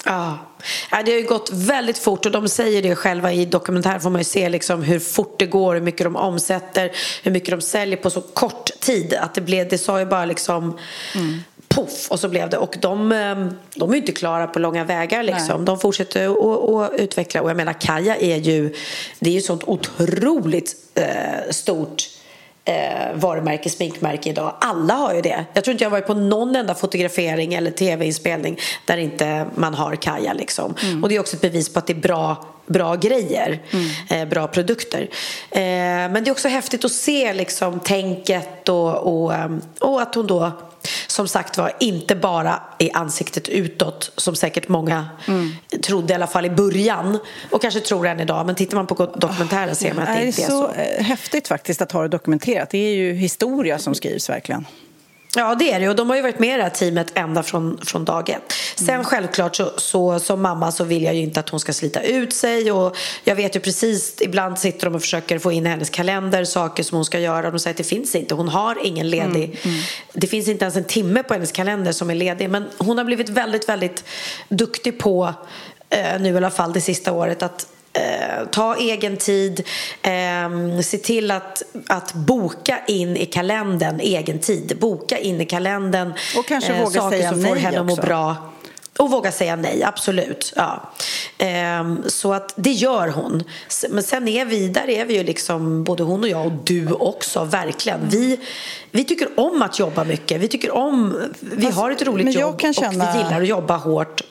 Ja. 0.05 0.38
Ja, 0.91 1.03
det 1.03 1.12
har 1.12 1.19
ju 1.19 1.27
gått 1.27 1.51
väldigt 1.53 1.99
fort 1.99 2.27
och 2.27 2.33
de 2.33 2.49
säger 2.49 2.83
det 2.83 2.95
själva 2.97 3.33
i 3.33 3.45
dokumentären 3.45 4.01
får 4.01 4.11
man 4.11 4.21
ju 4.21 4.25
se 4.25 4.49
liksom 4.49 4.83
hur 4.83 4.99
fort 4.99 5.38
det 5.38 5.47
går, 5.47 5.75
hur 5.75 5.81
mycket 5.81 6.05
de 6.05 6.17
omsätter, 6.17 6.93
hur 7.23 7.31
mycket 7.31 7.51
de 7.51 7.61
säljer 7.61 7.97
på 7.97 8.11
så 8.11 8.21
kort 8.21 8.71
tid. 8.81 9.15
Att 9.15 9.35
det, 9.35 9.41
blev, 9.41 9.69
det 9.69 9.79
sa 9.79 9.99
ju 9.99 10.07
bara 10.07 10.25
liksom 10.25 10.79
poff 11.69 12.07
och 12.11 12.21
så 12.21 12.29
blev 12.29 12.51
det. 12.51 12.57
Och 12.57 12.77
de, 12.81 13.12
eh, 13.12 13.47
de 13.75 13.91
är 13.91 13.95
ju 13.95 14.01
inte 14.01 14.12
klara 14.12 14.47
på 14.47 14.59
långa 14.59 14.85
vägar 14.85 15.23
liksom. 15.23 15.65
De 15.65 15.79
fortsätter 15.81 16.29
att- 16.29 16.71
att 16.93 17.01
utveckla 17.01 17.43
och 17.43 17.51
jag 17.51 17.57
menar 17.57 17.73
Kaja 17.81 18.17
är 18.17 18.37
ju, 18.37 18.75
det 19.19 19.31
är 19.31 19.35
ju 19.35 19.41
sånt 19.41 19.65
otroligt 19.67 20.75
eh, 20.95 21.51
stort 21.51 22.09
eh, 22.64 23.14
varumärke, 23.14 23.70
sminkmärke 23.70 24.31
idag. 24.31 24.55
Alla 24.61 24.94
har 24.94 25.14
ju 25.14 25.20
det. 25.20 25.44
Jag 25.53 25.64
tror 25.64 25.72
inte 25.72 25.85
jag 25.85 25.90
har 25.90 25.96
varit 25.96 26.07
på 26.07 26.14
någon 26.14 26.57
enda 26.57 26.75
fotografering 26.75 27.55
eller 27.55 27.70
tv-inspelning 27.70 28.59
där 28.87 28.96
inte 28.96 29.46
man 29.55 29.75
har 29.75 29.96
Kaja. 29.96 30.33
Liksom. 30.33 30.75
Och 31.03 31.09
det 31.09 31.16
är 31.16 31.20
också 31.20 31.37
ett 31.37 31.42
bevis 31.42 31.72
på 31.72 31.79
att 31.79 31.87
det 31.87 31.92
är 31.92 32.01
bra, 32.01 32.44
bra 32.66 32.96
grejer, 32.96 33.62
eh, 34.11 34.29
bra 34.29 34.46
produkter. 34.46 35.09
Eh, 35.51 35.61
men 35.61 36.12
det 36.14 36.31
är 36.31 36.33
också 36.33 36.48
häftigt 36.48 36.85
att 36.85 36.92
se 36.92 37.33
liksom, 37.33 37.81
tänket 37.81 38.68
och, 38.68 39.25
och, 39.25 39.35
ehm, 39.35 39.61
och 39.79 40.03
att 40.03 40.14
hon 40.14 40.27
då 40.27 40.53
som 41.07 41.29
sagt 41.29 41.59
var 41.59 41.72
inte 41.81 42.14
bara 42.14 42.62
i 42.79 42.90
ansiktet 42.90 43.48
utåt 43.48 44.12
som 44.16 44.37
säkert 44.37 44.68
många 44.68 45.09
trodde 45.83 46.12
i 46.12 46.14
alla 46.14 46.27
fall 46.27 46.46
i 46.46 46.51
början 46.51 47.18
och 47.51 47.62
kanske 47.62 47.81
tror 47.81 48.07
än 48.07 48.20
idag 48.20 48.46
men 48.46 48.55
tittar 48.55 48.77
man 48.77 48.87
på 48.87 49.07
dokumentären 49.07 49.75
ser 49.77 49.94
man 49.94 50.03
att 50.03 50.09
det 50.09 50.14
det 50.14 50.20
är 50.22 50.27
inte 50.27 50.42
är 50.42 50.46
så 50.46 50.72
så. 50.75 50.81
eh, 50.81 51.05
häftigt 51.05 51.48
faktiskt 51.48 51.83
att 51.83 51.92
ha 51.92 52.03
det 52.03 52.09
dokumenterat. 52.09 52.70
Det 52.70 52.79
är 52.79 52.94
ju 52.94 53.12
historia 53.12 53.79
som 53.79 53.94
skrivs 53.94 54.31
verkligen. 54.31 54.66
Ja, 55.37 55.55
det 55.55 55.73
är 55.73 55.81
det. 55.81 55.88
Och 55.88 55.97
de 55.97 56.09
har 56.09 56.16
ju 56.16 56.23
varit 56.23 56.38
med 56.38 56.55
i 56.55 56.57
det 56.57 56.62
här 56.62 56.71
teamet 56.71 57.12
ända 57.14 57.42
från, 57.42 57.79
från 57.85 58.05
dag 58.05 58.31
ett. 58.31 58.53
Sen 58.77 59.05
självklart 59.05 59.57
så, 59.57 59.73
så 59.77 60.21
som 60.21 60.42
mamma 60.42 60.73
så 60.73 60.85
vill 60.85 61.03
jag 61.03 61.14
ju 61.14 61.21
inte 61.21 61.40
att 61.40 61.49
hon 61.49 61.61
ska 61.61 61.73
slita 61.73 62.01
ut 62.01 62.35
sig. 62.35 62.73
Och 62.73 62.97
jag 63.25 63.35
vet 63.37 63.57
ju 63.57 63.61
precis, 63.61 64.16
ibland 64.21 64.59
sitter 64.59 64.87
de 64.87 64.95
och 64.95 65.01
försöker 65.01 65.38
få 65.38 65.53
in 65.53 65.66
i 65.66 65.68
hennes 65.68 65.90
kalender 65.90 66.45
saker 66.45 66.83
som 66.83 66.97
hon 66.97 67.05
ska 67.05 67.18
göra. 67.18 67.47
Och 67.47 67.53
de 67.53 67.59
säger 67.59 67.75
att 67.75 67.79
det 67.79 67.85
finns 67.85 68.14
inte. 68.14 68.35
Hon 68.35 68.49
har 68.49 68.87
ingen 68.87 69.11
ledig. 69.11 69.59
Det 70.12 70.27
finns 70.27 70.49
inte 70.49 70.64
ens 70.64 70.77
en 70.77 70.85
timme 70.85 71.23
på 71.23 71.35
hennes 71.35 71.53
kalender 71.53 71.92
som 71.92 72.11
är 72.11 72.14
ledig. 72.14 72.51
Men 72.51 72.64
hon 72.79 72.99
har 72.99 73.05
blivit 73.05 73.29
väldigt, 73.29 73.68
väldigt 73.68 74.05
duktig 74.49 74.99
på, 74.99 75.35
eh, 75.90 76.21
nu 76.21 76.33
i 76.33 76.37
alla 76.37 76.51
fall 76.51 76.73
det 76.73 76.81
sista 76.81 77.12
året, 77.12 77.42
att 77.42 77.66
Eh, 77.94 78.46
ta 78.50 78.76
egen 78.76 79.16
tid, 79.16 79.66
eh, 80.02 80.81
se 80.83 80.98
till 80.98 81.31
att, 81.31 81.62
att 81.87 82.14
boka 82.14 82.78
in 82.87 83.16
i 83.16 83.26
kalendern 83.26 84.00
egen 84.00 84.38
tid. 84.38 84.76
Boka 84.81 85.18
in 85.18 85.40
i 85.40 85.44
kalendern 85.44 86.12
Och 86.37 86.46
kanske 86.46 86.72
våga 86.72 87.00
saker 87.00 87.16
säga 87.16 87.31
som 87.31 87.44
får 87.44 87.57
henne 87.57 87.81
att 87.81 87.87
må 87.87 87.96
bra. 87.96 88.37
Och 88.98 89.11
våga 89.11 89.33
säga 89.33 89.57
nej, 89.57 89.83
absolut. 89.85 90.52
Ja. 90.57 90.92
Ehm, 91.38 92.02
så 92.07 92.33
att 92.33 92.52
det 92.57 92.70
gör 92.70 93.09
hon. 93.09 93.44
Men 93.90 94.02
sen 94.02 94.28
är 94.28 94.44
vi, 94.44 94.68
där 94.68 94.90
är 94.90 95.05
vi 95.05 95.14
ju 95.14 95.22
liksom, 95.22 95.85
både 95.85 96.02
hon 96.02 96.22
och 96.22 96.28
jag 96.28 96.46
och 96.46 96.52
du 96.64 96.92
också, 96.92 97.44
verkligen. 97.44 98.00
Vi, 98.09 98.40
vi 98.90 99.05
tycker 99.05 99.40
om 99.40 99.62
att 99.62 99.78
jobba 99.78 100.05
mycket. 100.05 100.40
Vi 100.40 100.48
tycker 100.48 100.70
om, 100.70 101.20
vi 101.40 101.70
har 101.70 101.90
ett 101.90 102.02
roligt 102.02 102.35
jobb 102.38 102.59
kan 102.61 102.70
och 102.70 102.76
känna- 102.76 103.12
vi 103.12 103.18
gillar 103.18 103.40
att 103.40 103.48
jobba 103.48 103.76
hårt. 103.76 104.22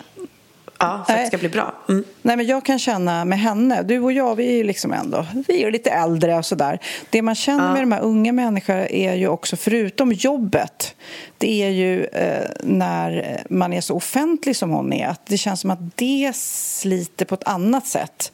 Ja, 0.81 1.03
för 1.07 1.13
att 1.13 1.19
det 1.19 1.27
ska 1.27 1.37
bli 1.37 1.49
bra. 1.49 1.73
Mm. 1.89 2.03
Nej, 2.21 2.37
men 2.37 2.45
jag 2.45 2.65
kan 2.65 2.79
känna 2.79 3.25
med 3.25 3.39
henne, 3.39 3.83
du 3.83 3.99
och 3.99 4.11
jag, 4.11 4.35
vi 4.35 4.47
är 4.47 4.57
ju 4.57 4.63
liksom 4.63 4.93
ändå 4.93 5.25
vi 5.47 5.63
är 5.63 5.71
lite 5.71 5.89
äldre 5.89 6.37
och 6.37 6.45
sådär. 6.45 6.79
Det 7.09 7.21
man 7.21 7.35
känner 7.35 7.73
med 7.73 7.81
de 7.81 7.91
här 7.91 8.01
unga 8.01 8.31
människorna 8.31 8.87
är 8.87 9.13
ju 9.13 9.27
också, 9.27 9.55
förutom 9.55 10.11
jobbet, 10.11 10.95
det 11.37 11.63
är 11.63 11.69
ju 11.69 12.05
eh, 12.05 12.49
när 12.63 13.41
man 13.49 13.73
är 13.73 13.81
så 13.81 13.95
offentlig 13.95 14.55
som 14.55 14.69
hon 14.69 14.93
är, 14.93 15.07
att 15.07 15.25
det 15.25 15.37
känns 15.37 15.61
som 15.61 15.71
att 15.71 15.97
det 15.97 16.35
sliter 16.35 17.25
på 17.25 17.35
ett 17.35 17.47
annat 17.47 17.87
sätt. 17.87 18.31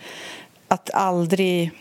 Att 0.67 0.89
aldrig, 0.93 1.71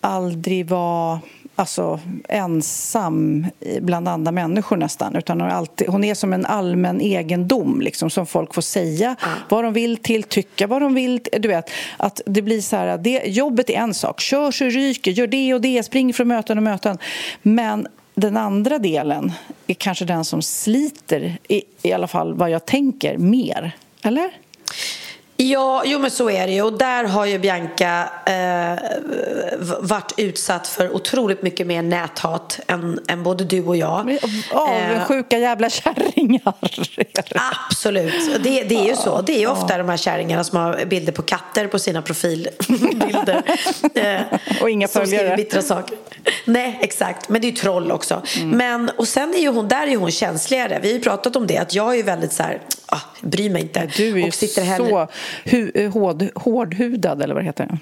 aldrig 0.00 0.68
vara 0.68 1.20
alltså, 1.60 2.00
ensam 2.28 3.46
bland 3.80 4.08
andra 4.08 4.32
människor 4.32 4.76
nästan. 4.76 5.16
Utan 5.16 5.40
hon, 5.40 5.50
är 5.50 5.54
alltid, 5.54 5.88
hon 5.88 6.04
är 6.04 6.14
som 6.14 6.32
en 6.32 6.46
allmän 6.46 7.00
egendom 7.00 7.80
liksom, 7.80 8.10
som 8.10 8.26
folk 8.26 8.54
får 8.54 8.62
säga 8.62 9.16
vad 9.48 9.64
de 9.64 9.72
vill 9.72 9.96
till, 9.96 10.22
tycka 10.22 10.66
vad 10.66 10.82
de 10.82 10.94
vill. 10.94 11.20
Du 11.32 11.48
vet, 11.48 11.70
att 11.96 12.20
det 12.26 12.42
blir 12.42 12.60
så 12.60 12.76
här, 12.76 12.98
det, 12.98 13.22
jobbet 13.26 13.70
är 13.70 13.74
en 13.74 13.94
sak. 13.94 14.20
Kör 14.20 14.50
så 14.50 14.64
ryker, 14.64 15.10
gör 15.10 15.26
det 15.26 15.54
och 15.54 15.60
det, 15.60 15.82
spring 15.82 16.14
från 16.14 16.28
möten 16.28 16.58
och 16.58 16.64
möten. 16.64 16.98
Men 17.42 17.86
den 18.14 18.36
andra 18.36 18.78
delen 18.78 19.32
är 19.66 19.74
kanske 19.74 20.04
den 20.04 20.24
som 20.24 20.42
sliter, 20.42 21.38
i, 21.48 21.62
i 21.82 21.92
alla 21.92 22.06
fall 22.06 22.34
vad 22.34 22.50
jag 22.50 22.66
tänker, 22.66 23.18
mer. 23.18 23.76
Eller? 24.02 24.30
Ja, 25.42 25.82
jo 25.86 25.98
men 25.98 26.10
så 26.10 26.30
är 26.30 26.46
det 26.46 26.52
ju. 26.52 26.62
Och 26.62 26.72
där 26.72 27.04
har 27.04 27.26
ju 27.26 27.38
Bianca 27.38 28.08
eh, 28.26 28.78
varit 29.80 30.12
utsatt 30.16 30.68
för 30.68 30.94
otroligt 30.94 31.42
mycket 31.42 31.66
mer 31.66 31.82
näthat 31.82 32.60
än, 32.66 33.00
än 33.08 33.22
både 33.22 33.44
du 33.44 33.64
och 33.64 33.76
jag. 33.76 34.10
Eh, 34.10 34.18
Avundsjuka 34.52 35.38
jävla 35.38 35.70
kärringar. 35.70 36.54
Absolut, 37.68 38.42
det, 38.44 38.62
det 38.62 38.74
är 38.74 38.84
ju 38.86 38.96
så. 38.96 39.20
Det 39.20 39.32
är 39.34 39.38
ju 39.40 39.46
ofta 39.46 39.78
de 39.78 39.88
här 39.88 39.96
kärringarna 39.96 40.44
som 40.44 40.58
har 40.58 40.84
bilder 40.84 41.12
på 41.12 41.22
katter 41.22 41.66
på 41.66 41.78
sina 41.78 42.02
profilbilder. 42.02 43.42
Eh, 43.94 44.20
Och 44.62 44.70
inga 44.70 44.88
som 44.88 45.06
skriver 45.06 45.18
följare. 45.18 45.36
bittra 45.36 45.62
saker. 45.62 45.96
Nej, 46.44 46.78
exakt. 46.82 47.28
Men 47.28 47.40
det 47.40 47.46
är 47.46 47.50
ju 47.50 47.56
troll 47.56 47.92
också. 47.92 48.22
Mm. 48.36 48.50
Men, 48.50 48.90
och 48.96 49.08
sen 49.08 49.34
är 49.34 49.38
ju 49.38 49.48
hon, 49.48 49.68
där 49.68 49.82
är 49.82 49.86
ju 49.90 49.96
hon 49.96 50.10
känsligare. 50.10 50.78
Vi 50.82 50.88
har 50.88 50.94
ju 50.94 51.02
pratat 51.02 51.36
om 51.36 51.46
det, 51.46 51.58
att 51.58 51.74
jag 51.74 51.92
är 51.92 51.96
ju 51.96 52.02
väldigt 52.02 52.32
så 52.32 52.42
här, 52.42 52.60
ah, 52.90 53.00
bryr 53.20 53.50
mig 53.50 53.62
inte. 53.62 53.90
Du 53.96 54.12
är 54.12 54.16
ju 54.18 54.28
och 54.28 54.34
sitter 54.34 54.62
hellre- 54.62 54.88
så 54.90 55.08
hu- 55.50 55.88
hård, 55.88 56.28
hårdhudad, 56.34 57.22
eller 57.22 57.34
vad 57.34 57.42
det 57.42 57.46
heter. 57.46 57.78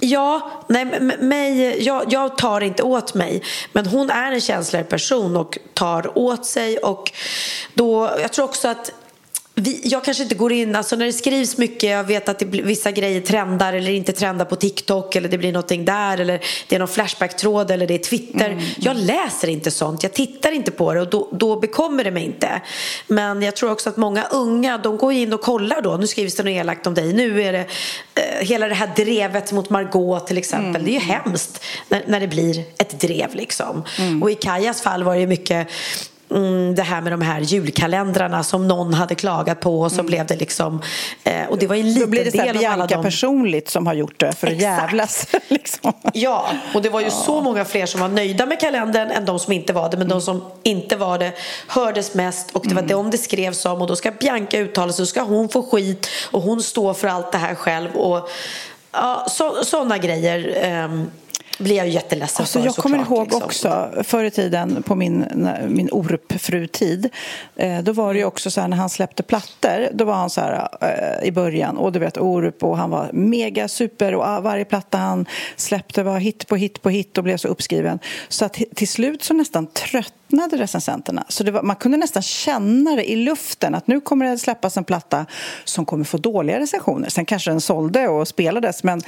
Ja, 0.00 0.50
nej, 0.68 0.84
mig, 1.20 1.82
jag, 1.84 2.04
jag 2.12 2.38
tar 2.38 2.60
inte 2.60 2.82
åt 2.82 3.14
mig. 3.14 3.42
Men 3.72 3.86
hon 3.86 4.10
är 4.10 4.32
en 4.32 4.40
känsligare 4.40 4.84
person 4.86 5.36
och 5.36 5.58
tar 5.74 6.18
åt 6.18 6.46
sig. 6.46 6.78
Och 6.78 7.12
då, 7.74 8.10
jag 8.20 8.32
tror 8.32 8.44
också 8.44 8.68
att 8.68 8.92
vi, 9.56 9.80
jag 9.84 10.04
kanske 10.04 10.22
inte 10.22 10.34
går 10.34 10.52
in, 10.52 10.76
alltså 10.76 10.96
när 10.96 11.06
det 11.06 11.12
skrivs 11.12 11.58
mycket, 11.58 11.90
jag 11.90 12.04
vet 12.04 12.28
att 12.28 12.38
det 12.38 12.46
vissa 12.46 12.90
grejer 12.90 13.20
trendar 13.20 13.72
eller 13.72 13.90
inte 13.90 14.12
trendar 14.12 14.44
på 14.44 14.56
TikTok 14.56 15.16
eller 15.16 15.28
det 15.28 15.38
blir 15.38 15.52
någonting 15.52 15.84
där 15.84 16.20
eller 16.20 16.40
det 16.68 16.74
är 16.74 16.78
någon 16.78 16.88
Flashback-tråd 16.88 17.70
eller 17.70 17.86
det 17.86 17.94
är 17.94 17.98
Twitter. 17.98 18.62
Jag 18.78 18.96
läser 18.96 19.48
inte 19.48 19.70
sånt, 19.70 20.02
jag 20.02 20.12
tittar 20.12 20.52
inte 20.52 20.70
på 20.70 20.94
det 20.94 21.00
och 21.00 21.10
då, 21.10 21.28
då 21.32 21.60
bekommer 21.60 22.04
det 22.04 22.10
mig 22.10 22.24
inte. 22.24 22.62
Men 23.06 23.42
jag 23.42 23.56
tror 23.56 23.70
också 23.70 23.88
att 23.88 23.96
många 23.96 24.24
unga, 24.24 24.78
de 24.78 24.96
går 24.96 25.12
in 25.12 25.32
och 25.32 25.40
kollar 25.40 25.82
då, 25.82 25.96
nu 25.96 26.06
skrivs 26.06 26.34
det 26.34 26.42
något 26.42 26.50
elakt 26.50 26.86
om 26.86 26.94
dig, 26.94 27.12
nu 27.12 27.42
är 27.42 27.52
det 27.52 27.66
eh, 28.14 28.46
hela 28.46 28.68
det 28.68 28.74
här 28.74 28.90
drevet 28.96 29.52
mot 29.52 29.70
Margot 29.70 30.26
till 30.26 30.38
exempel, 30.38 30.84
det 30.84 30.90
är 30.90 31.00
ju 31.00 31.06
hemskt 31.06 31.64
när, 31.88 32.04
när 32.06 32.20
det 32.20 32.28
blir 32.28 32.64
ett 32.78 33.00
drev 33.00 33.34
liksom. 33.34 33.84
Och 34.22 34.30
i 34.30 34.34
Kajas 34.34 34.82
fall 34.82 35.04
var 35.04 35.14
det 35.14 35.20
ju 35.20 35.26
mycket 35.26 35.68
mm, 36.34 36.74
det 36.74 36.82
här 36.82 37.00
med 37.00 37.12
de 37.12 37.20
här 37.22 37.40
julkalendrarna 37.40 38.42
som 38.42 38.68
någon 38.68 38.94
hade 38.94 39.14
klagat 39.14 39.60
på 39.60 39.80
och 39.80 39.92
så 39.92 40.02
blev 40.02 40.26
det 40.26 40.36
liksom 40.36 40.82
eh, 41.24 41.46
och 41.48 41.58
det 41.58 41.66
var 41.66 41.76
en 41.76 41.82
Då 41.82 41.88
liten 41.88 42.10
blir 42.10 42.24
det 42.24 42.30
så 42.30 42.38
här 42.38 42.46
del 42.46 42.56
av 42.56 42.72
alla 42.72 42.86
Bianca 42.86 42.96
de 42.96 43.02
personligt 43.02 43.68
som 43.68 43.86
har 43.86 43.94
gjort 43.94 44.20
det 44.20 44.32
för 44.32 44.46
att 44.46 44.52
Exakt. 44.52 44.82
jävlas. 44.82 45.26
Liksom. 45.48 45.92
Ja, 46.12 46.46
och 46.74 46.82
det 46.82 46.88
var 46.88 47.00
ju 47.00 47.10
så 47.10 47.40
många 47.40 47.64
fler 47.64 47.86
som 47.86 48.00
var 48.00 48.08
nöjda 48.08 48.46
med 48.46 48.60
kalendern 48.60 49.10
än 49.10 49.24
de 49.24 49.38
som 49.38 49.52
inte 49.52 49.72
var 49.72 49.90
det. 49.90 49.96
Men 49.96 50.08
de 50.08 50.20
som 50.20 50.44
inte 50.62 50.96
var 50.96 51.18
det 51.18 51.32
hördes 51.66 52.14
mest 52.14 52.50
och 52.50 52.62
det 52.64 52.74
var 52.74 52.82
Mm. 52.82 52.92
dem 52.96 53.10
det 53.10 53.18
skrevs 53.18 53.66
om. 53.66 53.80
Och 53.80 53.86
då 53.86 53.96
ska 53.96 54.10
Bianca 54.10 54.58
uttala 54.58 54.92
sig, 54.92 55.06
så 55.06 55.10
ska 55.10 55.22
hon 55.22 55.48
få 55.48 55.62
skit 55.62 56.08
och 56.30 56.42
hon 56.42 56.62
står 56.62 56.94
för 56.94 57.08
allt 57.08 57.32
det 57.32 57.38
här 57.38 57.54
själv. 57.54 57.96
Och 57.96 58.28
ja, 58.92 59.26
så, 59.28 59.64
sådana 59.64 59.98
grejer 59.98 60.56
ehm, 60.62 61.10
blir 61.58 61.76
jag 61.76 61.88
jätteledsen 61.88 62.42
Alltså, 62.42 62.58
för 62.58 62.66
jag 62.66 62.74
kommer 62.74 62.98
såklart, 62.98 63.18
ihåg 63.18 63.26
liksom. 63.26 63.42
också 63.42 64.02
förr 64.04 64.24
i 64.24 64.30
tiden 64.30 64.82
på 64.82 64.94
min, 64.94 65.26
min 65.68 65.88
Orup-frutid. 65.92 67.10
Eh, 67.56 67.78
då 67.78 67.92
var 67.92 68.14
det 68.14 68.18
ju 68.18 68.24
också 68.24 68.50
så 68.50 68.60
här 68.60 68.68
när 68.68 68.76
han 68.76 68.90
släppte 68.90 69.22
plattor. 69.22 69.88
Då 69.92 70.04
var 70.04 70.14
han 70.14 70.30
så 70.30 70.40
här 70.40 70.68
eh, 70.80 71.28
i 71.28 71.32
början. 71.32 71.76
Och 71.76 71.92
du 71.92 71.98
vet 71.98 72.18
Orup 72.18 72.64
och 72.64 72.78
han 72.78 72.90
var 72.90 73.10
mega 73.12 73.68
super 73.68 74.14
och 74.14 74.26
ah, 74.26 74.40
varje 74.40 74.64
platta 74.64 74.98
han 74.98 75.26
släppte 75.56 76.02
var 76.02 76.18
hit 76.18 76.48
på 76.48 76.56
hit 76.56 76.82
på 76.82 76.90
hit 76.90 77.18
och 77.18 77.24
blev 77.24 77.36
så 77.36 77.48
uppskriven. 77.48 77.98
Så 78.28 78.44
att 78.44 78.58
till 78.74 78.88
slut 78.88 79.22
så 79.22 79.34
nästan 79.34 79.66
tröttnade 79.66 80.56
recensenterna. 80.56 81.24
Så 81.28 81.50
var, 81.50 81.62
man 81.62 81.76
kunde 81.76 81.96
nästan 81.96 82.22
känna 82.22 82.96
det 82.96 83.10
i 83.10 83.16
luften 83.16 83.74
att 83.74 83.86
nu 83.86 84.00
kommer 84.00 84.30
det 84.30 84.38
släppas 84.38 84.76
en 84.76 84.84
platta 84.84 85.26
som 85.64 85.86
kommer 85.86 86.04
få 86.04 86.16
dåliga 86.16 86.58
recensioner. 86.58 87.08
Sen 87.08 87.24
kanske 87.24 87.50
den 87.50 87.60
sålde 87.60 88.08
och 88.08 88.28
spelades 88.28 88.82
men 88.82 89.02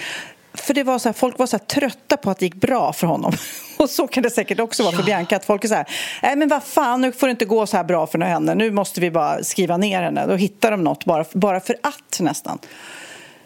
för 0.56 0.74
det 0.74 0.82
var 0.82 0.98
så 0.98 1.08
här, 1.08 1.12
folk 1.14 1.38
var 1.38 1.46
så 1.46 1.58
trötta 1.58 2.16
på 2.16 2.30
att 2.30 2.38
det 2.38 2.44
gick 2.44 2.54
bra 2.54 2.92
för 2.92 3.06
honom. 3.06 3.32
Och 3.76 3.90
så 3.90 4.06
kan 4.06 4.22
det 4.22 4.30
säkert 4.30 4.60
också 4.60 4.82
vara 4.82 4.96
för 4.96 5.02
Bianca. 5.02 5.36
Att 5.36 5.44
folk 5.44 5.64
är 5.64 5.68
så 5.68 5.74
här, 5.74 5.86
nej 6.22 6.36
men 6.36 6.48
vad 6.48 6.62
fan, 6.64 7.00
nu 7.00 7.12
får 7.12 7.26
det 7.26 7.30
inte 7.30 7.44
gå 7.44 7.66
så 7.66 7.76
här 7.76 7.84
bra 7.84 8.06
för 8.06 8.18
henne. 8.18 8.54
Nu 8.54 8.70
måste 8.70 9.00
vi 9.00 9.10
bara 9.10 9.44
skriva 9.44 9.76
ner 9.76 10.02
henne. 10.02 10.26
Då 10.26 10.34
hittar 10.34 10.70
de 10.70 10.84
något 10.84 11.04
bara, 11.04 11.24
bara 11.32 11.60
för 11.60 11.76
att 11.82 12.20
nästan. 12.20 12.58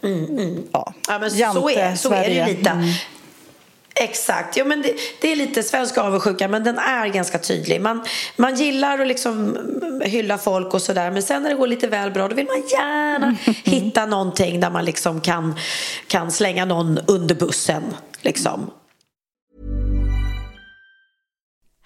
Ja, 0.00 0.08
Mm, 0.08 0.62
Ja, 0.72 1.18
men 1.18 1.30
så, 1.30 1.36
Jante, 1.36 1.80
är, 1.80 1.94
så 1.94 2.12
är 2.12 2.22
det 2.28 2.34
ju 2.34 2.44
lite. 2.56 2.70
Mm. 2.70 2.88
Exakt. 3.94 4.56
Ja, 4.56 4.64
men 4.64 4.82
det, 4.82 4.94
det 5.20 5.32
är 5.32 5.36
lite 5.36 5.62
svensk 5.62 5.98
avundsjuka, 5.98 6.48
men 6.48 6.64
den 6.64 6.78
är 6.78 7.06
ganska 7.06 7.38
tydlig. 7.38 7.80
Man, 7.80 8.04
man 8.36 8.54
gillar 8.54 8.98
att 8.98 9.06
liksom 9.06 9.58
hylla 10.04 10.38
folk 10.38 10.74
och 10.74 10.82
sådär, 10.82 11.10
men 11.10 11.22
sen 11.22 11.42
när 11.42 11.50
det 11.50 11.56
går 11.56 11.66
lite 11.66 11.86
väl 11.86 12.10
bra 12.10 12.28
då 12.28 12.34
vill 12.34 12.46
man 12.46 12.62
gärna 12.72 13.36
hitta 13.64 14.06
någonting 14.06 14.60
där 14.60 14.70
man 14.70 14.84
liksom 14.84 15.20
kan, 15.20 15.54
kan 16.06 16.30
slänga 16.30 16.64
någon 16.64 16.98
under 17.06 17.34
bussen. 17.34 17.82
Liksom. 18.20 18.70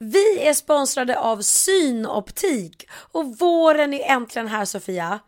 Vi 0.00 0.46
är 0.48 0.54
sponsrade 0.54 1.18
av 1.18 1.40
Synoptik 1.40 2.88
och 2.90 3.38
våren 3.38 3.94
är 3.94 4.04
äntligen 4.14 4.48
här 4.48 4.64
Sofia. 4.64 5.18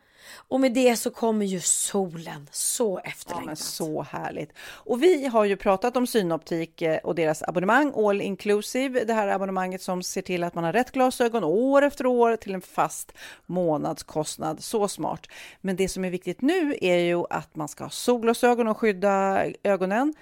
Och 0.48 0.60
med 0.60 0.72
det 0.72 0.96
så 0.96 1.10
kommer 1.10 1.46
ju 1.46 1.60
solen 1.60 2.48
så 2.52 3.00
Ja, 3.04 3.10
efterlängtat. 3.10 3.46
men 3.46 3.56
så 3.56 4.02
härligt. 4.02 4.52
Och 4.60 5.02
vi 5.02 5.26
har 5.26 5.44
ju 5.44 5.56
pratat 5.56 5.96
om 5.96 6.06
Synoptik 6.06 6.82
eh, 6.82 6.98
och 6.98 7.14
deras 7.14 7.42
abonnemang 7.42 7.92
All 7.96 8.20
Inclusive. 8.20 9.04
Det 9.04 9.12
här 9.12 9.28
abonnemanget 9.28 9.82
som 9.82 10.02
ser 10.02 10.22
till 10.22 10.44
att 10.44 10.54
man 10.54 10.64
har 10.64 10.72
rätt 10.72 10.90
glasögon 10.92 11.44
år 11.44 11.82
efter 11.82 12.06
år 12.06 12.36
till 12.36 12.54
en 12.54 12.60
fast 12.62 13.12
månadskostnad. 13.46 14.62
Så 14.64 14.88
smart. 14.88 15.26
Men 15.60 15.76
det 15.76 15.88
som 15.88 16.04
är 16.04 16.10
viktigt 16.10 16.40
nu 16.42 16.76
är 16.80 16.96
ju 16.98 17.24
att 17.30 17.56
man 17.56 17.68
ska 17.68 17.84
ha 17.84 17.90
solglasögon 17.90 18.68
och 18.68 18.78
skydda 18.78 19.44
ögonen. 19.62 20.14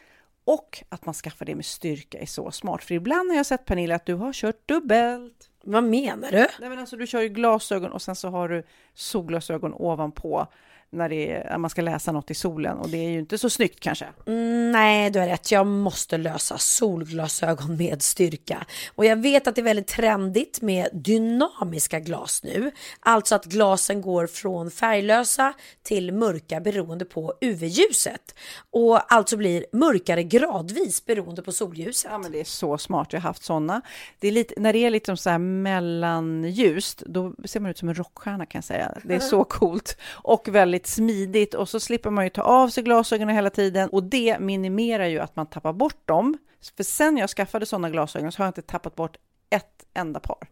Och 0.49 0.85
att 0.89 1.07
man 1.07 1.15
skaffar 1.15 1.47
det 1.47 1.55
med 1.55 1.65
styrka 1.65 2.19
är 2.19 2.27
så 2.27 2.51
smart. 2.51 2.85
För 2.85 2.95
ibland 2.95 3.31
har 3.31 3.37
jag 3.37 3.47
sett 3.47 3.65
Pernilla 3.65 3.95
att 3.95 4.07
du 4.07 4.15
har 4.15 4.33
kört 4.33 4.69
dubbelt. 4.69 5.51
Vad 5.65 5.85
menar 5.85 6.31
du? 6.31 6.47
Nej, 6.61 6.69
men 6.69 6.79
alltså, 6.79 6.97
du 6.97 7.07
kör 7.07 7.21
ju 7.21 7.29
glasögon 7.29 7.93
och 7.93 8.03
sen 8.03 8.17
så 8.17 8.29
har 8.29 8.49
du 8.49 8.63
solglasögon 8.95 9.75
ovanpå 9.75 10.47
när, 10.91 11.13
är, 11.13 11.59
man 11.59 11.71
ska 11.71 11.83
läsa 11.83 12.13
något 12.13 12.31
i 12.31 12.35
solen 12.35 12.79
och 12.79 12.89
det 12.89 12.99
är 12.99 13.11
ju 13.11 13.19
inte 13.19 13.39
så 13.39 13.51
snyggt 13.51 13.81
kanske. 13.81 14.07
Mm, 14.27 14.73
nej, 14.73 15.11
du 15.11 15.19
har 15.19 15.27
rätt. 15.27 15.51
Jag 15.51 15.67
måste 15.67 16.17
lösa 16.17 16.59
solglasögon 16.59 17.77
med 17.77 18.03
styrka. 18.03 18.67
Och 18.95 19.05
jag 19.05 19.17
vet 19.17 19.47
att 19.47 19.55
det 19.55 19.61
är 19.61 19.65
väldigt 19.65 19.87
trendigt 19.87 20.63
med 20.63 20.89
dynamiska 20.93 22.01
glas 22.01 22.43
nu. 22.43 22.71
Alltså 23.01 23.35
att 23.35 23.45
glasen 23.45 24.03
går 24.03 24.27
från 24.27 24.71
färglösa 24.71 25.53
till 25.83 26.13
mörka 26.13 26.61
beroende 26.61 27.05
på 27.05 27.35
UV-ljuset. 27.41 28.35
Och 28.71 29.13
alltså 29.13 29.37
blir 29.37 29.67
mörkare 29.73 30.23
gradvis 30.23 31.05
beroende 31.05 31.43
på 31.43 31.53
solljuset. 31.53 32.11
Ja, 32.11 32.19
men 32.19 32.33
det 32.33 32.41
är 32.41 32.45
så 32.45 32.79
smart. 32.79 33.13
Jag 33.13 33.21
har 33.21 33.29
haft 33.29 33.45
såna. 33.45 33.83
Det 34.19 34.29
är 34.29 34.33
lite, 34.33 34.55
när 34.57 34.73
det 34.73 34.79
är 34.79 34.91
liksom 34.91 35.17
så 35.17 35.31
här 35.31 35.39
mellanljust, 35.39 37.03
då 37.07 37.35
ser 37.45 37.61
man 37.61 37.71
ut 37.71 37.79
som 37.79 37.89
en 37.89 37.95
rockstjärna 37.95 38.47
kan 38.47 38.59
jag 38.59 38.65
säga. 38.65 38.99
Det 39.05 39.15
är 39.15 39.21
så 39.21 39.45
coolt 39.45 39.97
och 40.11 40.49
väldigt 40.49 40.78
smidigt 40.87 41.55
och 41.55 41.69
så 41.69 41.81
slipper 41.81 42.11
man 42.11 42.25
ju 42.25 42.31
ta 42.31 42.43
av 42.43 42.69
sig 42.69 42.83
glasögonen 42.83 43.35
hela 43.35 43.51
tiden 43.51 43.89
och 43.89 44.03
det 44.03 44.39
minimerar 44.39 45.07
ju 45.07 45.19
att 45.19 45.37
man 45.37 45.47
tappar 45.47 45.73
bort 45.73 46.09
dem. 46.09 46.39
För 46.77 46.85
sen 46.85 47.17
jag 47.17 47.31
skaffade 47.31 47.67
sådana 47.67 47.91
glasögon 47.91 48.33
så 48.33 48.39
har 48.39 48.45
jag 48.45 48.51
inte 48.51 48.63
tappat 48.63 48.97
bort 48.97 49.17
ett 49.51 49.85
enda 49.95 50.21
par. 50.21 50.49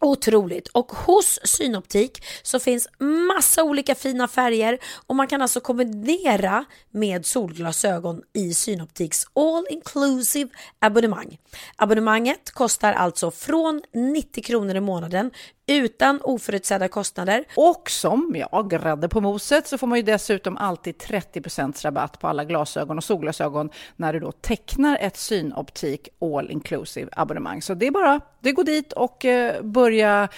Otroligt! 0.00 0.68
Och 0.68 0.92
hos 0.92 1.40
Synoptik 1.44 2.24
så 2.42 2.58
finns 2.58 2.88
massa 3.34 3.62
olika 3.62 3.94
fina 3.94 4.28
färger 4.28 4.78
och 5.06 5.16
man 5.16 5.26
kan 5.26 5.42
alltså 5.42 5.60
kombinera 5.60 6.64
med 6.90 7.26
solglasögon 7.26 8.22
i 8.32 8.54
Synoptiks 8.54 9.26
all 9.34 9.66
inclusive 9.70 10.50
abonnemang. 10.78 11.38
Abonnemanget 11.76 12.50
kostar 12.50 12.92
alltså 12.92 13.30
från 13.30 13.82
90 13.94 14.42
kronor 14.42 14.76
i 14.76 14.80
månaden 14.80 15.30
utan 15.66 16.20
oförutsedda 16.22 16.88
kostnader. 16.88 17.44
Och 17.56 17.90
som, 17.90 18.36
ja, 18.38 18.62
grädde 18.62 19.08
på 19.08 19.20
moset 19.20 19.66
så 19.66 19.78
får 19.78 19.86
man 19.86 19.98
ju 19.98 20.02
dessutom 20.02 20.56
alltid 20.56 20.94
30% 20.96 21.82
rabatt 21.84 22.18
på 22.18 22.28
alla 22.28 22.44
glasögon 22.44 22.96
och 22.96 23.04
solglasögon 23.04 23.70
när 23.96 24.12
du 24.12 24.20
då 24.20 24.32
tecknar 24.32 24.98
ett 25.00 25.16
Synoptik 25.16 26.08
All 26.20 26.50
Inclusive 26.50 27.08
abonnemang. 27.12 27.62
Så 27.62 27.74
det 27.74 27.86
är 27.86 27.90
bara, 27.90 28.20
det 28.40 28.52
går 28.52 28.64
dit 28.64 28.92
och 28.92 29.24
eh, 29.24 29.62
börja 29.62 30.28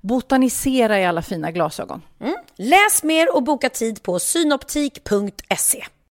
botanisera 0.00 1.00
i 1.00 1.04
alla 1.04 1.22
fina 1.22 1.50
glasögon. 1.50 2.02
Läs 2.56 3.02
mer 3.02 3.36
och 3.36 3.42
boka 3.42 3.68
tid 3.68 4.02
på 4.02 4.18
synoptik.se. 4.18 5.84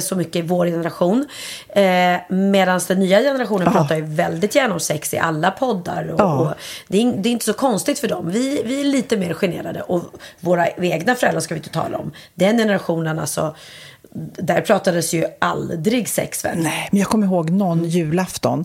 så 0.00 0.16
mycket 0.16 0.36
i 0.36 0.42
vår 0.42 0.66
generation. 0.66 1.26
Eh, 1.68 2.16
Medan 2.28 2.80
den 2.88 2.98
nya 2.98 3.20
generationen 3.20 3.72
pratar 3.72 3.96
ju 3.96 4.02
väldigt 4.04 4.54
gärna 4.54 4.74
om 4.74 4.80
sex 4.80 5.14
i 5.14 5.18
alla 5.18 5.50
poddar. 5.50 6.08
Och, 6.08 6.20
Ja. 6.20 6.34
och 6.38 6.52
det, 6.88 7.02
är, 7.02 7.12
det 7.16 7.28
är 7.28 7.30
inte 7.30 7.44
så 7.44 7.52
konstigt 7.52 7.98
för 7.98 8.08
dem. 8.08 8.30
Vi, 8.30 8.62
vi 8.64 8.80
är 8.80 8.84
lite 8.84 9.16
mer 9.16 9.34
generade. 9.34 9.82
Och 9.82 10.02
våra 10.40 10.68
egna 10.68 11.14
föräldrar 11.14 11.40
ska 11.40 11.54
vi 11.54 11.58
inte 11.58 11.70
tala 11.70 11.98
om. 11.98 12.12
Den 12.34 12.58
generationen 12.58 13.18
alltså. 13.18 13.56
Där 14.38 14.60
pratades 14.60 15.14
ju 15.14 15.24
aldrig 15.38 16.08
sex 16.08 16.44
väl? 16.44 16.58
Nej, 16.58 16.88
men 16.92 17.00
jag 17.00 17.08
kommer 17.08 17.26
ihåg 17.26 17.50
någon 17.50 17.84
julafton. 17.84 18.64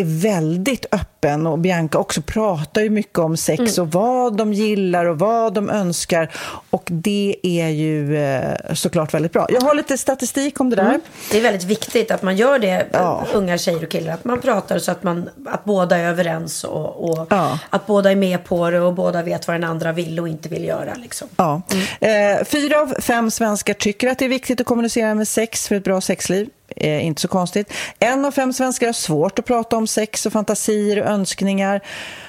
är 0.00 0.20
väldigt 0.22 0.86
öppen 0.92 1.46
och 1.46 1.58
Bianca 1.58 1.98
också 1.98 2.22
pratar 2.22 2.80
ju 2.82 2.90
mycket 2.90 3.18
om 3.18 3.36
sex 3.36 3.78
och 3.78 3.92
vad 3.92 4.36
de 4.36 4.52
gillar 4.52 5.04
och 5.06 5.18
vad 5.18 5.54
de 5.54 5.70
önskar 5.70 6.30
och 6.70 6.88
det 6.90 7.36
är 7.42 7.68
ju 7.68 8.16
eh, 8.24 8.74
såklart 8.74 9.14
väldigt 9.14 9.32
bra. 9.32 9.46
Jag 9.50 9.60
har 9.60 9.74
lite 9.74 9.98
statistik 9.98 10.60
om 10.60 10.70
det 10.70 10.76
där. 10.76 11.00
Det 11.30 11.38
är 11.38 11.42
väldigt 11.42 11.64
viktigt 11.64 12.10
att 12.10 12.22
man 12.22 12.36
gör 12.36 12.58
det, 12.58 12.86
Ja. 12.92 13.26
unga 13.34 13.58
tjejer 13.58 13.82
och 13.84 13.90
killar. 13.90 14.14
Att 14.14 14.24
man 14.24 14.40
pratar 14.40 14.78
så 14.78 14.90
att, 14.90 15.02
man, 15.02 15.28
att 15.46 15.64
båda 15.64 15.96
är 15.96 16.08
överens 16.08 16.64
och, 16.64 17.10
och 17.10 17.26
Ja. 17.30 17.58
att 17.70 17.86
båda 17.86 18.10
är 18.10 18.16
med 18.16 18.44
på 18.44 18.70
det 18.70 18.80
och 18.80 18.94
båda 18.94 19.22
vet 19.22 19.46
vad 19.46 19.54
den 19.54 19.64
andra 19.64 19.92
vill 19.92 20.20
och 20.20 20.28
inte 20.28 20.48
vill 20.48 20.64
göra. 20.64 20.94
Liksom. 20.94 21.28
Ja. 21.36 21.62
Eh, 22.00 22.44
fyra 22.44 22.80
av 22.80 22.94
fem 23.00 23.30
svenskar 23.30 23.74
tycker 23.74 24.08
att 24.08 24.18
det 24.18 24.24
är 24.24 24.28
viktigt 24.28 24.60
att 24.60 24.66
kommunicera 24.66 25.14
med 25.14 25.28
sex 25.28 25.68
för 25.68 25.74
ett 25.74 25.84
bra 25.84 26.00
sexliv. 26.00 26.48
Eh, 26.80 27.06
inte 27.06 27.20
så 27.20 27.28
konstigt. 27.28 27.72
En 27.98 28.24
av 28.24 28.30
fem 28.30 28.52
svenskar 28.52 28.86
har 28.86 28.92
svårt 28.92 29.38
att 29.38 29.44
prata 29.44 29.76
om 29.76 29.86
sex 29.86 30.26
och 30.26 30.32
fantasier 30.32 31.00
och 31.02 31.06
önskningar. 31.06 31.80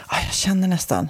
Ah, 0.08 0.18
jag 0.26 0.34
känner 0.34 0.68
nästan... 0.68 1.10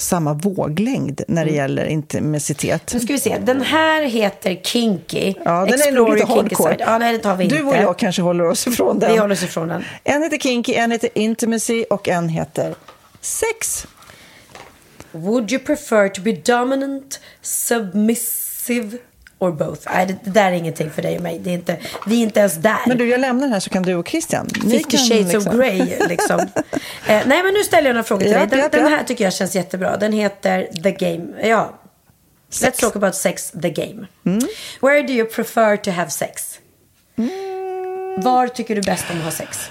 samma 0.00 0.34
våglängd 0.34 1.20
när 1.28 1.42
Mm. 1.42 1.52
det 1.54 1.58
gäller 1.58 1.84
intimitet. 1.84 2.90
Nu 2.94 3.00
ska 3.00 3.12
vi 3.12 3.18
se. 3.18 3.38
Den 3.38 3.60
här 3.60 4.02
heter 4.02 4.54
Kinky. 4.54 5.34
Ja, 5.44 5.66
den 5.70 5.80
är 5.80 5.92
nog 5.92 6.14
lite 6.14 6.26
hardcore. 6.26 6.76
Ja, 6.78 6.98
nej, 6.98 7.12
det 7.12 7.18
tar 7.18 7.36
vi 7.36 7.46
du 7.46 7.56
inte. 7.56 7.68
och 7.68 7.76
jag 7.76 7.98
kanske 7.98 8.22
håller 8.22 8.44
oss 8.48 8.66
ifrån 8.66 8.98
den. 8.98 9.12
Vi 9.12 9.18
håller 9.18 9.34
oss 9.34 9.42
ifrån 9.42 9.68
den. 9.68 9.84
En 10.04 10.22
heter 10.22 10.38
Kinky, 10.38 10.74
en 10.74 10.90
heter 10.90 11.10
Intimacy 11.14 11.84
och 11.84 12.08
en 12.08 12.28
heter 12.28 12.74
Sex. 13.20 13.86
Would 15.12 15.52
you 15.52 15.62
prefer 15.64 16.08
to 16.08 16.22
be 16.22 16.32
dominant, 16.32 17.20
submissive 17.42 18.98
or 19.38 19.52
both? 19.52 19.80
Nej, 19.92 20.06
det, 20.06 20.16
det 20.24 20.30
där 20.30 20.46
är 20.46 20.52
ingenting 20.52 20.90
för 20.90 21.02
dig 21.02 21.16
och 21.16 21.22
mig. 21.22 21.38
Det 21.38 21.50
är 21.50 21.54
inte, 21.54 21.76
vi 22.06 22.18
är 22.18 22.22
inte 22.22 22.40
ens 22.40 22.54
där. 22.54 22.78
Men 22.86 22.98
du, 22.98 23.08
jag 23.08 23.20
lämnar 23.20 23.42
den 23.42 23.52
här 23.52 23.60
så 23.60 23.70
kan 23.70 23.82
du 23.82 23.94
och 23.94 24.08
Christian. 24.08 24.48
Ni 24.64 24.78
50 24.78 24.96
kan 24.96 25.00
shades 25.00 25.32
liksom- 25.32 25.52
of 25.52 25.58
Grey 25.58 25.98
liksom. 26.08 26.40
eh, 27.06 27.22
nej 27.26 27.42
men 27.42 27.54
nu 27.54 27.64
ställer 27.64 27.88
jag 27.88 27.94
några 27.94 28.04
frågor 28.04 28.22
till 28.22 28.32
Ja, 28.32 28.38
dig. 28.38 28.48
Den, 28.48 28.58
ja, 28.58 28.68
den 28.68 28.86
här 28.92 29.04
tycker 29.04 29.24
jag 29.24 29.32
känns 29.32 29.54
jättebra. 29.54 29.96
Den 29.96 30.12
heter 30.12 30.68
The 30.82 30.90
Game. 30.90 31.48
Ja. 31.48 31.78
Let's 32.50 32.80
talk 32.80 32.96
about 32.96 33.14
sex, 33.14 33.52
the 33.62 33.70
game. 33.70 34.06
Mm. 34.26 34.40
Where 34.80 35.02
do 35.02 35.12
you 35.12 35.28
prefer 35.28 35.76
to 35.76 35.90
have 35.90 36.10
sex? 36.10 36.58
Var 38.18 38.48
tycker 38.48 38.74
du 38.74 38.82
bäst 38.82 39.04
om 39.10 39.18
att 39.18 39.24
ha 39.24 39.30
sex? 39.30 39.70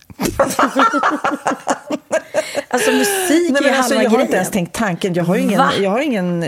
alltså 2.67 2.91
musik 2.91 3.29
Nej, 3.29 3.47
är 3.47 3.51
men 3.63 3.73
alltså, 3.75 3.93
halva 3.93 4.03
jag 4.03 4.09
har 4.09 4.17
grejen. 4.17 4.21
inte 4.21 4.35
ens 4.35 4.49
tänkt 4.49 4.75
tanken. 4.75 5.13
Jag 5.13 5.23
har 5.23 5.35
ingen, 5.35 5.57
Va? 5.57 5.71
jag 5.81 5.91
har 5.91 5.99
ingen, 5.99 6.43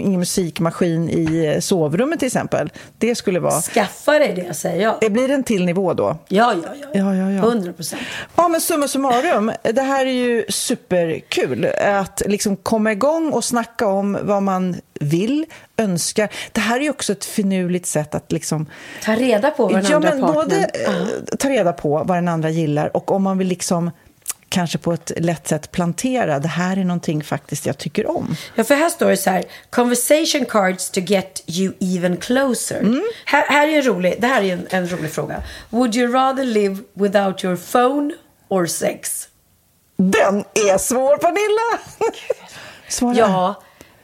ingen 0.00 0.20
musikmaskin 0.20 1.10
i 1.10 1.52
eh, 1.54 1.60
sovrummet 1.60 2.18
till 2.18 2.26
exempel. 2.26 2.70
Det 2.98 3.14
skulle 3.14 3.40
vara... 3.40 3.60
Skaffa 3.60 4.18
dig 4.18 4.44
det 4.46 4.54
säger 4.54 4.82
jag. 4.82 4.94
Det 5.00 5.10
blir 5.10 5.30
en 5.30 5.42
till 5.42 5.64
nivå 5.64 5.94
då. 5.94 6.16
Ja, 6.28 6.54
ja, 6.64 6.68
ja. 6.80 6.86
Ja, 6.92 7.14
ja, 7.14 7.30
ja. 7.30 7.42
100 7.42 7.72
procent. 7.72 8.02
Ja, 8.36 8.48
men 8.48 8.60
summa 8.60 8.88
summarum, 8.88 9.52
det 9.62 9.82
här 9.82 10.06
är 10.06 10.10
ju 10.12 10.44
superkul. 10.48 11.66
Att 11.82 12.22
liksom 12.26 12.56
komma 12.56 12.92
igång 12.92 13.32
och 13.32 13.44
snacka 13.44 13.86
om 13.86 14.18
vad 14.22 14.42
man 14.42 14.76
vill, 15.00 15.46
önskar. 15.76 16.28
Det 16.52 16.60
här 16.60 16.76
är 16.76 16.80
ju 16.80 16.90
också 16.90 17.12
ett 17.12 17.24
finurligt 17.24 17.86
sätt 17.86 18.14
att 18.14 18.32
liksom... 18.32 18.66
Ta 19.02 19.14
reda 19.14 19.50
på 19.50 19.62
vad 19.62 19.74
den 19.74 19.90
ja, 19.90 19.96
andra 19.96 20.10
men 20.10 20.20
partnern... 20.20 20.44
både 20.44 20.56
eh, 20.56 21.36
ta 21.38 21.48
reda 21.48 21.72
på 21.72 22.04
vad 22.04 22.16
den 22.16 22.28
andra 22.28 22.50
gillar 22.50 22.96
och 22.96 23.10
om 23.12 23.22
man 23.22 23.38
vill 23.38 23.48
liksom 23.48 23.90
kanske 24.48 24.78
på 24.78 24.92
ett 24.92 25.12
lätt 25.16 25.48
sätt 25.48 25.72
plantera, 25.72 26.38
det 26.38 26.48
här 26.48 26.76
är 26.76 26.84
någonting 26.84 27.24
faktiskt 27.24 27.66
jag 27.66 27.78
tycker 27.78 28.10
om. 28.10 28.36
Ja, 28.54 28.64
för 28.64 28.74
här 28.74 28.88
står 28.88 29.10
det 29.10 29.16
så 29.16 29.30
här. 29.30 29.44
Conversation 29.70 30.44
cards 30.44 30.90
to 30.90 31.00
get 31.00 31.44
you 31.46 31.72
even 31.80 32.16
closer. 32.16 32.80
Mm. 32.80 33.02
Här, 33.24 33.44
här 33.48 33.68
är 33.68 33.76
en 33.76 33.82
rolig, 33.82 34.16
det 34.18 34.26
här 34.26 34.42
är 34.42 34.52
en, 34.52 34.66
en 34.70 34.88
rolig 34.88 35.12
fråga. 35.12 35.42
Would 35.70 35.96
you 35.96 36.12
rather 36.12 36.44
live 36.44 36.78
without 36.94 37.44
your 37.44 37.56
phone 37.56 38.14
or 38.48 38.66
sex? 38.66 39.28
Den 39.96 40.44
är 40.54 40.78
svår, 40.78 41.16
Pernilla! 41.16 41.80
Svara. 42.88 43.16
Ja, 43.16 43.62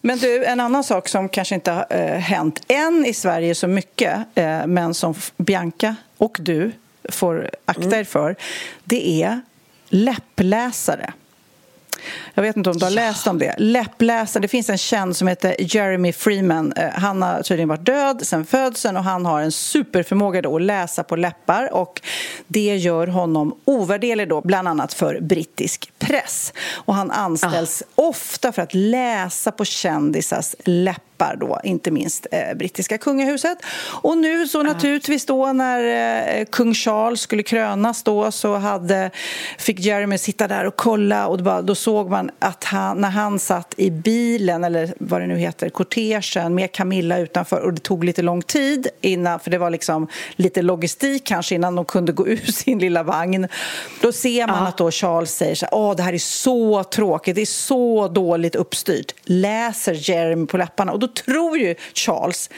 Men 0.00 0.18
du, 0.18 0.44
en 0.44 0.60
annan 0.60 0.84
sak 0.84 1.08
som 1.08 1.28
kanske 1.28 1.54
inte 1.54 1.70
har 1.70 1.86
eh, 1.90 2.18
hänt 2.18 2.62
än 2.68 3.06
i 3.06 3.14
Sverige 3.14 3.54
så 3.54 3.66
mycket, 3.66 4.18
eh, 4.34 4.66
men 4.66 4.94
som 4.94 5.14
Bianca 5.36 5.96
och 6.16 6.36
du 6.40 6.72
får 7.08 7.50
akta 7.64 7.98
er 7.98 8.04
för, 8.04 8.36
det 8.84 9.22
är 9.22 9.40
läppläsare. 9.88 11.12
Jag 12.34 12.42
vet 12.42 12.56
inte 12.56 12.70
om 12.70 12.78
du 12.78 12.84
har 12.84 12.90
läst 12.90 13.26
om 13.26 13.38
det. 13.38 13.54
Läppläsare, 13.58 14.42
det 14.42 14.48
finns 14.48 14.70
en 14.70 14.78
känd 14.78 15.16
som 15.16 15.28
heter 15.28 15.56
Jeremy 15.58 16.12
Freeman. 16.12 16.72
Eh, 16.72 16.90
Han 16.94 17.22
har 17.22 17.42
tydligen 17.42 17.68
varit 17.68 17.86
död 17.86 18.26
sedan 18.26 18.46
födseln 18.46 18.96
och 18.96 19.04
han 19.04 19.26
har 19.26 19.40
en 19.40 19.52
superförmåga 19.52 20.42
då 20.42 20.56
att 20.56 20.62
läsa 20.62 21.02
på 21.02 21.16
läppar 21.16 21.74
och 21.74 22.02
det 22.46 22.76
gör 22.76 23.06
honom 23.06 23.54
ovärderlig 23.64 24.28
då, 24.28 24.40
bland 24.40 24.68
annat 24.68 24.92
för 24.92 25.20
brittisk 25.20 25.92
press. 25.98 26.52
Och 26.72 26.94
han 26.94 27.10
anställs 27.10 27.82
ofta 27.94 28.52
för 28.52 28.62
att 28.62 28.74
läsa 28.74 29.52
på 29.52 29.64
kändisars 29.64 30.54
läppar 30.64 31.09
då, 31.40 31.60
inte 31.64 31.90
minst 31.90 32.26
eh, 32.30 32.54
brittiska 32.56 32.98
kungahuset. 32.98 33.58
Och 34.02 34.18
nu 34.18 34.46
så 34.46 34.62
naturligtvis 34.62 35.26
då 35.26 35.52
när 35.52 36.38
eh, 36.38 36.44
kung 36.44 36.74
Charles 36.74 37.20
skulle 37.20 37.42
krönas 37.42 38.02
då 38.02 38.30
så 38.30 38.56
hade, 38.56 39.10
fick 39.58 39.80
Jeremy 39.80 40.18
sitta 40.18 40.48
där 40.48 40.64
och 40.64 40.76
kolla 40.76 41.26
och 41.26 41.38
bara, 41.38 41.62
då 41.62 41.74
såg 41.74 42.10
man 42.10 42.30
att 42.38 42.64
han, 42.64 43.00
när 43.00 43.10
han 43.10 43.38
satt 43.38 43.74
i 43.76 43.90
bilen 43.90 44.64
eller 44.64 44.94
vad 44.98 45.20
det 45.20 45.26
nu 45.26 45.36
heter, 45.36 45.68
kortegen 45.68 46.54
med 46.54 46.72
Camilla 46.72 47.18
utanför 47.18 47.60
och 47.60 47.72
det 47.72 47.80
tog 47.80 48.04
lite 48.04 48.22
lång 48.22 48.42
tid 48.42 48.88
innan, 49.00 49.40
för 49.40 49.50
det 49.50 49.58
var 49.58 49.70
liksom 49.70 50.08
lite 50.36 50.62
logistik 50.62 51.26
kanske 51.26 51.54
innan 51.54 51.76
de 51.76 51.84
kunde 51.84 52.12
gå 52.12 52.28
ur 52.28 52.36
sin 52.52 52.78
lilla 52.78 53.02
vagn. 53.02 53.48
Då 54.02 54.12
ser 54.12 54.46
man 54.46 54.66
att 54.66 54.76
då 54.76 54.90
Charles 54.90 55.34
säger 55.34 55.54
så 55.54 55.66
här, 55.66 55.74
åh 55.74 55.96
det 55.96 56.02
här 56.02 56.12
är 56.12 56.18
så 56.18 56.84
tråkigt, 56.84 57.34
det 57.34 57.42
är 57.42 57.46
så 57.46 58.08
dåligt 58.08 58.54
uppstyrt. 58.54 59.14
Läser 59.24 60.10
Jeremy 60.10 60.46
på 60.46 60.56
läpparna 60.56 60.92
och 60.92 60.98
då 60.98 61.08
tror 61.14 61.58
ju 61.58 61.74
Charles 61.94 62.50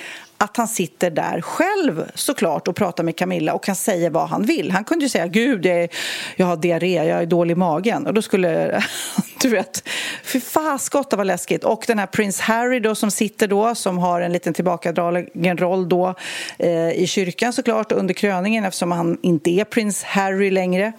att 0.43 0.57
han 0.57 0.68
sitter 0.68 1.11
där 1.11 1.40
själv 1.40 2.11
såklart 2.14 2.68
och 2.68 2.76
pratar 2.76 3.05
med 3.05 3.16
Camilla 3.16 3.55
och 3.55 3.64
kan 3.64 3.74
säga 3.74 4.11
vad 4.11 4.28
han 4.28 4.43
vill. 4.43 4.70
Han 4.70 4.84
kunde 4.84 5.05
ju 5.05 5.09
säga 5.09 5.26
gud, 5.26 5.66
jag, 5.66 5.82
är, 5.82 5.88
jag 6.36 6.47
har 6.47 6.57
diarré, 6.57 6.95
jag 6.95 7.22
är 7.22 7.26
dålig 7.26 7.53
i 7.53 7.57
magen. 7.57 8.07
Och 8.07 8.14
då 8.14 8.22
skulle, 8.22 8.82
du 9.43 9.49
vet, 9.49 9.88
fy 10.24 10.40
fasen, 10.40 11.05
vad 11.11 11.26
läskigt. 11.26 11.64
Och 11.64 11.84
den 11.86 11.99
här 11.99 12.07
prins 12.07 12.40
Harry 12.40 12.80
då 12.80 12.95
som 12.95 13.11
sitter 13.11 13.49
då, 13.49 13.74
som 13.74 13.99
har 13.99 14.20
en 14.20 14.32
liten 14.32 14.55
tillbakadragen 14.55 15.59
roll 15.59 15.88
då 15.88 16.14
eh, 16.59 16.90
i 16.90 17.07
kyrkan 17.07 17.53
såklart 17.53 17.93
under 17.93 18.14
kröningen 18.14 18.64
eftersom 18.64 18.93
han 18.93 19.18
inte 19.22 19.51
är 19.51 19.64
prins 19.64 20.03
Harry 20.03 20.51
längre. 20.51 20.93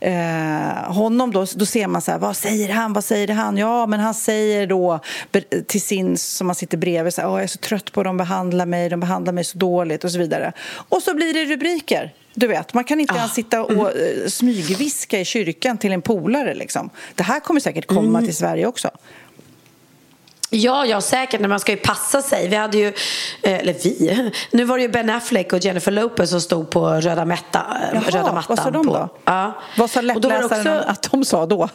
Eh, 0.00 0.92
honom 0.92 1.32
då, 1.32 1.46
då 1.56 1.66
ser 1.66 1.86
man 1.86 2.02
så 2.02 2.10
här, 2.10 2.18
vad 2.18 2.36
säger 2.36 2.68
han, 2.68 2.92
vad 2.92 3.04
säger 3.04 3.28
han? 3.28 3.56
Ja, 3.56 3.86
men 3.86 4.00
han 4.00 4.14
säger 4.14 4.66
då 4.66 5.00
till 5.66 5.82
sin 5.82 6.16
som 6.16 6.48
han 6.48 6.54
sitter 6.54 6.78
bredvid, 6.78 7.14
så 7.14 7.20
här, 7.20 7.28
jag 7.28 7.42
är 7.42 7.46
så 7.46 7.58
trött 7.58 7.92
på 7.92 8.00
att 8.00 8.04
de 8.04 8.16
behandlar 8.16 8.66
mig, 8.66 8.79
de 8.88 9.00
behandlar 9.00 9.32
mig 9.32 9.44
så 9.44 9.58
dåligt 9.58 10.04
och 10.04 10.10
så 10.10 10.18
vidare. 10.18 10.52
Och 10.88 11.02
så 11.02 11.14
blir 11.14 11.34
det 11.34 11.44
rubriker. 11.44 12.14
Du 12.34 12.46
vet, 12.46 12.74
man 12.74 12.84
kan 12.84 13.00
inte 13.00 13.14
ens 13.14 13.34
sitta 13.34 13.62
och 13.62 13.96
eh, 13.96 14.26
smygviska 14.28 15.20
i 15.20 15.24
kyrkan 15.24 15.78
till 15.78 15.92
en 15.92 16.02
polare. 16.02 16.54
Liksom. 16.54 16.90
Det 17.14 17.22
här 17.22 17.40
kommer 17.40 17.60
säkert 17.60 17.86
komma 17.86 18.20
till 18.20 18.36
Sverige 18.36 18.66
också. 18.66 18.90
Ja, 20.50 20.86
ja, 20.86 21.00
säkert. 21.00 21.40
när 21.40 21.48
Man 21.48 21.60
ska 21.60 21.72
ju 21.72 21.78
passa 21.78 22.22
sig. 22.22 22.48
Vi 22.48 22.56
hade 22.56 22.78
ju, 22.78 22.86
eh, 23.42 23.58
eller 23.58 23.72
vi, 23.84 24.30
nu 24.50 24.64
var 24.64 24.76
det 24.76 24.82
ju 24.82 24.88
Ben 24.88 25.10
Affleck 25.10 25.52
och 25.52 25.58
Jennifer 25.58 25.92
Lopez 25.92 26.30
som 26.30 26.40
stod 26.40 26.70
på 26.70 26.90
röda, 26.90 27.24
mätta, 27.24 27.66
eh, 27.92 28.00
röda 28.00 28.32
mattan. 28.32 28.44
vad 28.48 28.58
sa 28.58 28.70
de 28.70 28.86
på, 28.86 28.92
då? 28.92 29.08
Ja. 29.24 29.62
Vad 29.76 29.90
sa 29.90 30.00
läppläsaren 30.00 30.44
också- 30.44 30.90
att 30.90 31.10
de 31.10 31.24
sa 31.24 31.46
då? 31.46 31.68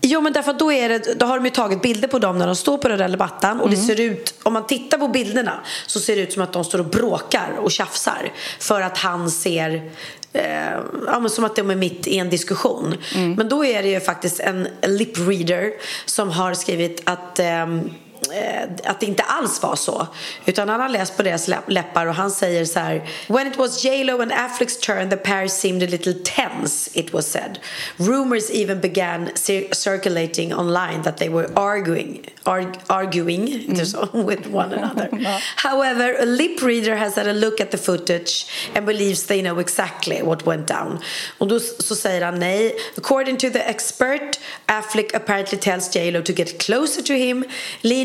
Jo 0.00 0.20
men 0.20 0.32
därför 0.32 0.50
att 0.50 0.58
då, 0.58 0.72
är 0.72 0.88
det, 0.88 1.14
då 1.18 1.26
har 1.26 1.36
de 1.36 1.44
ju 1.44 1.50
tagit 1.50 1.82
bilder 1.82 2.08
på 2.08 2.18
dem 2.18 2.38
när 2.38 2.46
de 2.46 2.56
står 2.56 2.78
på 2.78 2.88
den 2.88 2.98
där 2.98 3.16
mattan 3.16 3.60
och 3.60 3.70
det 3.70 3.76
ser 3.76 4.00
ut, 4.00 4.34
om 4.42 4.52
man 4.52 4.66
tittar 4.66 4.98
på 4.98 5.08
bilderna 5.08 5.60
så 5.86 6.00
ser 6.00 6.16
det 6.16 6.22
ut 6.22 6.32
som 6.32 6.42
att 6.42 6.52
de 6.52 6.64
står 6.64 6.78
och 6.78 6.86
bråkar 6.86 7.56
och 7.58 7.70
tjafsar. 7.70 8.32
För 8.58 8.80
att 8.80 8.98
han 8.98 9.30
ser 9.30 9.90
eh, 10.32 10.72
ja, 11.06 11.20
men 11.20 11.30
som 11.30 11.44
att 11.44 11.56
de 11.56 11.70
är 11.70 11.76
mitt 11.76 12.06
i 12.06 12.18
en 12.18 12.30
diskussion. 12.30 12.94
Men 13.36 13.48
då 13.48 13.64
är 13.64 13.82
det 13.82 13.88
ju 13.88 14.00
faktiskt 14.00 14.40
en 14.40 14.68
lip 14.86 15.18
reader 15.18 15.72
som 16.04 16.30
har 16.30 16.54
skrivit 16.54 17.02
att 17.04 17.38
eh, 17.38 17.66
att 18.84 19.00
det 19.00 19.06
inte 19.06 19.22
alls 19.22 19.62
var 19.62 19.76
så. 19.76 20.06
Utan 20.46 20.68
han 20.68 20.80
har 20.80 20.88
läst 20.88 21.16
på 21.16 21.22
deras 21.22 21.48
läpp- 21.48 21.68
läppar 21.70 22.06
och 22.06 22.14
han 22.14 22.30
säger 22.30 22.64
så 22.64 22.80
här 22.80 23.08
When 23.28 23.46
it 23.46 23.56
was 23.56 23.84
J.Lo 23.84 24.22
and 24.22 24.32
Afflecks 24.32 24.78
turn 24.80 25.10
the 25.10 25.16
pair 25.16 25.48
seemed 25.48 25.82
a 25.82 25.86
little 25.86 26.14
tense 26.14 26.90
it 26.92 27.12
was 27.12 27.30
said. 27.30 27.58
Rumors 27.96 28.50
even 28.50 28.80
began 28.80 29.28
cir- 29.34 29.74
circulating 29.74 30.54
online 30.54 31.02
that 31.02 31.16
they 31.16 31.28
were 31.28 31.48
arguing 31.54 32.30
arg- 32.44 32.78
arguing 32.86 33.76
så, 33.86 34.08
with 34.12 34.46
one 34.54 34.72
another. 34.74 35.08
However, 35.56 36.16
a 36.22 36.24
lip 36.24 36.62
reader 36.62 36.96
has 36.96 37.16
had 37.16 37.26
a 37.26 37.32
look 37.32 37.60
at 37.60 37.70
the 37.70 37.78
footage 37.78 38.46
and 38.74 38.86
believes 38.86 39.26
they 39.26 39.42
know 39.42 39.58
exactly 39.60 40.22
what 40.22 40.46
went 40.46 40.66
down. 40.68 40.98
Och 41.38 41.48
då 41.48 41.60
så 41.60 41.94
säger 41.94 42.22
han 42.24 42.38
nej. 42.38 42.74
According 42.96 43.36
to 43.36 43.50
the 43.50 43.58
expert, 43.68 44.38
Affleck 44.66 45.14
apparently 45.16 45.58
tells 45.58 45.96
J.Lo 45.96 46.22
to 46.22 46.32
get 46.32 46.58
closer 46.66 47.02
to 47.02 47.12
him, 47.12 47.44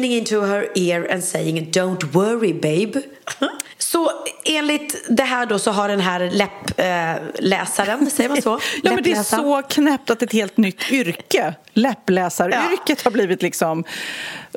leaning 0.03 0.17
into 0.17 0.41
her 0.41 0.67
ear 0.75 1.05
and 1.05 1.23
saying 1.23 1.71
“Don't 1.71 2.13
worry 2.13 2.51
babe”. 2.51 2.97
Så 3.83 4.11
enligt 4.45 4.95
det 5.09 5.23
här 5.23 5.45
då 5.45 5.59
så 5.59 5.71
har 5.71 5.87
den 5.87 5.99
här 5.99 6.19
läppläsaren, 6.19 7.31
läsaren, 7.39 8.09
säger 8.09 8.29
man 8.29 8.41
så? 8.41 8.59
Ja, 8.83 8.91
men 8.93 9.03
det 9.03 9.11
är 9.11 9.23
så 9.23 9.61
knäppt 9.69 10.09
att 10.09 10.21
ett 10.21 10.33
helt 10.33 10.57
nytt 10.57 10.91
yrke, 10.91 11.53
läppläsaryrket, 11.73 13.01
har 13.03 13.11
blivit 13.11 13.41
liksom 13.41 13.83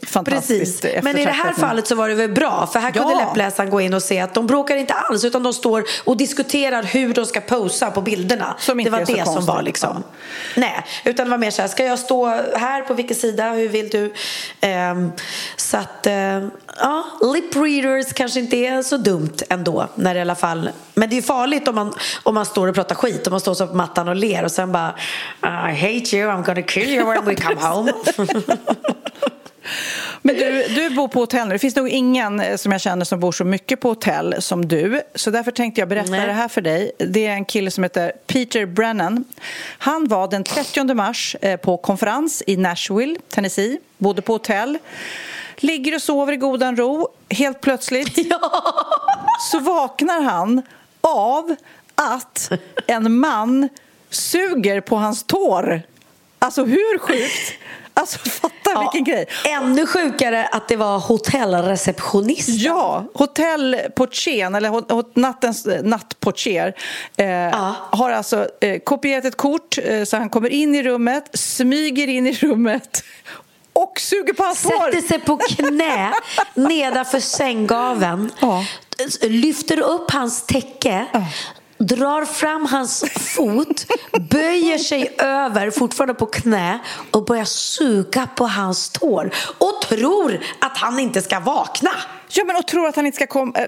fantastiskt 0.02 0.82
Precis. 0.82 1.02
Men 1.02 1.18
i 1.18 1.24
det 1.24 1.30
här 1.30 1.52
fallet 1.52 1.86
så 1.86 1.94
var 1.94 2.08
det 2.08 2.14
väl 2.14 2.32
bra 2.32 2.68
för 2.72 2.80
här 2.80 2.90
kunde 2.90 3.12
Ja. 3.12 3.18
läppläsaren 3.18 3.70
gå 3.70 3.80
in 3.80 3.94
och 3.94 4.02
se 4.02 4.20
att 4.20 4.34
de 4.34 4.46
bråkar 4.46 4.76
inte 4.76 4.94
alls 4.94 5.24
utan 5.24 5.42
de 5.42 5.52
står 5.52 5.84
och 6.04 6.16
diskuterar 6.16 6.82
hur 6.82 7.14
de 7.14 7.26
ska 7.26 7.40
posa 7.40 7.90
på 7.90 8.00
bilderna. 8.00 8.54
Som 8.58 8.80
inte 8.80 8.90
det 8.90 8.98
var 8.98 9.00
det 9.00 9.06
som 9.06 9.24
konstigt. 9.24 9.48
var 9.48 9.62
liksom. 9.62 10.04
Nej, 10.56 10.84
utan 11.04 11.26
det 11.26 11.30
var 11.30 11.38
mer 11.38 11.50
så 11.50 11.62
här, 11.62 11.68
ska 11.68 11.84
jag 11.84 11.98
stå 11.98 12.26
här 12.56 12.82
på 12.82 12.94
vilken 12.94 13.16
sida, 13.16 13.52
hur 13.52 13.68
vill 13.68 13.88
du? 13.88 14.14
Ehm, 14.60 15.12
så 15.56 15.76
att, 15.76 16.06
eh, 16.06 16.46
ja, 16.78 17.04
lip 17.34 17.56
readers 17.56 18.12
kanske 18.12 18.40
inte 18.40 18.56
är 18.56 18.82
så 18.82 18.96
dumt 18.96 19.36
ändå 19.48 19.88
när 19.94 20.14
det 20.14 20.18
i 20.18 20.20
alla 20.20 20.34
fall, 20.34 20.70
men 20.94 21.10
det 21.10 21.18
är 21.18 21.22
farligt 21.22 21.68
om 21.68 21.74
man, 21.74 21.94
om 22.22 22.34
man 22.34 22.46
står 22.46 22.68
och 22.68 22.74
pratar 22.74 22.94
skit, 22.94 23.26
om 23.26 23.30
man 23.30 23.40
står 23.40 23.54
så 23.54 23.66
på 23.66 23.74
mattan 23.74 24.08
och 24.08 24.16
ler 24.16 24.44
och 24.44 24.52
sen 24.52 24.72
bara 24.72 24.94
I 25.42 25.74
hate 25.74 26.16
you, 26.16 26.30
I'm 26.30 26.44
gonna 26.44 26.62
kill 26.62 26.88
you 26.88 27.04
when 27.04 27.24
we 27.24 27.34
come 27.34 27.60
home. 27.60 27.92
Men 30.22 30.34
du, 30.34 30.64
du 30.68 30.90
bor 30.90 31.08
på 31.08 31.20
hotell 31.20 31.48
nu. 31.48 31.54
Det 31.54 31.58
finns 31.58 31.76
nog 31.76 31.88
ingen 31.88 32.40
eh, 32.40 32.56
som 32.56 32.72
jag 32.72 32.80
känner 32.80 33.04
som 33.04 33.20
bor 33.20 33.32
så 33.32 33.44
mycket 33.44 33.80
på 33.80 33.88
hotell 33.88 34.34
som 34.38 34.68
du. 34.68 35.02
Så 35.14 35.30
därför 35.30 35.50
tänkte 35.50 35.80
jag 35.80 35.88
berätta 35.88 36.10
Nej. 36.10 36.26
det 36.26 36.32
här 36.32 36.48
för 36.48 36.60
dig. 36.60 36.92
Det 36.98 37.26
är 37.26 37.32
en 37.32 37.44
kille 37.44 37.70
som 37.70 37.84
heter 37.84 38.12
Peter 38.26 38.66
Brennan. 38.66 39.24
Han 39.78 40.08
var 40.08 40.28
den 40.28 40.44
30 40.44 40.94
mars 40.94 41.36
eh, 41.40 41.56
på 41.56 41.76
konferens 41.76 42.42
i 42.46 42.56
Nashville, 42.56 43.16
Tennessee. 43.28 43.78
Bodde 43.98 44.22
på 44.22 44.32
hotell. 44.32 44.78
Ligger 45.56 45.94
och 45.94 46.02
sover 46.02 46.32
i 46.32 46.36
godan 46.36 46.76
ro. 46.76 47.08
Helt 47.28 47.60
plötsligt 47.60 48.18
så 49.50 49.58
vaknar 49.58 50.20
han 50.20 50.62
av 51.00 51.56
att 51.94 52.50
en 52.86 53.18
man 53.18 53.68
suger 54.10 54.80
på 54.80 54.96
hans 54.96 55.22
tår. 55.22 55.82
Alltså 56.38 56.64
hur 56.64 56.98
sjukt? 56.98 57.58
Alltså 57.94 58.18
fatta 58.18 58.80
vilken 58.80 59.04
grej. 59.04 59.26
Ännu 59.44 59.86
sjukare 59.86 60.46
att 60.46 60.68
det 60.68 60.76
var 60.76 60.98
hotellreceptionist. 60.98 62.48
Ja, 62.48 63.04
hotellportieren, 63.14 64.54
eller 64.54 65.18
nattens 65.20 65.66
nattportier 65.82 66.74
eh, 67.16 67.74
har 67.90 68.10
alltså 68.10 68.48
eh, 68.60 68.78
kopierat 68.78 69.24
ett 69.24 69.36
kort 69.36 69.78
eh, 69.82 70.04
så 70.04 70.16
han 70.16 70.30
kommer 70.30 70.48
in 70.48 70.74
i 70.74 70.82
rummet, 70.82 71.30
smyger 71.32 72.08
in 72.08 72.26
i 72.26 72.32
rummet 72.32 73.04
och 73.76 74.00
suger 74.00 74.32
på 74.32 74.42
hans 74.42 74.64
hår. 74.64 74.92
Sätter 74.92 75.08
sig 75.08 75.18
på 75.20 75.36
knä 75.36 76.12
nedanför 76.54 77.20
sänggaveln. 77.20 78.32
Ja. 78.40 78.64
Lyfter 79.22 79.80
upp 79.80 80.10
hans 80.10 80.42
täcke. 80.46 81.06
drar 81.78 82.24
fram 82.24 82.66
hans 82.66 83.04
fot, 83.10 83.86
böjer 84.30 84.78
sig 84.78 85.14
över, 85.18 85.70
fortfarande 85.70 86.14
på 86.14 86.26
knä 86.26 86.78
och 87.10 87.24
börjar 87.24 87.44
suga 87.44 88.28
på 88.36 88.46
hans 88.46 88.90
tår 88.90 89.30
och 89.58 89.80
tror 89.88 90.40
att 90.60 90.78
han 90.78 90.98
inte 90.98 91.22
ska 91.22 91.40
vakna. 91.40 91.90
Ja, 92.28 92.44
men 92.44 92.56
och 92.56 92.66
tror 92.66 92.86
att 92.88 92.96
han 92.96 93.06
inte 93.06 93.16
ska 93.16 93.26
komma... 93.26 93.52
eh, 93.58 93.64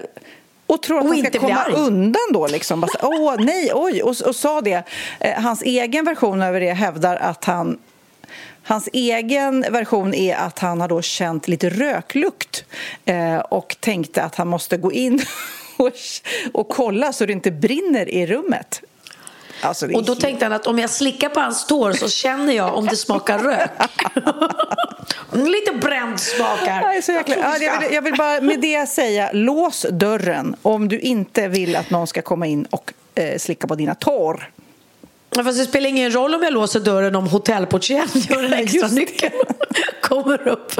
Och 0.67 0.81
tror 0.81 0.97
att 0.99 1.05
Och 1.05 1.09
han 1.15 1.25
ska 1.25 1.39
komma 1.39 1.55
arg. 1.55 1.73
undan 1.73 2.21
då 2.33 2.47
liksom. 2.47 2.81
Bara, 2.81 2.91
Åh, 3.01 3.35
nej, 3.39 3.71
oj. 3.73 4.03
Och, 4.03 4.15
och 4.25 4.35
sa 4.35 4.61
det. 4.61 4.83
Eh, 5.19 5.41
hans 5.41 5.61
egen 5.61 6.05
version 6.05 6.41
över 6.41 6.59
det 6.59 6.73
hävdar 6.73 7.15
att 7.15 7.45
han 7.45 7.77
Hans 8.69 8.89
egen 8.93 9.61
version 9.61 10.13
är 10.13 10.35
att 10.35 10.59
han 10.59 10.81
har 10.81 10.87
då 10.87 11.01
känt 11.01 11.47
lite 11.47 11.69
röklukt 11.69 12.63
eh, 13.05 13.37
och 13.37 13.77
tänkte 13.79 14.23
att 14.23 14.35
han 14.35 14.47
måste 14.47 14.77
gå 14.77 14.91
in 14.91 15.21
och, 15.77 15.91
och 16.53 16.69
kolla 16.69 17.13
så 17.13 17.25
det 17.25 17.33
inte 17.33 17.51
brinner 17.51 18.09
i 18.09 18.25
rummet. 18.25 18.81
Alltså, 19.61 19.91
Och 19.93 20.05
då 20.05 20.15
tänkte 20.15 20.45
han 20.45 20.53
att 20.53 20.67
om 20.67 20.79
jag 20.79 20.89
slickar 20.89 21.29
på 21.29 21.39
hans 21.39 21.67
tår 21.67 21.93
så 21.93 22.09
känner 22.09 22.53
jag 22.53 22.75
om 22.75 22.85
det 22.85 22.95
smakar 22.95 23.39
rök. 23.39 23.71
Lite 25.47 25.71
bränd 25.71 26.19
smakar. 26.19 26.81
Jag, 26.81 26.95
är 26.95 27.01
så 27.01 27.11
jäkla... 27.11 27.35
ja, 27.35 27.57
jag, 27.57 27.79
vill, 27.79 27.93
jag 27.93 28.01
vill 28.01 28.15
bara 28.17 28.41
med 28.41 28.59
det 28.61 28.89
säga, 28.89 29.29
lås 29.33 29.85
dörren 29.91 30.55
om 30.61 30.87
du 30.87 30.99
inte 30.99 31.47
vill 31.47 31.75
att 31.75 31.89
någon 31.89 32.07
ska 32.07 32.21
komma 32.21 32.47
in 32.47 32.65
och 32.65 32.93
eh, 33.15 33.37
slicka 33.37 33.67
på 33.67 33.75
dina 33.75 33.95
tår. 33.95 34.49
Ja, 35.35 35.43
Fast 35.43 35.59
det 35.59 35.65
spelar 35.65 35.89
ingen 35.89 36.11
roll 36.11 36.35
om 36.35 36.43
jag 36.43 36.53
låser 36.53 36.79
dörren 36.79 37.15
om 37.15 37.27
hotellportieren 37.27 38.07
gör 38.13 38.43
en 38.43 38.53
extra 38.63 38.87
nyckel. 38.87 39.31
Kommer 40.01 40.47
upp. 40.47 40.71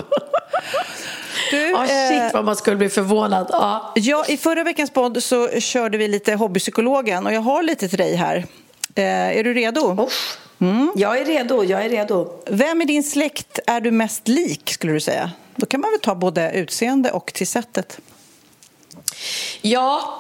Du, 1.52 1.58
Ja, 1.70 1.88
shit 1.88 2.22
eh, 2.22 2.34
vad 2.34 2.46
man 2.46 2.56
skulle 2.56 2.76
bli 2.76 2.90
förvånad. 2.90 3.48
Ja. 3.50 3.92
Ja, 3.96 4.26
I 4.28 4.38
förra 4.38 4.64
veckans 4.64 4.92
podd 4.92 5.24
så 5.24 5.48
körde 5.60 5.98
vi 5.98 6.08
lite 6.08 6.34
hobbypsykologen 6.34 7.26
och 7.26 7.34
jag 7.34 7.42
har 7.42 7.64
lite 7.64 7.90
till 7.90 7.98
dig 7.98 8.16
här. 8.16 8.46
Eh, 8.96 9.04
är 9.38 9.44
du 9.44 9.54
redo? 9.54 10.06
Usch. 10.08 10.38
Jag 10.96 11.18
är 11.18 11.26
redo, 11.26 11.64
jag 11.64 11.86
är 11.86 11.90
redo. 11.90 12.32
Vem 12.48 12.82
i 12.82 12.86
din 12.86 13.04
släkt 13.04 13.60
är 13.68 13.82
du 13.82 13.92
mest 13.92 14.28
lik, 14.28 14.70
skulle 14.70 14.94
du 14.94 15.00
säga? 15.00 15.32
Då 15.56 15.66
kan 15.66 15.82
man 15.82 15.92
väl 15.92 16.00
ta 16.00 16.16
både 16.16 16.52
utseende 16.52 17.12
och 17.12 17.34
till 17.34 17.48
sättet. 17.48 18.00
Ja, 19.62 20.20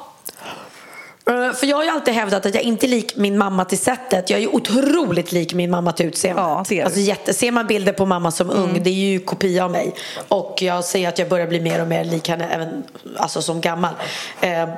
för 1.29 1.65
jag 1.65 1.77
har 1.77 1.83
ju 1.83 1.89
alltid 1.89 2.13
hävdat 2.13 2.45
att 2.45 2.53
jag 2.55 2.63
inte 2.63 2.85
är 2.85 2.87
lik 2.87 3.15
min 3.15 3.37
mamma 3.37 3.65
till 3.65 3.77
sättet. 3.77 4.29
Jag 4.29 4.37
är 4.37 4.41
ju 4.41 4.47
otroligt 4.47 5.31
lik 5.31 5.53
min 5.53 5.69
mamma 5.71 5.91
till 5.91 6.05
utseendet. 6.05 6.43
Ja, 6.45 6.65
du. 6.69 6.81
alltså, 6.81 6.99
jätte, 6.99 7.33
ser 7.33 7.51
man 7.51 7.67
bilder 7.67 7.93
på 7.93 8.05
mamma 8.05 8.31
som 8.31 8.49
ung, 8.49 8.83
det 8.83 8.89
är 8.89 8.93
ju 8.93 9.19
kopia 9.19 9.65
av 9.65 9.71
mig. 9.71 9.93
Och 10.27 10.61
jag 10.61 10.83
ser 10.83 11.07
att 11.09 11.19
jag 11.19 11.29
börjar 11.29 11.47
bli 11.47 11.59
mer 11.59 11.81
och 11.81 11.87
mer 11.87 12.03
lik 12.03 12.29
henne 12.29 12.47
även 12.49 12.83
alltså, 13.17 13.41
som 13.41 13.61
gammal. 13.61 13.93
Eh, 14.41 14.69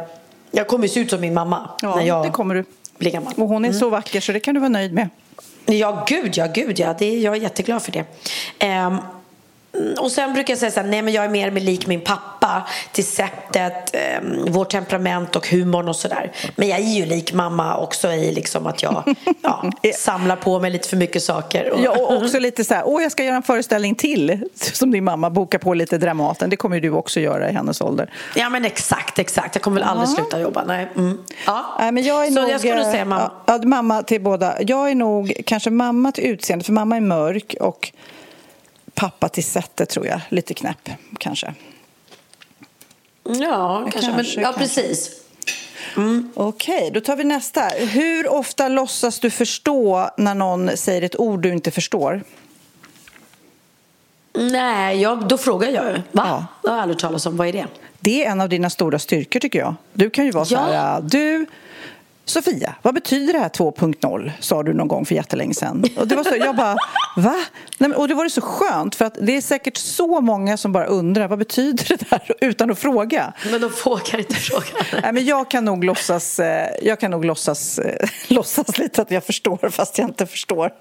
jag 0.51 0.67
kommer 0.67 0.83
ju 0.83 0.89
se 0.89 0.99
ut 0.99 1.09
som 1.09 1.21
min 1.21 1.33
mamma 1.33 1.69
Ja, 1.81 1.95
när 1.95 2.03
jag 2.03 2.25
det 2.25 2.29
kommer 2.29 2.55
du. 2.55 2.65
blir 2.97 3.11
gammal. 3.11 3.33
Och 3.37 3.47
hon 3.47 3.65
är 3.65 3.73
så 3.73 3.89
vacker 3.89 4.21
så 4.21 4.31
det 4.31 4.39
kan 4.39 4.53
du 4.53 4.59
vara 4.59 4.69
nöjd 4.69 4.93
med. 4.93 5.09
Ja, 5.65 6.05
gud 6.07 6.37
ja, 6.37 6.47
gud 6.53 6.79
ja. 6.79 6.95
Det, 6.99 7.19
jag 7.19 7.35
är 7.35 7.41
jätteglad 7.41 7.81
för 7.83 7.91
det. 7.91 8.05
Ehm, 8.59 8.97
och 9.99 10.11
sen 10.11 10.33
brukar 10.33 10.51
jag 10.51 10.59
säga 10.59 10.71
så 10.71 10.79
här, 10.79 10.87
nej 10.87 11.01
men 11.01 11.13
jag 11.13 11.25
är 11.25 11.29
mer 11.29 11.51
med 11.51 11.63
lik 11.63 11.87
min 11.87 12.01
pappa 12.01 12.67
till 12.91 13.05
sättet, 13.05 13.95
um, 14.21 14.51
vårt 14.51 14.69
temperament 14.69 15.35
och 15.35 15.47
humorn 15.47 15.87
och 15.87 15.95
sådär. 15.95 16.31
Men 16.55 16.67
jag 16.67 16.79
är 16.79 16.83
ju 16.83 17.05
lik 17.05 17.33
mamma 17.33 17.77
också 17.77 18.11
i 18.11 18.31
liksom 18.31 18.67
att 18.67 18.83
jag 18.83 19.15
ja, 19.41 19.71
samlar 19.95 20.35
på 20.35 20.59
mig 20.59 20.71
lite 20.71 20.89
för 20.89 20.97
mycket 20.97 21.23
saker. 21.23 21.71
Och, 21.71 21.79
Ja, 21.83 21.91
och 21.91 22.17
också 22.23 22.39
lite 22.39 22.63
så 22.63 22.73
här, 22.73 22.83
åh 22.85 23.03
jag 23.03 23.11
ska 23.11 23.23
göra 23.23 23.35
en 23.35 23.43
föreställning 23.43 23.95
till 23.95 24.49
som 24.55 24.91
din 24.91 25.03
mamma, 25.03 25.29
boka 25.29 25.59
på 25.59 25.73
lite 25.73 25.97
Dramaten. 25.97 26.49
Det 26.49 26.55
kommer 26.55 26.75
ju 26.75 26.81
du 26.81 26.91
också 26.91 27.19
göra 27.19 27.49
i 27.49 27.53
hennes 27.53 27.81
ålder. 27.81 28.13
ja 28.35 28.49
men 28.49 28.65
exakt, 28.65 29.19
exakt. 29.19 29.55
Jag 29.55 29.61
kommer 29.61 29.81
väl 29.81 29.89
aldrig 29.89 30.09
sluta 30.09 30.39
jobba. 30.39 30.63
Nej. 30.67 30.87
Mm. 30.95 31.17
Ja. 31.45 31.75
Nej, 31.79 31.91
men 31.91 32.03
jag 32.03 32.25
är 32.25 32.31
Så 32.31 32.41
nog, 32.41 32.49
jag 32.49 32.59
skulle 32.59 32.81
eh, 32.81 32.91
säga 32.91 33.05
mamma. 33.05 33.31
Ja, 33.45 33.59
mamma 33.63 34.03
till 34.03 34.21
båda. 34.21 34.61
Jag 34.61 34.91
är 34.91 34.95
nog 34.95 35.41
kanske 35.45 35.69
mamma 35.69 36.11
till 36.11 36.23
utseende, 36.23 36.65
för 36.65 36.73
mamma 36.73 36.97
är 36.97 37.01
mörk 37.01 37.55
och 37.59 37.91
pappa 39.01 39.29
till 39.29 39.43
sättet 39.43 39.89
tror 39.89 40.07
jag. 40.07 40.21
Lite 40.29 40.53
knäpp 40.53 40.89
kanske. 41.17 41.53
Ja, 43.23 43.89
kanske. 43.91 44.11
men, 44.11 44.15
kanske, 44.15 44.41
ja, 44.41 44.53
kanske. 44.53 44.59
precis. 44.59 45.11
Okej, 46.33 46.91
då 46.93 47.01
tar 47.01 47.15
vi 47.15 47.23
nästa. 47.23 47.61
Hur 47.67 48.27
ofta 48.27 48.67
låtsas 48.67 49.19
du 49.19 49.29
förstå 49.29 50.09
när 50.17 50.35
någon 50.35 50.77
säger 50.77 51.01
ett 51.01 51.19
ord 51.19 51.41
du 51.41 51.49
inte 51.49 51.71
förstår? 51.71 52.23
Nej, 54.33 55.01
jag, 55.01 55.27
då 55.27 55.37
frågar 55.37 55.69
jag 55.69 55.85
ju. 55.85 55.93
Va? 55.93 56.01
Ja. 56.11 56.45
Det 56.61 56.69
har 56.69 56.75
jag 56.75 56.81
aldrig 56.81 56.99
talat 56.99 57.25
om. 57.25 57.37
Vad 57.37 57.47
är 57.47 57.53
det? 57.53 57.67
Det 57.99 58.25
är 58.25 58.31
en 58.31 58.41
av 58.41 58.49
dina 58.49 58.69
stora 58.69 58.99
styrkor 58.99 59.39
tycker 59.39 59.59
jag. 59.59 59.75
Du 59.93 60.09
kan 60.09 60.25
ju 60.25 60.31
vara 60.31 60.45
så 60.45 60.57
här, 60.57 61.01
du 61.01 61.45
Sofia, 62.25 62.75
vad 62.81 62.93
betyder 62.93 63.33
det 63.33 63.39
här 63.39 63.49
2.0? 63.49 64.31
Sa 64.39 64.63
du 64.63 64.73
någon 64.73 64.87
gång 64.87 65.05
för 65.05 65.15
jättelänge 65.15 65.53
sedan. 65.53 65.85
Och 65.97 66.07
det 66.07 66.15
var 66.15 66.23
så, 66.23 66.35
jag 66.35 66.55
bara, 66.55 66.75
va? 67.17 67.35
Nej, 67.77 67.91
och 67.91 68.07
det 68.07 68.13
var 68.13 68.23
det 68.23 68.29
så 68.29 68.41
skönt 68.41 68.95
för 68.95 69.05
att 69.05 69.17
det 69.21 69.37
är 69.37 69.41
säkert 69.41 69.77
så 69.77 70.21
många 70.21 70.57
som 70.57 70.71
bara 70.71 70.85
undrar 70.85 71.27
vad 71.27 71.39
betyder 71.39 71.85
det 71.87 72.09
där 72.09 72.35
utan 72.41 72.71
att 72.71 72.79
fråga. 72.79 73.33
Men 73.51 73.61
de 73.61 73.71
vågar 73.85 74.19
inte 74.19 74.33
fråga. 74.35 74.65
Nej, 75.01 75.13
men 75.13 75.25
jag 75.25 75.51
kan 75.51 75.65
nog 75.65 75.83
låtsas, 75.83 76.39
eh, 76.39 76.69
jag 76.81 76.99
kan 76.99 77.11
nog 77.11 77.25
låtsas, 77.25 77.79
eh, 77.79 78.07
låtsas 78.27 78.77
lite 78.77 79.01
att 79.01 79.11
jag 79.11 79.23
förstår 79.23 79.69
fast 79.69 79.97
jag 79.97 80.09
inte 80.09 80.25
förstår. 80.25 80.71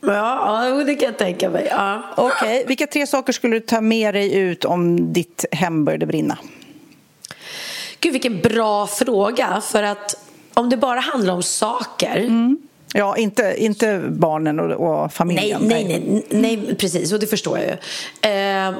Ja, 0.00 0.82
det 0.86 0.94
kan 0.94 1.06
jag 1.06 1.18
tänka 1.18 1.50
mig. 1.50 1.68
Ja. 1.70 2.02
Okej, 2.16 2.64
vilka 2.66 2.86
tre 2.86 3.06
saker 3.06 3.32
skulle 3.32 3.56
du 3.56 3.60
ta 3.60 3.80
med 3.80 4.14
dig 4.14 4.34
ut 4.34 4.64
om 4.64 5.12
ditt 5.12 5.44
hem 5.52 5.84
började 5.84 6.06
brinna? 6.06 6.38
Gud, 8.00 8.12
vilken 8.12 8.40
bra 8.40 8.86
fråga. 8.86 9.62
För 9.64 9.82
att 9.82 10.25
om 10.56 10.68
det 10.70 10.76
bara 10.76 11.00
handlar 11.00 11.34
om 11.34 11.42
saker. 11.42 12.30
Ja, 12.94 13.16
inte, 13.16 13.54
inte 13.58 13.98
barnen 14.08 14.60
och, 14.60 14.70
och 14.70 15.00
Nej, 15.00 15.10
familjen. 15.10 15.60
nej, 15.62 15.84
nej, 15.84 16.24
nej, 16.30 16.74
precis. 16.76 17.12
Och 17.12 17.20
det 17.20 17.26
förstår 17.26 17.58
jag 17.58 17.66
ju. 17.66 18.30
Eh, 18.30 18.74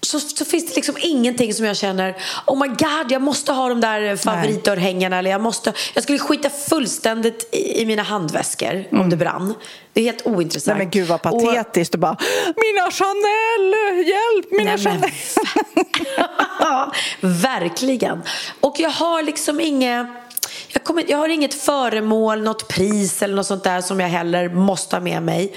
så, 0.00 0.20
så 0.20 0.44
finns 0.44 0.66
det 0.68 0.76
liksom 0.76 0.94
ingenting 1.00 1.54
som 1.54 1.64
jag 1.66 1.76
känner 1.76 2.16
Oh 2.46 2.58
my 2.60 2.68
god, 2.68 3.10
jag 3.12 3.22
måste 3.22 3.52
ha 3.52 3.68
de 3.68 3.80
där 3.80 4.16
favoritörhängarna 4.16 5.18
Eller 5.18 5.30
jag 5.30 5.40
måste 5.40 5.72
Jag 5.94 6.02
skulle 6.02 6.18
skita 6.18 6.50
fullständigt 6.50 7.48
i, 7.54 7.82
i 7.82 7.86
mina 7.86 8.02
handväskor 8.02 8.84
Om 8.92 9.10
det 9.10 9.16
brann 9.16 9.54
Det 9.92 10.00
är 10.00 10.04
helt 10.04 10.26
ointressant 10.26 10.76
Nej 10.78 10.86
men 10.86 10.90
gud 10.90 11.06
vad 11.08 11.26
Och- 11.34 11.44
patetiskt 11.44 11.94
och 11.94 12.00
bara 12.00 12.16
Mina 12.46 12.90
Chanel, 12.90 13.74
hjälp 14.06 14.50
mina 14.50 14.64
Nej, 14.76 14.84
men- 14.84 15.00
Chanel. 15.00 15.10
Ja, 16.60 16.92
verkligen. 17.20 18.22
Och 18.60 18.74
jag 18.78 18.90
har 18.90 19.22
liksom 19.22 19.60
inget 19.60 20.06
jag, 20.76 20.84
kommer, 20.84 21.04
jag 21.08 21.18
har 21.18 21.28
inget 21.28 21.54
föremål, 21.54 22.42
något 22.42 22.68
pris 22.68 23.22
eller 23.22 23.34
något 23.34 23.46
sånt 23.46 23.64
där 23.64 23.80
som 23.80 24.00
jag 24.00 24.08
heller 24.08 24.48
måste 24.48 24.96
ha 24.96 25.00
med 25.00 25.22
mig. 25.22 25.54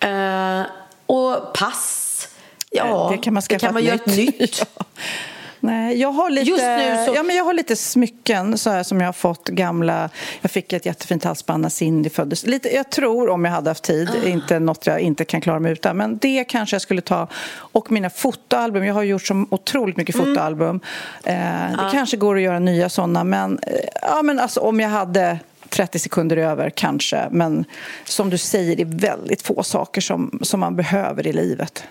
Eh, 0.00 0.62
och 1.06 1.52
pass. 1.54 2.28
Ja, 2.70 3.08
det 3.12 3.18
kan 3.18 3.34
man 3.34 3.42
skaffa 3.42 3.80
göra 3.80 3.94
ett 3.94 4.06
nytt. 4.06 4.66
Nej, 5.64 6.00
jag 6.00 6.12
har 6.12 6.30
lite, 6.30 6.50
Just 6.50 6.62
nu 6.62 7.04
så- 7.06 7.14
ja, 7.14 7.22
men 7.22 7.36
jag 7.36 7.44
har 7.44 7.52
lite 7.52 7.76
smycken 7.76 8.58
så 8.58 8.70
här, 8.70 8.82
som 8.82 9.00
jag 9.00 9.08
har 9.08 9.12
fått 9.12 9.48
gamla... 9.48 10.10
Jag 10.40 10.50
fick 10.50 10.72
ett 10.72 10.86
jättefint 10.86 11.24
halsband 11.24 11.62
när 11.62 11.68
Cindy 11.68 12.10
föddes. 12.10 12.46
Lite, 12.46 12.74
jag 12.74 12.90
tror, 12.90 13.28
om 13.30 13.44
jag 13.44 13.52
hade 13.52 13.70
haft 13.70 13.82
tid, 13.84 14.10
Ah. 14.24 14.28
inte 14.28 14.58
något 14.58 14.86
jag 14.86 15.00
inte 15.00 15.24
kan 15.24 15.40
klara 15.40 15.58
mig 15.60 15.72
utan. 15.72 15.96
Men 15.96 16.18
det 16.18 16.44
kanske 16.44 16.74
jag 16.74 16.82
skulle 16.82 17.00
ta. 17.00 17.28
Och 17.54 17.90
mina 17.92 18.10
fotoalbum. 18.10 18.84
Jag 18.84 18.94
har 18.94 19.02
gjort 19.02 19.26
så 19.26 19.46
otroligt 19.50 19.96
mycket 19.96 20.14
Mm. 20.14 20.26
fotoalbum. 20.26 20.80
Eh, 21.24 21.64
Ah. 21.64 21.68
det 21.84 21.88
kanske 21.92 22.16
går 22.16 22.36
att 22.36 22.42
göra 22.42 22.58
nya 22.58 22.88
såna, 22.88 23.24
men, 23.24 23.58
eh, 23.58 23.72
ja, 24.02 24.22
men 24.22 24.38
alltså, 24.38 24.60
om 24.60 24.80
jag 24.80 24.88
hade 24.88 25.38
30 25.68 25.98
sekunder 25.98 26.36
över, 26.36 26.70
kanske. 26.70 27.28
Men 27.30 27.64
som 28.04 28.30
du 28.30 28.38
säger, 28.38 28.76
det 28.76 28.82
är 28.82 28.98
väldigt 29.14 29.42
få 29.42 29.62
saker 29.62 30.00
som, 30.00 30.38
som 30.42 30.60
man 30.60 30.76
behöver 30.76 31.26
i 31.26 31.32
livet. 31.32 31.84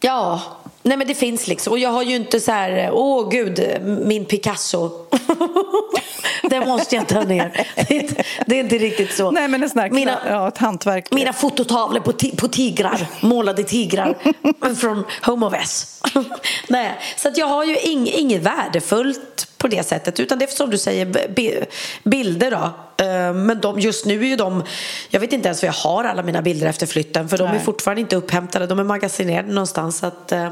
Ja, 0.00 0.42
nej 0.84 0.96
men 0.96 1.06
det 1.06 1.14
finns 1.14 1.46
liksom. 1.46 1.72
Och 1.72 1.78
jag 1.78 1.90
har 1.90 2.02
ju 2.02 2.16
inte 2.16 2.40
så 2.40 2.52
här, 2.52 2.90
åh 2.92 3.30
gud, 3.30 3.80
min 3.82 4.24
Picasso. 4.24 4.90
Den 6.50 6.68
måste 6.68 6.96
jag 6.96 7.08
ta 7.08 7.20
ner. 7.20 7.66
Det 7.74 7.96
är 7.96 8.00
inte, 8.00 8.24
det 8.46 8.56
är 8.56 8.60
inte 8.60 8.78
riktigt 8.78 9.14
så. 9.14 9.30
Nej, 9.30 9.48
men 9.48 9.62
en 9.62 9.70
sån 9.70 9.80
här, 9.80 9.90
mina, 9.90 10.18
ja, 10.28 10.48
ett 10.48 10.58
hantverk. 10.58 11.12
mina 11.12 11.32
fototavlor 11.32 12.00
på, 12.00 12.12
på 12.36 12.48
tigrar, 12.48 13.06
målade 13.20 13.64
tigrar 13.64 14.16
från 14.74 15.04
Home 15.22 15.46
of 15.46 15.54
S. 15.54 16.00
Nej, 16.68 16.98
så 17.16 17.28
att 17.28 17.36
jag 17.36 17.46
har 17.46 17.64
ju 17.64 17.76
ing, 17.78 18.08
inget 18.08 18.42
värdefullt 18.42 19.33
på 19.64 19.68
det 19.68 19.82
sättet 19.82 20.20
utan 20.20 20.38
det 20.38 20.44
är 20.44 20.48
som 20.48 20.70
du 20.70 20.78
säger 20.78 21.06
bi- 21.28 21.64
bilder 22.02 22.50
då. 22.50 22.70
Eh, 23.04 23.34
Men 23.34 23.60
de, 23.60 23.80
just 23.80 24.06
nu 24.06 24.22
är 24.22 24.26
ju 24.28 24.36
de, 24.36 24.62
jag 25.10 25.20
vet 25.20 25.32
inte 25.32 25.48
ens 25.48 25.62
var 25.62 25.66
jag 25.66 25.72
har 25.72 26.04
alla 26.04 26.22
mina 26.22 26.42
bilder 26.42 26.66
efter 26.66 26.86
flytten 26.86 27.28
för 27.28 27.38
de 27.38 27.48
är 27.48 27.52
Nej. 27.52 27.60
fortfarande 27.60 28.00
inte 28.00 28.16
upphämtade, 28.16 28.66
de 28.66 28.78
är 28.78 28.84
magasinerade 28.84 29.48
någonstans 29.52 29.98
så 29.98 30.06
att 30.06 30.32
eh, 30.32 30.48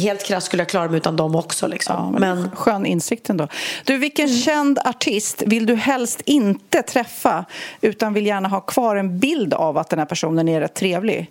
helt 0.00 0.24
krasst 0.24 0.46
skulle 0.46 0.60
jag 0.60 0.68
klara 0.68 0.88
mig 0.88 0.96
utan 0.96 1.16
dem 1.16 1.34
också 1.36 1.66
liksom. 1.66 1.94
Ja, 1.96 2.18
men 2.18 2.40
men 2.40 2.50
Skön 2.56 2.86
insikt 2.86 3.30
ändå. 3.30 3.48
Du, 3.84 3.96
vilken 3.96 4.28
känd 4.28 4.78
artist 4.84 5.42
vill 5.46 5.66
du 5.66 5.74
helst 5.74 6.20
inte 6.24 6.82
träffa 6.82 7.44
utan 7.80 8.14
vill 8.14 8.26
gärna 8.26 8.48
ha 8.48 8.60
kvar 8.60 8.96
en 8.96 9.18
bild 9.18 9.54
av 9.54 9.78
att 9.78 9.90
den 9.90 9.98
här 9.98 10.06
personen 10.06 10.48
är 10.48 10.60
rätt 10.60 10.74
trevlig? 10.74 11.30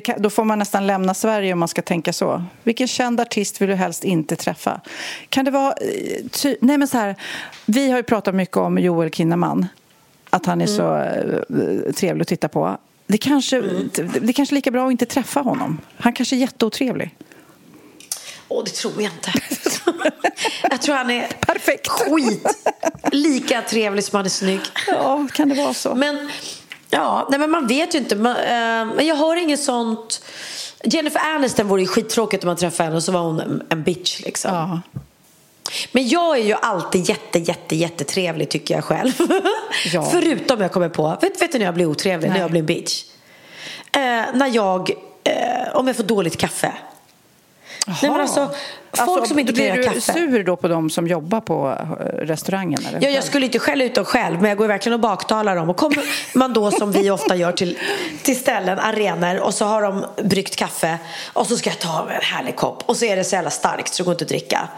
Kan, 0.00 0.22
då 0.22 0.30
får 0.30 0.44
man 0.44 0.58
nästan 0.58 0.86
lämna 0.86 1.14
Sverige 1.14 1.52
om 1.52 1.58
man 1.58 1.68
ska 1.68 1.82
tänka 1.82 2.12
så. 2.12 2.44
Vilken 2.62 2.88
känd 2.88 3.20
artist 3.20 3.60
vill 3.60 3.68
du 3.68 3.74
helst 3.74 4.04
inte 4.04 4.36
träffa? 4.36 4.80
Kan 5.28 5.44
det 5.44 5.50
vara... 5.50 5.72
eh, 5.72 6.26
Ty, 6.30 6.56
nej, 6.60 6.78
men 6.78 6.88
så 6.88 6.98
här, 6.98 7.16
vi 7.66 7.90
har 7.90 7.96
ju 7.96 8.02
pratat 8.02 8.34
mycket 8.34 8.56
om 8.56 8.78
Joel 8.78 9.10
Kinnaman. 9.10 9.66
Att 10.30 10.46
han 10.46 10.60
är 10.60 10.66
så 10.66 10.96
eh, 10.96 11.92
trevlig 11.92 12.22
att 12.22 12.28
titta 12.28 12.48
på. 12.48 12.76
Det 13.06 13.18
kanske, 13.18 13.60
det 14.20 14.32
kanske 14.32 14.52
är 14.52 14.54
lika 14.54 14.70
bra 14.70 14.86
att 14.86 14.90
inte 14.92 15.06
träffa 15.06 15.40
honom. 15.40 15.78
Han 15.96 16.12
kanske 16.12 16.36
är 16.36 16.38
jätteotrevlig. 16.38 17.16
Åh, 18.48 18.64
det 18.64 18.70
tror 18.70 18.92
jag 19.02 19.12
inte. 19.12 19.32
jag 20.70 20.82
tror 20.82 20.94
han 20.94 21.10
är 21.10 21.26
Perfekt. 21.46 21.88
skit. 21.88 22.46
Lika 23.12 23.62
trevlig 23.62 24.04
som 24.04 24.16
han 24.16 24.24
är 24.24 24.30
snygg. 24.30 24.60
Ja, 24.86 25.26
kan 25.32 25.48
det 25.48 25.54
vara 25.54 25.74
så? 25.74 25.94
Men, 25.94 26.30
ja, 26.92 27.26
nej, 27.30 27.38
men 27.40 27.50
man 27.50 27.66
vet 27.66 27.94
ju 27.94 27.98
inte. 27.98 28.16
Man, 28.16 28.36
eh, 28.36 28.94
men 28.96 29.06
jag 29.06 29.14
har 29.14 29.36
inget 29.36 29.62
sånt... 29.62 30.24
Jennifer 30.84 31.20
Aniston 31.34 31.68
vore 31.68 31.80
ju 31.80 31.86
skittråkigt 31.86 32.44
om 32.44 32.48
man 32.48 32.56
träffade 32.56 32.84
henne 32.84 32.96
och 32.96 33.02
så 33.02 33.12
var 33.12 33.20
hon 33.20 33.40
en, 33.40 33.62
en 33.68 33.82
bitch 33.82 34.20
liksom. 34.20 34.54
Ja. 34.54 34.80
Men 35.92 36.08
jag 36.08 36.38
är 36.38 36.42
ju 36.42 36.54
alltid 36.54 37.08
jätte, 37.08 37.38
jätte, 37.38 37.76
jättetrevlig 37.76 38.48
tycker 38.48 38.74
jag 38.74 38.84
själv. 38.84 39.12
Ja. 39.92 40.02
Förutom 40.12 40.60
jag 40.60 40.72
kommer 40.72 40.88
på, 40.88 41.18
vet, 41.20 41.42
vet 41.42 41.52
du 41.52 41.58
när 41.58 41.64
jag 41.64 41.74
blir 41.74 41.86
otrevlig? 41.86 42.28
Nej. 42.28 42.34
När 42.34 42.40
jag 42.44 42.50
blir 42.50 42.60
en 42.60 42.66
bitch? 42.66 43.04
Eh, 43.92 44.00
när 44.34 44.54
jag, 44.54 44.90
eh, 45.24 45.76
om 45.76 45.86
jag 45.86 45.96
får 45.96 46.04
dåligt 46.04 46.36
kaffe. 46.36 46.72
Nej 47.86 48.10
men 48.10 48.20
alltså, 48.20 48.50
folk 48.92 49.26
som 49.26 49.38
inte 49.38 49.52
kan 49.52 49.54
blir 49.54 49.66
göra 49.66 49.76
du 49.76 49.82
kaffe. 49.82 50.12
sur 50.12 50.44
då 50.44 50.56
på 50.56 50.68
de 50.68 50.90
som 50.90 51.06
jobbar 51.06 51.40
på 51.40 51.78
eh, 51.80 52.04
restaurangen? 52.04 52.86
Eller? 52.88 53.02
Ja, 53.02 53.08
jag 53.08 53.24
skulle 53.24 53.46
inte 53.46 53.58
skälla 53.58 53.84
ut 53.84 53.94
dem 53.94 54.04
själv, 54.04 54.40
men 54.40 54.48
jag 54.48 54.58
går 54.58 54.66
verkligen 54.66 54.94
och 54.94 55.00
baktalar 55.00 55.56
dem. 55.56 55.70
Och 55.70 55.76
kommer 55.76 56.04
man 56.34 56.52
då, 56.52 56.70
som 56.70 56.92
vi 56.92 57.10
ofta 57.10 57.36
gör, 57.36 57.52
till, 57.52 57.78
till 58.22 58.36
ställen, 58.36 58.78
arenor 58.78 59.40
och 59.40 59.54
så 59.54 59.64
har 59.64 59.82
de 59.82 60.04
bryggt 60.24 60.56
kaffe 60.56 60.98
och 61.32 61.46
så 61.46 61.56
ska 61.56 61.70
jag 61.70 61.78
ta 61.78 62.08
en 62.10 62.22
härlig 62.22 62.56
kopp 62.56 62.82
och 62.86 62.96
så 62.96 63.04
är 63.04 63.16
det 63.16 63.24
så 63.24 63.34
jävla 63.34 63.50
starkt 63.50 63.94
så 63.94 64.02
det 64.02 64.04
går 64.04 64.12
inte 64.12 64.24
att 64.24 64.28
dricka. 64.28 64.68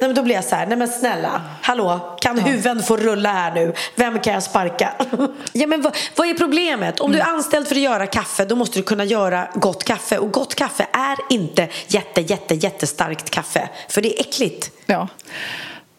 Nej, 0.00 0.08
men 0.08 0.14
då 0.14 0.22
blir 0.22 0.34
jag 0.34 0.44
så 0.44 0.56
här, 0.56 0.66
nej 0.66 0.76
men 0.78 0.88
snälla, 0.88 1.42
hallå, 1.62 2.16
kan 2.20 2.38
huvuden 2.38 2.82
få 2.82 2.96
rulla 2.96 3.32
här 3.32 3.54
nu? 3.54 3.72
Vem 3.94 4.18
kan 4.20 4.32
jag 4.32 4.42
sparka? 4.42 4.92
ja, 5.52 5.66
men 5.66 5.82
vad, 5.82 5.96
vad 6.16 6.28
är 6.28 6.34
problemet? 6.34 7.00
Om 7.00 7.12
du 7.12 7.18
är 7.20 7.24
anställd 7.26 7.68
för 7.68 7.74
att 7.74 7.80
göra 7.80 8.06
kaffe, 8.06 8.44
då 8.44 8.56
måste 8.56 8.78
du 8.78 8.82
kunna 8.82 9.04
göra 9.04 9.48
gott 9.54 9.84
kaffe. 9.84 10.18
Och 10.18 10.30
gott 10.32 10.54
kaffe 10.54 10.86
är 10.92 11.16
inte 11.30 11.68
jätte, 11.88 12.20
jätte, 12.20 12.54
jättestarkt 12.54 13.30
kaffe, 13.30 13.68
för 13.88 14.02
det 14.02 14.16
är 14.16 14.20
äckligt. 14.20 14.70
Ja. 14.86 15.08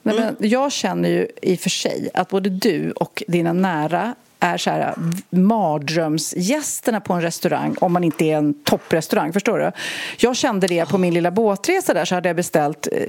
Nej, 0.03 0.17
Mm. 0.17 0.35
men 0.39 0.49
jag 0.49 0.71
känner 0.71 1.09
ju 1.09 1.27
i 1.41 1.55
och 1.55 1.59
för 1.59 1.69
sig 1.69 2.09
att 2.13 2.29
både 2.29 2.49
du 2.49 2.91
och 2.91 3.23
dina 3.27 3.53
nära 3.53 4.15
är 4.39 4.57
så 4.57 4.69
här 4.69 4.93
mardrömsgästerna 5.29 7.01
på 7.01 7.13
en 7.13 7.21
restaurang 7.21 7.75
om 7.81 7.93
man 7.93 8.03
inte 8.03 8.25
är 8.25 8.37
en 8.37 8.53
topprestaurang. 8.63 9.33
Förstår 9.33 9.59
du? 9.59 9.71
Jag 10.17 10.35
kände 10.35 10.67
det 10.67 10.89
på 10.89 10.97
min 10.97 11.13
lilla 11.13 11.31
båtresa 11.31 11.93
där 11.93 12.05
så 12.05 12.15
hade 12.15 12.29
jag 12.29 12.35
beställt 12.35 12.87
eh, 12.91 13.01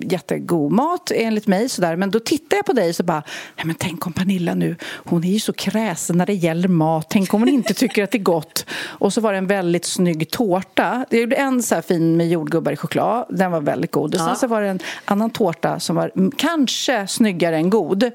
jättegod 0.00 0.72
mat 0.72 1.10
enligt 1.14 1.46
mig 1.46 1.68
sådär. 1.68 1.96
Men 1.96 2.10
då 2.10 2.20
tittade 2.20 2.56
jag 2.56 2.66
på 2.66 2.72
dig 2.72 2.94
så 2.94 3.02
bara, 3.02 3.22
nej 3.56 3.66
men 3.66 3.76
tänk 3.78 4.06
om 4.06 4.12
Pernilla 4.12 4.54
nu, 4.54 4.76
hon 5.04 5.24
är 5.24 5.28
ju 5.28 5.40
så 5.40 5.52
kräsen 5.52 6.18
när 6.18 6.26
det 6.26 6.34
gäller 6.34 6.68
mat. 6.68 7.06
Tänk 7.10 7.34
om 7.34 7.40
hon 7.40 7.48
inte 7.48 7.74
tycker 7.74 8.04
att 8.04 8.10
det 8.10 8.18
är 8.18 8.22
gott. 8.22 8.66
Och 8.84 9.12
så 9.12 9.20
var 9.20 9.32
det 9.32 9.38
en 9.38 9.46
väldigt 9.46 9.84
snygg 9.84 10.30
tårta. 10.30 11.06
Jag 11.10 11.20
gjorde 11.20 11.36
en 11.36 11.62
så 11.62 11.74
här 11.74 11.82
fin 11.82 12.16
med 12.16 12.28
jordgubbar 12.28 12.72
i 12.72 12.76
choklad. 12.76 13.26
Den 13.28 13.50
var 13.50 13.60
väldigt 13.60 13.92
god. 13.92 14.14
Och 14.14 14.20
sen 14.20 14.36
så 14.36 14.46
var 14.46 14.62
det 14.62 14.68
en 14.68 14.80
annan 15.04 15.30
tårta 15.30 15.80
som 15.80 15.96
var 15.96 16.12
kanske 16.36 17.06
snyggare 17.06 17.56
än 17.56 17.70
god. 17.70 18.10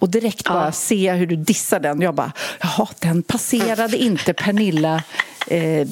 Och 0.00 0.08
direkt 0.08 0.44
bara 0.48 0.72
se 0.72 1.12
hur 1.12 1.26
du 1.26 1.36
dissar 1.36 1.80
den. 1.80 2.00
Jag 2.00 2.14
bara, 2.14 2.32
jaha, 2.60 2.88
den 2.98 3.22
passerade 3.22 3.96
inte 3.96 4.32
Pernilla 4.32 5.02
eh. 5.46 5.86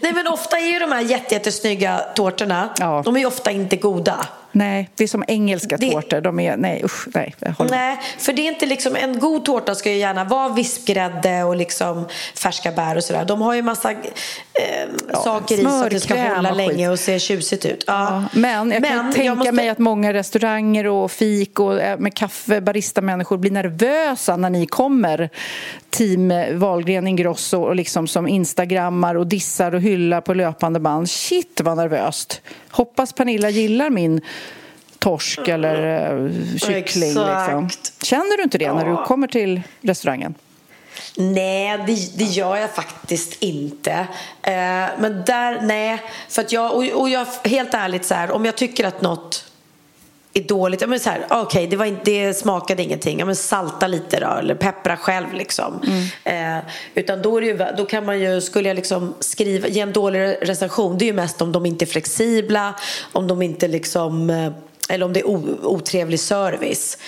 Nej 0.00 0.12
men 0.12 0.26
ofta 0.26 0.58
är 0.58 0.72
ju 0.72 0.78
de 0.78 0.92
här 0.92 1.00
jätte, 1.00 1.34
jättesnygga 1.34 1.98
tårtorna, 1.98 2.68
Ja. 2.78 3.02
de 3.04 3.16
är 3.16 3.20
ju 3.20 3.26
ofta 3.26 3.50
inte 3.50 3.76
goda. 3.76 4.26
Nej, 4.54 4.90
det 4.94 5.04
är 5.04 5.08
som 5.08 5.24
engelska 5.28 5.76
Det- 5.76 5.90
tårtor. 5.92 6.20
De 6.20 6.40
är, 6.40 6.56
nej 6.56 6.80
usch, 6.84 7.06
nej. 7.14 7.34
Jag. 7.38 7.70
Nej, 7.70 7.98
för 8.18 8.32
det 8.32 8.42
är 8.42 8.52
inte 8.52 8.66
liksom, 8.66 8.96
en 8.96 9.18
god 9.18 9.44
tårta 9.44 9.74
ska 9.74 9.90
ju 9.90 9.96
gärna 9.98 10.24
vara 10.24 10.48
vispgrädde 10.48 11.42
och 11.44 11.56
liksom 11.56 12.04
färska 12.34 12.72
bär 12.72 12.96
och 12.96 13.04
sådär. 13.04 13.24
De 13.24 13.42
har 13.42 13.54
ju 13.54 13.62
massa 13.62 13.90
eh, 13.92 13.96
saker 15.24 15.54
i 15.60 15.62
så 15.62 15.84
att 15.84 15.90
det 15.90 16.00
ska 16.00 16.14
hålla 16.34 16.50
länge 16.52 16.88
och 16.88 16.98
se 16.98 17.18
tjusigt 17.18 17.66
ut. 17.66 17.84
Ja. 17.86 17.94
Ja, 18.32 18.38
men 18.40 18.70
jag 18.70 18.82
kan 18.84 18.96
Men 19.04 19.12
tänka 19.14 19.34
måste- 19.34 19.52
mig 19.52 19.68
att 19.68 19.78
många 19.78 20.12
restauranger 20.12 20.86
och 20.86 21.10
fik 21.10 21.60
och 21.60 21.80
eh, 21.82 21.98
med 21.98 22.14
kaffe, 22.14 22.60
barista-människor 22.60 23.36
blir 23.38 23.50
nervösa 23.50 24.36
när 24.36 24.50
ni 24.50 24.66
kommer. 24.66 25.30
Team 25.90 26.32
Wahlgren 26.58 27.06
Ingrosso 27.06 27.62
och 27.62 27.76
liksom 27.76 28.06
som 28.08 28.28
instagrammar 28.28 29.14
och 29.14 29.26
dissar 29.26 29.74
och 29.74 29.80
hyllar 29.80 30.20
på 30.20 30.34
löpande 30.34 30.80
band. 30.80 31.10
Shit 31.10 31.60
vad 31.64 31.76
nervöst. 31.76 32.40
Hoppas 32.70 33.12
Pernilla 33.12 33.50
gillar 33.50 33.90
min 33.90 34.20
torsk 35.04 35.48
eller 35.48 36.12
uh, 36.14 36.56
kyckling. 36.56 37.08
Liksom. 37.08 37.68
Känner 38.02 38.36
du 38.36 38.42
inte 38.42 38.58
det 38.58 38.72
när 38.72 38.84
du 38.84 39.04
kommer 39.04 39.26
till 39.26 39.62
restaurangen? 39.80 40.34
Nej, 41.16 41.78
det, 41.86 42.18
det 42.18 42.24
gör 42.24 42.56
jag 42.56 42.70
faktiskt 42.70 43.42
inte. 43.42 43.92
Eh, 44.42 44.54
men 44.98 45.22
där, 45.26 45.60
nej. 45.62 46.02
För 46.28 46.42
att 46.42 46.52
jag, 46.52 46.74
och, 46.74 46.84
och 47.00 47.08
jag, 47.08 47.26
helt 47.44 47.74
ärligt 47.74 48.04
så 48.04 48.14
här, 48.14 48.30
om 48.30 48.44
jag 48.44 48.56
tycker 48.56 48.84
att 48.84 49.02
något 49.02 49.44
är 50.34 50.42
dåligt, 50.42 50.80
ja 50.80 50.86
men 50.86 51.00
så 51.00 51.10
här, 51.10 51.26
okej, 51.30 51.66
det, 51.66 51.76
var 51.76 51.84
inte, 51.84 52.02
det 52.04 52.34
smakade 52.34 52.82
ingenting, 52.82 53.18
ja 53.18 53.26
men 53.26 53.36
salta 53.36 53.86
lite 53.86 54.20
då, 54.20 54.26
eller 54.26 54.54
peppra 54.54 54.96
själv 54.96 55.32
liksom. 55.32 55.80
Eh, 56.24 56.58
utan 56.94 57.22
då, 57.22 57.36
är 57.36 57.40
det 57.40 57.46
ju, 57.46 57.66
då 57.76 57.84
kan 57.84 58.06
man 58.06 58.20
ju, 58.20 58.40
skulle 58.40 58.68
jag 58.68 58.74
liksom 58.74 59.14
skriva, 59.20 59.68
ge 59.68 59.80
en 59.80 59.92
dålig 59.92 60.36
recension, 60.42 60.98
det 60.98 61.04
är 61.04 61.06
ju 61.06 61.12
mest 61.12 61.42
om 61.42 61.52
de 61.52 61.66
inte 61.66 61.84
är 61.84 61.86
flexibla, 61.86 62.74
om 63.12 63.28
de 63.28 63.42
inte 63.42 63.68
liksom 63.68 64.30
eh, 64.30 64.52
eller 64.88 65.06
om 65.06 65.12
det 65.12 65.20
är 65.20 65.26
otrevlig 65.66 66.20
service. 66.20 66.98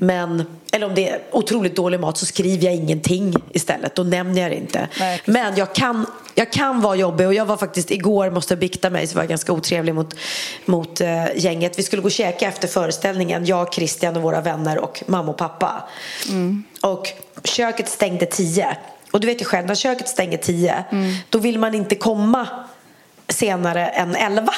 Men, 0.00 0.42
eller 0.72 0.86
om 0.86 0.94
det 0.94 1.08
är 1.08 1.20
otroligt 1.30 1.76
dålig 1.76 2.00
mat 2.00 2.18
så 2.18 2.26
skriver 2.26 2.64
jag 2.64 2.74
ingenting 2.74 3.34
istället. 3.52 3.94
Då 3.94 4.02
nämner 4.02 4.42
jag 4.42 4.50
det 4.50 4.56
inte. 4.56 4.88
Nej. 5.00 5.22
Men 5.24 5.56
jag 5.56 5.74
kan, 5.74 6.06
jag 6.34 6.52
kan 6.52 6.80
vara 6.80 6.96
jobbig 6.96 7.26
och 7.26 7.34
jag 7.34 7.46
var 7.46 7.56
faktiskt 7.56 7.90
igår, 7.90 8.30
måste 8.30 8.54
jag 8.54 8.58
bikta 8.58 8.90
mig, 8.90 9.06
så 9.06 9.14
var 9.14 9.22
jag 9.22 9.28
ganska 9.28 9.52
otrevlig 9.52 9.94
mot, 9.94 10.14
mot 10.64 11.00
eh, 11.00 11.24
gänget. 11.36 11.78
Vi 11.78 11.82
skulle 11.82 12.02
gå 12.02 12.06
och 12.06 12.12
käka 12.12 12.48
efter 12.48 12.68
föreställningen, 12.68 13.46
jag, 13.46 13.74
Christian 13.74 14.16
och 14.16 14.22
våra 14.22 14.40
vänner 14.40 14.78
och 14.78 15.02
mamma 15.06 15.30
och 15.30 15.38
pappa. 15.38 15.88
Och 16.82 17.08
köket 17.44 17.88
stängde 17.88 18.26
tio. 18.26 18.76
Och 19.10 19.20
du 19.20 19.26
vet 19.26 19.40
ju 19.40 19.44
själv, 19.44 19.66
när 19.66 19.74
köket 19.74 20.08
stänger 20.08 20.38
tio, 20.38 20.84
då 21.30 21.38
vill 21.38 21.58
man 21.58 21.74
inte 21.74 21.94
komma 21.94 22.46
senare 23.28 23.86
än 23.86 24.16
elva. 24.16 24.54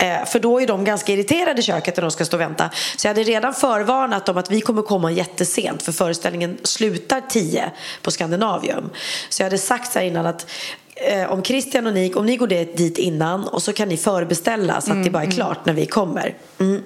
Eh, 0.00 0.24
för 0.24 0.38
då 0.38 0.60
är 0.60 0.66
de 0.66 0.84
ganska 0.84 1.12
irriterade 1.12 1.60
i 1.60 1.62
köket 1.62 1.96
när 1.96 2.02
de 2.02 2.10
ska 2.10 2.24
stå 2.24 2.36
och 2.36 2.40
vänta. 2.40 2.70
Så 2.96 3.06
jag 3.06 3.14
hade 3.14 3.22
redan 3.22 3.54
förvarnat 3.54 4.26
dem 4.26 4.36
att 4.36 4.50
vi 4.50 4.60
kommer 4.60 4.82
komma 4.82 5.12
jättesent 5.12 5.82
för 5.82 5.92
föreställningen 5.92 6.58
slutar 6.62 7.20
10 7.28 7.70
på 8.02 8.10
Skandinavium. 8.10 8.90
Så 9.28 9.42
jag 9.42 9.46
hade 9.46 9.58
sagt 9.58 9.92
så 9.92 9.98
här 9.98 10.06
innan 10.06 10.26
att 10.26 10.50
eh, 10.94 11.32
om 11.32 11.42
Christian 11.42 11.86
och 11.86 11.94
ni, 11.94 12.14
om 12.14 12.26
ni 12.26 12.36
går 12.36 12.46
dit 12.46 12.98
innan 12.98 13.48
och 13.48 13.62
så 13.62 13.72
kan 13.72 13.88
ni 13.88 13.96
förbeställa 13.96 14.80
så 14.80 14.92
att 14.92 15.04
det 15.04 15.10
bara 15.10 15.22
är 15.22 15.30
klart 15.30 15.66
när 15.66 15.72
vi 15.72 15.86
kommer. 15.86 16.34
Mm. 16.60 16.82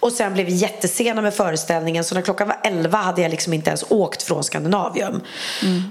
Och 0.00 0.12
sen 0.12 0.32
blev 0.34 0.46
vi 0.46 0.52
jättesena 0.52 1.22
med 1.22 1.34
föreställningen 1.34 2.04
så 2.04 2.14
när 2.14 2.22
klockan 2.22 2.48
var 2.48 2.56
11 2.64 2.98
hade 2.98 3.22
jag 3.22 3.30
liksom 3.30 3.52
inte 3.52 3.70
ens 3.70 3.84
åkt 3.88 4.22
från 4.22 4.44
Skandinavium. 4.44 5.20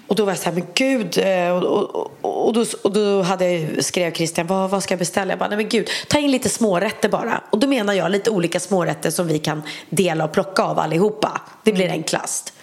Och 0.07 0.15
då 0.15 0.25
var 0.25 0.31
jag 0.31 0.39
så 0.39 0.45
här, 0.45 0.51
men 0.51 0.65
gud. 0.73 1.17
eh, 1.17 1.49
Och, 1.49 1.95
och, 1.95 2.47
och, 2.47 2.53
då, 2.53 2.65
och 2.84 2.91
då 2.93 3.21
hade 3.21 3.51
jag, 3.51 3.86
skrev 3.86 4.13
Christian, 4.13 4.47
vad, 4.47 4.69
vad 4.69 4.84
ska 4.84 4.91
jag 4.93 4.99
beställa? 4.99 5.31
Jag 5.31 5.39
bara, 5.39 5.49
nej 5.49 5.57
men 5.57 5.69
gud, 5.69 5.89
ta 6.07 6.19
in 6.19 6.31
lite 6.31 6.49
smårätter 6.49 7.09
bara. 7.09 7.41
Och 7.49 7.59
då 7.59 7.67
menar 7.67 7.93
jag 7.93 8.11
lite 8.11 8.29
olika 8.29 8.59
smårätter 8.59 9.11
som 9.11 9.27
vi 9.27 9.39
kan 9.39 9.61
dela 9.89 10.23
och 10.25 10.31
plocka 10.31 10.63
av 10.63 10.79
allihopa. 10.79 11.41
Det 11.63 11.71
blir 11.73 11.89
enklast. 11.89 12.53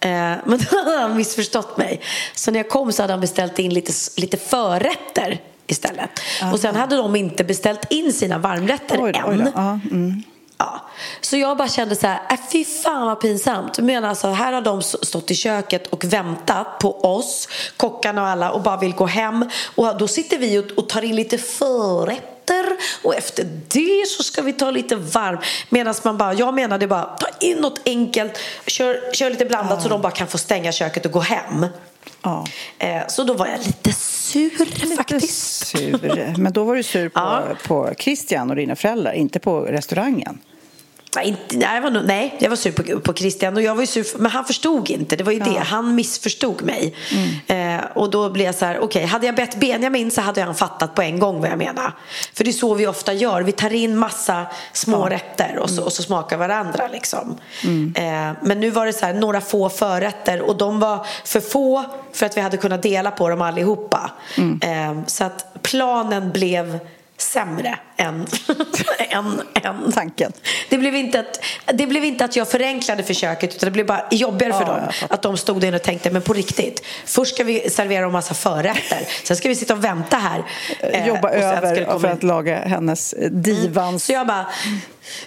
Eh, 0.00 0.10
Men 0.10 0.38
då 0.70 0.78
hade 0.84 0.98
han 0.98 1.16
missförstått 1.16 1.76
mig. 1.76 2.00
Så 2.34 2.50
när 2.50 2.58
jag 2.58 2.68
kom 2.68 2.92
så 2.92 3.02
hade 3.02 3.12
han 3.12 3.20
beställt 3.20 3.58
in 3.58 3.74
lite, 3.74 3.92
lite 4.16 4.36
förrätter 4.36 5.40
istället. 5.66 6.10
Och 6.52 6.60
sen 6.60 6.76
hade 6.76 6.96
de 6.96 7.16
inte 7.16 7.44
beställt 7.44 7.92
in 7.92 8.12
sina 8.12 8.38
varmrätter 8.38 8.98
Oj 9.02 9.12
då, 9.12 9.20
oj 9.26 9.34
än. 9.34 9.44
då. 9.44 9.50
Ja, 9.54 9.80
mm. 9.90 10.22
Ja. 10.58 10.80
Så 11.20 11.36
jag 11.36 11.56
bara 11.56 11.68
kände 11.68 11.96
så 11.96 12.06
här, 12.06 12.20
äh, 12.30 12.38
fy 12.52 12.64
fan 12.64 13.06
vad 13.06 13.20
pinsamt. 13.20 13.78
Men 13.78 14.04
alltså, 14.04 14.28
här 14.28 14.52
har 14.52 14.60
de 14.60 14.82
stått 14.82 15.30
i 15.30 15.34
köket 15.34 15.86
och 15.86 16.04
väntat 16.04 16.78
på 16.78 17.00
oss, 17.00 17.48
kockarna 17.76 18.22
och 18.22 18.28
alla, 18.28 18.50
och 18.50 18.62
bara 18.62 18.76
vill 18.76 18.94
gå 18.94 19.06
hem. 19.06 19.50
Och 19.74 19.98
då 19.98 20.08
sitter 20.08 20.38
vi 20.38 20.58
och, 20.58 20.78
och 20.78 20.88
tar 20.88 21.02
in 21.02 21.16
lite 21.16 21.38
förrätter 21.38 22.66
och 23.02 23.14
efter 23.14 23.44
det 23.68 24.08
så 24.08 24.22
ska 24.22 24.42
vi 24.42 24.52
ta 24.52 24.70
lite 24.70 24.96
varm. 24.96 25.38
Medan 25.68 25.94
man 26.04 26.18
bara, 26.18 26.34
jag 26.34 26.54
menade 26.54 26.86
bara, 26.86 27.02
ta 27.02 27.26
in 27.40 27.58
något 27.58 27.80
enkelt, 27.84 28.38
kör, 28.66 29.12
kör 29.12 29.30
lite 29.30 29.44
blandat 29.44 29.82
så 29.82 29.88
de 29.88 30.02
bara 30.02 30.12
kan 30.12 30.26
få 30.26 30.38
stänga 30.38 30.72
köket 30.72 31.06
och 31.06 31.12
gå 31.12 31.20
hem. 31.20 31.66
Ja. 32.22 32.46
Eh, 32.78 33.02
så 33.08 33.24
då 33.24 33.34
var 33.34 33.46
jag 33.46 33.58
lite 33.66 33.92
sur 33.92 34.96
faktiskt. 34.96 35.66
Sur. 35.66 36.34
Men 36.38 36.52
då 36.52 36.64
var 36.64 36.74
du 36.76 36.82
sur 36.82 37.08
på, 37.08 37.20
Ja. 37.20 37.42
på 37.66 37.94
Christian 37.98 38.50
och 38.50 38.56
dina 38.56 38.76
föräldrar, 38.76 39.12
inte 39.12 39.38
på 39.40 39.60
restaurangen. 39.60 40.38
Nej, 41.16 41.28
inte, 41.28 41.56
nej, 41.56 41.74
jag 41.74 41.82
var, 41.82 42.02
nej, 42.02 42.36
jag 42.40 42.50
var 42.50 42.56
sur 42.56 42.72
på, 42.72 43.00
på 43.00 43.14
Christian 43.14 43.56
och 43.56 43.62
jag 43.62 43.74
var 43.74 43.86
sur, 43.86 44.06
men 44.18 44.30
han 44.30 44.44
förstod 44.44 44.90
inte. 44.90 45.16
Det 45.16 45.24
var 45.24 45.32
ju 45.32 45.38
det, 45.38 45.58
han 45.58 45.94
missförstod 45.94 46.62
mig. 46.62 46.94
Mm. 47.46 47.78
Eh, 47.78 47.84
och 47.94 48.10
då 48.10 48.30
blev 48.30 48.46
jag 48.46 48.54
så 48.54 48.64
här, 48.64 48.78
okej, 48.78 49.04
hade 49.04 49.26
jag 49.26 49.34
bett 49.34 49.60
Benjamin 49.60 50.10
så 50.10 50.20
hade 50.20 50.42
han 50.42 50.54
fattat 50.54 50.94
på 50.94 51.02
en 51.02 51.18
gång 51.18 51.40
vad 51.40 51.50
jag 51.50 51.58
menar. 51.58 51.92
För 52.34 52.44
det 52.44 52.50
är 52.50 52.52
så 52.52 52.74
vi 52.74 52.86
ofta 52.86 53.12
gör, 53.12 53.42
vi 53.42 53.52
tar 53.52 53.72
in 53.72 53.96
massa 53.98 54.46
små 54.72 55.06
rätter 55.08 55.58
och 55.58 55.68
så, 55.70 55.74
Mm. 55.74 55.84
och 55.84 55.92
så 55.92 56.02
smakar 56.02 56.36
varandra 56.36 56.88
liksom. 56.92 57.36
Eh, 57.94 58.32
men 58.42 58.60
nu 58.60 58.70
var 58.70 58.86
det 58.86 58.92
så 58.92 59.06
här, 59.06 59.14
några 59.14 59.40
få 59.40 59.68
förrätter 59.68 60.40
och 60.40 60.56
de 60.56 60.80
var 60.80 61.06
för 61.24 61.40
få 61.40 61.84
för 62.12 62.26
att 62.26 62.36
vi 62.36 62.40
hade 62.40 62.56
kunnat 62.56 62.82
dela 62.82 63.10
på 63.10 63.28
dem 63.28 63.42
allihopa. 63.42 64.10
Mm. 64.36 64.60
Eh, 64.62 65.06
så 65.06 65.24
att 65.24 65.46
planen 65.62 66.32
blev 66.32 66.78
sämre 67.16 67.78
än, 67.96 68.26
än, 69.10 69.40
än 69.62 69.92
Tanken. 69.92 70.32
det 70.68 70.78
blev, 70.78 70.94
inte 70.96 71.20
att, 71.20 71.40
det 71.74 71.86
blev 71.86 72.04
inte 72.04 72.24
att 72.24 72.36
jag 72.36 72.48
förenklade 72.50 73.02
försöket 73.02 73.54
utan 73.56 73.66
det 73.66 73.70
blev 73.70 73.86
bara 73.86 74.04
jobbigare 74.10 74.52
för 74.52 74.60
Ja, 74.60 74.66
dem. 74.66 74.80
jag. 75.00 75.12
Att 75.12 75.22
de 75.22 75.36
stod 75.36 75.60
där 75.60 75.74
och 75.74 75.82
tänkte, 75.82 76.10
men 76.10 76.22
på 76.22 76.32
riktigt. 76.32 76.82
Först 77.04 77.34
ska 77.34 77.44
vi 77.44 77.70
servera 77.70 78.02
dem 78.02 78.12
massa 78.12 78.34
förrätter. 78.34 78.98
Sen 79.24 79.36
ska 79.36 79.48
vi 79.48 79.54
sitta 79.54 79.74
och 79.74 79.84
vänta 79.84 80.16
här. 80.16 80.42
eh, 80.80 81.06
Jobba 81.06 81.28
ska 81.28 81.38
det 81.38 81.44
över 81.44 81.84
komma 81.84 82.00
för 82.00 82.08
att 82.08 82.22
laga 82.22 82.58
hennes 82.58 83.12
eh, 83.12 83.30
divans... 83.30 84.04
Så 84.04 84.12
jag 84.12 84.26
bara, 84.26 84.46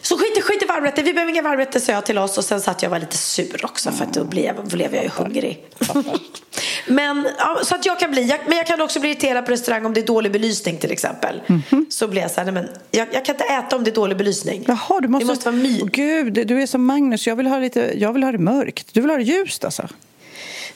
så 0.02 0.18
skit, 0.18 0.38
i- 0.38 0.42
skit 0.42 0.64
i 0.64 0.66
varmrätter, 0.66 1.04
vi 1.04 1.14
behöver 1.14 1.32
inga 1.34 1.42
varmrätter 1.42 1.80
sa 1.80 1.92
jag 1.92 2.06
till 2.06 2.18
oss 2.18 2.38
och 2.38 2.46
sen 2.46 2.62
satt 2.62 2.82
jag 2.82 2.90
och 2.90 2.92
var 2.92 3.00
lite 3.00 3.18
sur 3.18 3.66
också 3.66 3.92
för 3.92 4.04
att 4.06 4.14
då 4.14 4.24
blev, 4.24 4.68
blev 4.68 4.96
jag 4.96 5.04
ju 5.04 5.10
hungrig. 5.10 5.64
men 6.88 7.28
ja, 7.38 7.60
så 7.64 7.76
att 7.76 7.86
jag 7.86 8.00
kan 8.00 8.12
bli, 8.12 8.22
jag, 8.24 8.40
men 8.48 8.58
jag 8.58 8.68
kan 8.68 8.82
också 8.82 9.00
bli 9.00 9.10
irriterad 9.10 9.46
på 9.46 9.52
restaurang 9.52 9.86
om 9.86 9.94
det 9.94 10.00
är 10.02 10.06
dålig 10.06 10.32
belysning 10.32 10.78
till 10.78 10.92
exempel. 10.92 11.42
Mhm. 11.48 11.86
Så 11.90 12.08
blir 12.08 12.22
jag 12.22 12.32
så 12.32 12.42
här, 12.42 12.52
men 12.58 12.70
jag, 12.92 13.08
jag 13.12 13.26
kan 13.26 13.36
inte 13.36 13.44
äta 13.44 13.76
om 13.76 13.84
det 13.84 13.90
är 13.90 13.96
dålig 13.96 14.18
belysning. 14.18 14.64
Jaha, 14.68 15.00
du 15.02 15.08
måste... 15.08 15.26
Det 15.26 15.32
måste 15.32 15.52
vara 15.52 15.62
my. 15.62 15.80
Gud, 15.92 16.48
du 16.48 16.62
är 16.62 16.66
som 16.66 16.86
Magnus. 16.86 17.28
Jag 17.28 17.36
vill 17.36 17.48
ha, 17.48 17.60
lite... 17.60 17.94
jag 17.96 18.14
vill 18.14 18.24
ha 18.24 18.32
det 18.32 18.38
mörkt. 18.38 18.94
Du 18.94 19.02
vill 19.02 19.10
ha 19.10 19.18
det 19.18 19.24
ljust 19.24 19.66
alltså? 19.66 19.88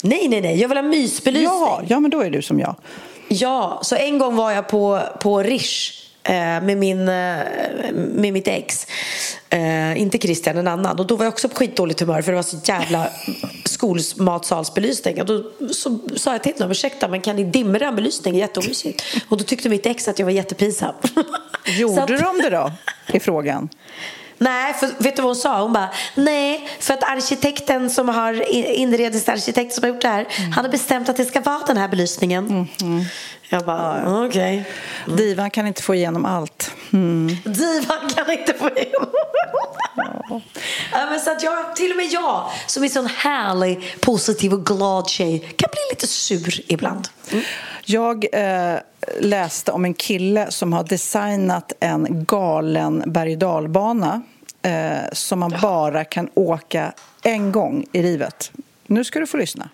Nej, 0.01 0.27
nej, 0.27 0.41
nej, 0.41 0.59
jag 0.59 0.69
vill 0.69 0.77
ha 0.77 0.83
mysbelysning. 0.83 1.43
Ja, 1.43 1.81
ja, 1.87 1.99
men 1.99 2.11
då 2.11 2.21
är 2.21 2.29
du 2.29 2.41
som 2.41 2.59
jag. 2.59 2.75
Ja, 3.27 3.79
så 3.83 3.95
en 3.95 4.17
gång 4.17 4.35
var 4.35 4.51
jag 4.51 4.67
på, 4.67 4.99
på 5.21 5.43
Rish 5.43 5.91
med, 6.29 6.77
min, 6.77 6.99
eh, 6.99 7.45
med 7.93 8.33
mitt 8.33 8.47
ex. 8.47 8.87
Eh, 9.49 10.01
inte 10.01 10.17
Christian, 10.17 10.57
en 10.57 10.67
annan. 10.67 10.99
Och 10.99 11.07
då 11.07 11.15
var 11.15 11.25
jag 11.25 11.31
också 11.31 11.49
på 11.49 11.55
skitdåligt 11.55 11.99
humör 11.99 12.21
för 12.21 12.31
det 12.31 12.35
var 12.35 12.43
så 12.43 12.57
jävla 12.63 13.07
skolmatsalsbelysning. 13.65 15.21
Och 15.21 15.25
då 15.27 15.43
så 15.73 15.99
sa 16.15 16.31
jag 16.31 16.43
till 16.43 16.53
dem, 16.57 16.71
ursäkta 16.71 17.07
men 17.07 17.21
kan 17.21 17.35
ni 17.35 17.43
dimra 17.43 17.87
en 17.87 17.95
belysning? 17.95 18.33
Det 18.33 18.37
är 18.39 18.41
jätteomysigt. 18.41 19.03
Och 19.29 19.37
då 19.37 19.43
tyckte 19.43 19.69
mitt 19.69 19.85
ex 19.85 20.07
att 20.07 20.19
jag 20.19 20.25
var 20.25 20.31
jättepinsam. 20.33 20.93
Gjorde 21.79 22.01
att- 22.03 22.07
de 22.09 22.37
det 22.41 22.49
då? 22.49 22.71
Är 23.07 23.19
frågan. 23.19 23.69
Nej, 24.41 24.73
för 24.73 24.87
vet 25.03 25.15
du 25.15 25.21
vad 25.21 25.29
hon 25.29 25.35
sa? 25.35 25.61
Hon 25.61 25.73
bara, 25.73 25.89
nej, 26.15 26.69
för 26.79 26.93
att 26.93 27.03
arkitekten 27.03 27.89
som 27.89 28.09
har, 28.09 28.49
inredningsarkitekt 28.51 29.73
som 29.73 29.83
har 29.83 29.89
gjort 29.89 30.01
det 30.01 30.07
här, 30.07 30.27
han 30.55 30.65
har 30.65 30.71
bestämt 30.71 31.09
att 31.09 31.17
det 31.17 31.25
ska 31.25 31.41
vara 31.41 31.63
den 31.67 31.77
här 31.77 31.87
belysningen. 31.87 32.67
Jag 33.49 33.65
bara, 33.65 34.25
okej. 34.25 34.65
Divan 35.17 35.51
kan 35.51 35.67
inte 35.67 35.81
få 35.81 35.95
igenom 35.95 36.25
allt. 36.25 36.71
Mm. 36.93 37.27
Divan 37.45 38.09
kan 38.15 38.31
inte 38.31 38.53
få 38.53 38.69
igenom. 38.69 39.09
ja, 40.91 41.05
men 41.09 41.19
så 41.19 41.31
att 41.31 41.43
jag, 41.43 41.75
till 41.75 41.91
och 41.91 41.97
med 41.97 42.05
jag 42.05 42.51
som 42.67 42.83
är 42.83 42.87
sån 42.87 43.07
härlig, 43.07 43.95
positiv 43.99 44.53
och 44.53 44.65
glad 44.65 45.09
tjej 45.09 45.39
kan 45.39 45.69
bli 45.71 45.81
lite 45.91 46.07
sur 46.07 46.71
ibland. 46.71 47.07
Jag 47.85 48.25
eh, 48.33 48.79
läste 49.19 49.71
om 49.71 49.85
en 49.85 49.93
kille 49.93 50.51
som 50.51 50.73
har 50.73 50.83
designat 50.83 51.73
en 51.79 52.25
galen 52.25 53.03
berg 53.05 53.35
dalbana 53.35 54.21
eh, 54.61 55.11
som 55.13 55.39
man 55.39 55.53
bara 55.61 56.03
kan 56.03 56.29
åka 56.33 56.93
en 57.23 57.51
gång 57.51 57.85
i 57.91 58.01
livet. 58.01 58.51
Nu 58.87 59.03
ska 59.03 59.19
du 59.19 59.27
få 59.27 59.37
lyssna. 59.37 59.69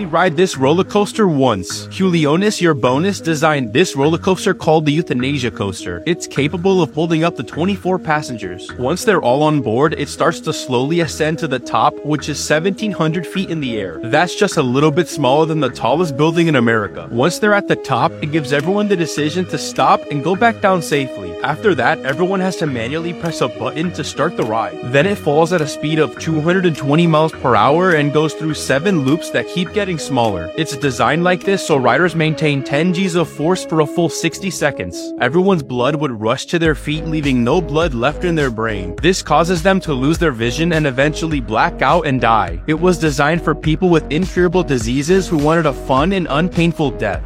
Only 0.00 0.12
ride 0.12 0.34
this 0.34 0.56
roller 0.56 0.82
coaster 0.82 1.28
once. 1.28 1.86
Julionis, 1.88 2.58
your 2.58 2.72
bonus, 2.72 3.20
designed 3.20 3.74
this 3.74 3.94
roller 3.94 4.16
coaster 4.16 4.54
called 4.54 4.86
the 4.86 4.92
Euthanasia 4.92 5.50
Coaster. 5.50 6.02
It's 6.06 6.26
capable 6.26 6.82
of 6.82 6.94
holding 6.94 7.22
up 7.22 7.36
to 7.36 7.42
24 7.42 7.98
passengers. 7.98 8.72
Once 8.78 9.04
they're 9.04 9.20
all 9.20 9.42
on 9.42 9.60
board, 9.60 9.94
it 9.98 10.08
starts 10.08 10.40
to 10.40 10.54
slowly 10.54 11.00
ascend 11.00 11.38
to 11.40 11.48
the 11.48 11.58
top, 11.58 11.94
which 12.02 12.30
is 12.30 12.38
1,700 12.48 13.26
feet 13.26 13.50
in 13.50 13.60
the 13.60 13.78
air. 13.78 14.00
That's 14.04 14.34
just 14.34 14.56
a 14.56 14.62
little 14.62 14.90
bit 14.90 15.06
smaller 15.06 15.44
than 15.44 15.60
the 15.60 15.68
tallest 15.68 16.16
building 16.16 16.46
in 16.46 16.56
America. 16.56 17.06
Once 17.12 17.38
they're 17.38 17.52
at 17.52 17.68
the 17.68 17.76
top, 17.76 18.10
it 18.22 18.32
gives 18.32 18.54
everyone 18.54 18.88
the 18.88 18.96
decision 18.96 19.44
to 19.48 19.58
stop 19.58 20.00
and 20.10 20.24
go 20.24 20.34
back 20.34 20.62
down 20.62 20.80
safely. 20.80 21.30
After 21.42 21.74
that, 21.74 21.98
everyone 22.06 22.40
has 22.40 22.56
to 22.56 22.66
manually 22.66 23.12
press 23.12 23.42
a 23.42 23.48
button 23.48 23.92
to 23.92 24.04
start 24.04 24.38
the 24.38 24.44
ride. 24.44 24.78
Then 24.92 25.04
it 25.04 25.18
falls 25.18 25.52
at 25.52 25.60
a 25.60 25.68
speed 25.68 25.98
of 25.98 26.18
220 26.18 27.06
miles 27.06 27.32
per 27.32 27.54
hour 27.54 27.90
and 27.90 28.14
goes 28.14 28.32
through 28.32 28.54
seven 28.54 29.00
loops 29.00 29.28
that 29.32 29.46
keep 29.48 29.74
getting 29.74 29.89
smaller. 29.98 30.50
It's 30.56 30.76
designed 30.76 31.24
like 31.24 31.44
this 31.44 31.66
so 31.66 31.76
riders 31.76 32.14
maintain 32.14 32.62
10 32.62 32.92
Gs 32.92 33.14
of 33.14 33.28
force 33.28 33.64
for 33.64 33.80
a 33.80 33.86
full 33.86 34.08
60 34.08 34.50
seconds. 34.50 35.12
Everyone's 35.20 35.62
blood 35.62 35.96
would 35.96 36.20
rush 36.20 36.46
to 36.46 36.58
their 36.58 36.74
feet, 36.74 37.04
leaving 37.06 37.44
no 37.44 37.60
blood 37.60 37.94
left 37.94 38.24
in 38.24 38.34
their 38.34 38.50
brain. 38.50 38.96
This 39.02 39.22
causes 39.22 39.62
them 39.62 39.80
to 39.80 39.92
lose 39.92 40.18
their 40.18 40.32
vision 40.32 40.72
and 40.72 40.86
eventually 40.86 41.40
black 41.40 41.82
out 41.82 42.06
and 42.06 42.20
die. 42.20 42.62
It 42.66 42.80
was 42.80 42.98
designed 42.98 43.42
for 43.42 43.54
people 43.54 43.88
with 43.88 44.10
incurable 44.10 44.62
diseases 44.62 45.28
who 45.28 45.38
wanted 45.38 45.66
a 45.66 45.72
fun 45.72 46.12
and 46.12 46.26
unpainful 46.30 46.90
death. 46.98 47.22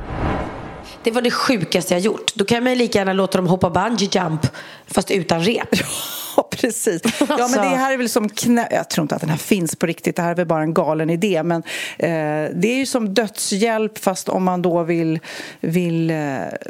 Det 1.04 1.10
var 1.10 1.22
det 1.22 1.30
sjukaste 1.30 1.94
jag 1.94 2.00
gjort. 2.00 2.34
Då 2.34 2.44
kan 2.44 2.62
man 2.62 2.72
ju 2.72 2.78
lika 2.78 2.98
gärna 2.98 3.12
låta 3.12 3.38
dem 3.38 3.46
hoppa 3.46 3.70
bungee 3.70 4.08
jump 4.12 4.46
fast 4.86 5.10
utan 5.10 5.40
rep. 5.40 5.68
Ja, 6.36 6.48
precis. 6.50 7.02
Ja, 7.04 7.26
men 7.28 7.40
Alltså. 7.40 7.60
det 7.60 7.66
här 7.66 7.92
är 7.92 7.96
väl 7.96 8.08
som 8.08 8.28
knä... 8.28 8.68
Jag 8.70 8.90
tror 8.90 9.02
inte 9.02 9.14
att 9.14 9.20
den 9.20 9.30
här 9.30 9.36
finns 9.36 9.76
på 9.76 9.86
riktigt. 9.86 10.16
Det 10.16 10.22
här 10.22 10.30
är 10.30 10.34
väl 10.34 10.46
bara 10.46 10.62
en 10.62 10.74
galen 10.74 11.10
idé. 11.10 11.42
Men 11.42 11.62
eh, 11.98 12.50
det 12.54 12.68
är 12.68 12.76
ju 12.76 12.86
som 12.86 13.14
dödshjälp 13.14 13.98
fast 13.98 14.28
om 14.28 14.44
man 14.44 14.62
då 14.62 14.82
vill, 14.82 15.20
vill 15.60 16.10
eh, 16.10 16.16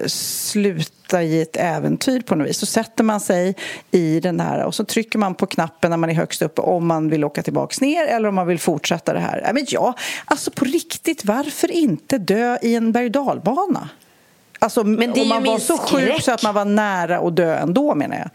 sluta 0.06 1.22
i 1.22 1.42
ett 1.42 1.56
äventyr 1.56 2.20
på 2.20 2.34
något 2.34 2.48
vis. 2.48 2.58
Så 2.58 2.66
sätter 2.66 3.04
man 3.04 3.20
sig 3.20 3.56
i 3.90 4.20
den 4.20 4.40
här 4.40 4.64
och 4.64 4.74
så 4.74 4.84
trycker 4.84 5.18
man 5.18 5.34
på 5.34 5.46
knappen 5.46 5.90
när 5.90 5.96
man 5.96 6.10
är 6.10 6.14
högst 6.14 6.42
uppe 6.42 6.62
om 6.62 6.86
man 6.86 7.10
vill 7.10 7.24
åka 7.24 7.42
tillbaks 7.42 7.80
ner 7.80 8.06
eller 8.06 8.28
om 8.28 8.34
man 8.34 8.46
vill 8.46 8.58
fortsätta 8.58 9.12
det 9.12 9.20
här. 9.20 9.50
Men 9.54 9.66
ja, 9.68 9.94
alltså 10.24 10.50
på 10.50 10.64
riktigt, 10.64 11.24
varför 11.24 11.70
inte 11.70 12.18
dö 12.18 12.58
i 12.62 12.74
en 12.74 12.92
berg? 12.92 13.04
Alltså, 14.58 14.84
Men 14.84 15.12
det 15.12 15.20
är 15.20 15.22
om 15.22 15.28
man 15.28 15.44
var 15.44 15.58
så 15.58 15.78
sjuk 15.78 16.22
så 16.22 16.32
att 16.32 16.42
man 16.42 16.54
var 16.54 16.64
nära 16.64 17.18
att 17.18 17.36
dö 17.36 17.56
ändå 17.56 17.94
menar 17.94 18.16
jag. 18.16 18.30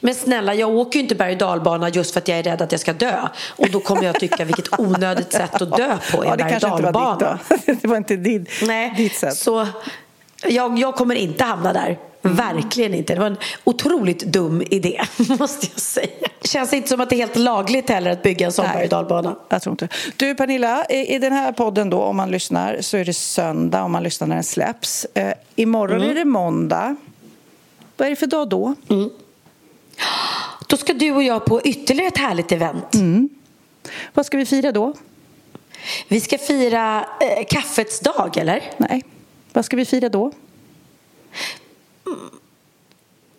Men 0.00 0.14
snälla, 0.14 0.54
jag 0.54 0.70
åker 0.70 0.98
ju 0.98 1.02
inte 1.02 1.14
berg 1.14 1.32
och 1.32 1.38
dalbana 1.38 1.88
just 1.88 2.12
för 2.12 2.20
att 2.20 2.28
jag 2.28 2.38
är 2.38 2.42
rädd 2.42 2.62
att 2.62 2.72
jag 2.72 2.80
ska 2.80 2.92
dö. 2.92 3.28
Och 3.56 3.70
då 3.70 3.80
kommer 3.80 4.02
jag 4.02 4.20
tycka 4.20 4.44
vilket 4.44 4.78
onödigt 4.80 5.32
sätt 5.32 5.62
att 5.62 5.76
dö 5.76 5.98
på 6.12 6.24
i 6.24 6.28
Ja, 6.28 6.36
berg 6.36 6.54
och 6.54 6.60
dalbana. 6.82 7.38
Det 7.66 7.84
var 7.84 7.96
inte 7.96 8.16
din, 8.16 8.46
Nej, 8.62 8.94
ditt 8.96 9.14
sätt. 9.16 9.36
så 9.36 9.66
jag, 10.48 10.78
jag 10.78 10.94
kommer 10.94 11.14
inte 11.14 11.44
hamna 11.44 11.72
där. 11.72 11.98
Verkligen 12.24 12.94
inte. 12.94 13.14
Det 13.14 13.20
var 13.20 13.26
en 13.26 13.36
otroligt 13.64 14.20
dum 14.24 14.62
idé, 14.70 15.00
måste 15.38 15.66
jag 15.72 15.80
säga. 15.80 16.28
Känns 16.44 16.72
inte 16.72 16.88
som 16.88 17.00
att 17.00 17.10
det 17.10 17.16
är 17.16 17.18
helt 17.18 17.36
lagligt 17.36 17.88
heller 17.90 18.10
att 18.10 18.22
bygga 18.22 18.46
en 18.46 18.52
sån 18.52 18.66
berg 18.74 18.88
dalbana. 18.88 19.36
Jag 19.48 19.62
tror 19.62 19.72
inte. 19.72 19.88
Du 20.16 20.34
Pernilla, 20.34 20.84
i, 20.88 21.14
i 21.14 21.18
den 21.18 21.32
här 21.32 21.52
podden 21.52 21.90
då, 21.90 22.02
om 22.02 22.16
man 22.16 22.30
lyssnar, 22.30 22.76
så 22.80 22.96
är 22.96 23.04
det 23.04 23.14
söndag 23.14 23.82
om 23.82 23.92
man 23.92 24.02
lyssnar 24.02 24.26
när 24.28 24.34
den 24.34 24.44
släpps. 24.44 25.06
Eh, 25.14 25.32
imorgon 25.56 25.96
Mm. 25.96 26.10
är 26.10 26.14
det 26.14 26.24
måndag. 26.24 26.96
Vad 27.96 28.06
är 28.06 28.10
det 28.10 28.16
för 28.16 28.26
dag 28.26 28.48
då? 28.48 28.74
Då 30.66 30.76
ska 30.76 30.92
du 30.92 31.10
och 31.10 31.22
jag 31.22 31.44
på 31.44 31.62
ytterligare 31.62 32.08
ett 32.08 32.18
härligt 32.18 32.52
event. 32.52 32.94
Mm. 32.94 33.28
Vad 34.14 34.26
ska 34.26 34.36
vi 34.36 34.46
fira 34.46 34.72
då? 34.72 34.94
Vi 36.08 36.20
ska 36.20 36.38
fira 36.38 37.06
eh, 37.20 37.44
kaffets 37.48 38.00
dag, 38.00 38.36
eller? 38.36 38.70
Nej. 38.76 39.04
Vad 39.52 39.64
ska 39.64 39.76
vi 39.76 39.84
fira 39.84 40.08
då? 40.08 40.32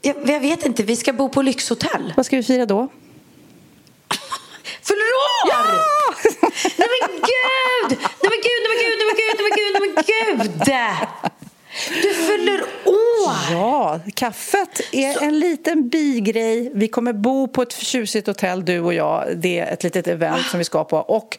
Jag, 0.02 0.16
jag 0.30 0.40
vet 0.40 0.66
inte, 0.66 0.84
vi 0.84 0.96
ska 0.96 1.14
bo 1.14 1.30
på 1.30 1.42
lyxhotell. 1.42 2.14
Vad 2.18 2.26
ska 2.26 2.36
vi 2.36 2.44
fira 2.44 2.66
då? 2.66 2.88
Fyller 4.82 5.04
år! 5.04 5.54
Nej 6.78 6.88
men 6.94 7.10
gud! 7.10 8.00
Nej 8.00 8.30
men 8.32 8.40
gud, 8.44 8.60
nej 8.64 8.70
men 8.70 8.80
gud, 8.84 8.98
nej 9.00 9.08
men 9.08 9.16
gud, 9.16 9.36
nej 9.40 9.44
men 9.44 9.56
gud, 9.56 9.72
nej 9.74 10.38
men 10.38 10.52
gud! 10.60 11.13
Du 12.02 12.14
fyller 12.14 12.62
år! 12.86 13.34
Ja, 13.52 14.00
kaffet 14.14 14.82
är 14.92 15.24
en 15.24 15.40
liten 15.40 15.90
bigrej. 15.90 16.72
Vi 16.74 16.88
kommer 16.88 17.14
bo 17.14 17.48
på 17.48 17.62
ett 17.62 17.72
tjusigt 17.72 18.28
hotell, 18.28 18.66
du 18.66 18.80
och 18.80 18.94
jag. 18.94 19.26
Det 19.36 19.60
är 19.60 19.74
ett 19.74 19.84
litet 19.84 20.08
event 20.08 20.46
som 20.46 20.58
vi 20.58 20.64
ska 20.64 20.84
på. 20.84 20.98
Och 20.98 21.38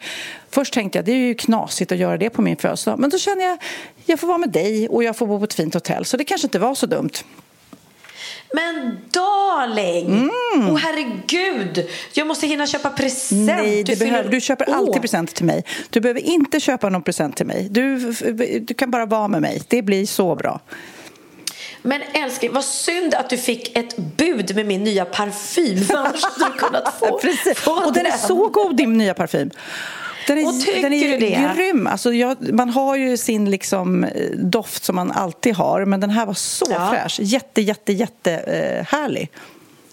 först 0.51 0.75
tänkte 0.75 0.99
jag, 0.99 1.05
det 1.05 1.13
är 1.13 1.17
ju 1.17 1.35
knasigt 1.35 1.93
att 1.93 1.99
göra 1.99 2.17
det 2.17 2.31
på 2.31 2.43
min 2.43 2.57
födelsedag. 2.57 2.99
Men 2.99 3.11
då 3.11 3.19
känner 3.19 3.45
jag, 3.45 3.59
jag 4.07 4.21
får 4.21 4.27
vara 4.27 4.39
med 4.39 4.51
dig 4.51 4.89
och 4.89 5.05
jag 5.05 5.17
får 5.17 5.27
bo 5.27 5.39
på 5.39 5.45
ett 5.45 5.55
fint 5.55 5.75
hotell. 5.75 6.05
Så 6.05 6.17
det 6.17 6.25
kanske 6.25 6.47
inte 6.47 6.59
var 6.59 6.75
så 6.75 6.87
dumt. 6.87 7.11
Men 8.55 8.99
darling! 9.11 10.31
Åh 10.57 10.77
herregud! 10.77 11.89
Jag 12.13 12.27
måste 12.27 12.47
hinna 12.47 12.67
köpa 12.67 12.91
present. 12.91 13.47
Nej, 13.47 13.85
fyller 13.85 13.97
behöver, 13.97 14.31
du 14.31 14.41
köper 14.41 14.69
år. 14.71 14.75
alltid 14.75 15.01
present 15.01 15.35
till 15.35 15.45
mig. 15.45 15.65
Du 15.91 16.01
behöver 16.01 16.21
inte 16.21 16.61
köpa 16.61 16.89
någon 16.89 17.03
present 17.03 17.37
till 17.37 17.47
mig. 17.47 17.69
Du, 17.71 17.99
du 18.61 18.75
kan 18.75 18.91
bara 18.91 19.07
vara 19.07 19.29
med 19.29 19.43
mig. 19.43 19.63
Det 19.69 19.83
blir 19.83 20.07
så 20.07 20.35
bra. 20.35 20.61
Men 21.83 22.03
älskling, 22.13 22.53
vad 22.53 22.65
synd 22.65 23.15
att 23.15 23.31
du 23.31 23.39
fick 23.39 23.77
ett 23.77 23.97
bud 23.97 24.55
med 24.57 24.67
min 24.67 24.85
nya 24.85 25.05
parfym. 25.05 25.85
För 25.85 25.97
annars 25.97 26.23
hade 26.25 26.53
du 26.53 26.59
kunnat 26.59 26.95
få, 26.99 27.19
Precis. 27.23 27.59
få 27.59 27.73
Och 27.73 27.93
den 27.93 28.07
är 28.07 28.17
så 28.17 28.49
god, 28.49 28.77
din 28.77 28.99
nya 28.99 29.15
parfym. 29.15 29.51
Den 30.27 30.47
Och 30.47 30.55
är, 30.55 30.59
tycker 30.61 30.83
den 30.83 30.93
är 30.93 31.09
du 31.09 31.19
det? 31.19 31.51
grym. 31.57 31.87
Alltså 31.87 32.13
jag, 32.13 32.53
man 32.55 32.71
har 32.71 32.97
ju 32.97 33.17
sin 33.17 33.51
liksom, 33.51 34.05
eh, 34.05 34.11
doft 34.37 34.85
som 34.85 34.97
man 34.97 35.11
alltid 35.13 35.55
har, 35.55 35.85
men 35.85 36.01
den 36.01 36.11
här 36.11 36.27
var 36.27 36.35
så 36.35 36.67
Ja. 36.71 36.91
fräsch. 36.91 37.19
Jätte, 37.23 37.63
jätte, 37.63 37.93
jätte 37.93 38.33
eh, 38.33 38.87
härlig. 38.87 39.31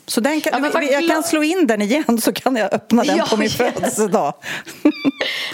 Så 0.06 0.22
den 0.22 0.42
kan, 0.42 0.64
Ja, 0.74 0.82
jag 0.82 1.08
kan 1.10 1.24
slå 1.24 1.44
in 1.44 1.68
den 1.68 1.82
igen 1.82 2.22
så 2.22 2.34
kan 2.34 2.56
jag 2.56 2.74
öppna 2.74 3.04
den 3.04 3.18
Ja, 3.18 3.26
på 3.30 3.38
min 3.38 3.44
yes. 3.48 3.56
födelsedag. 3.58 4.34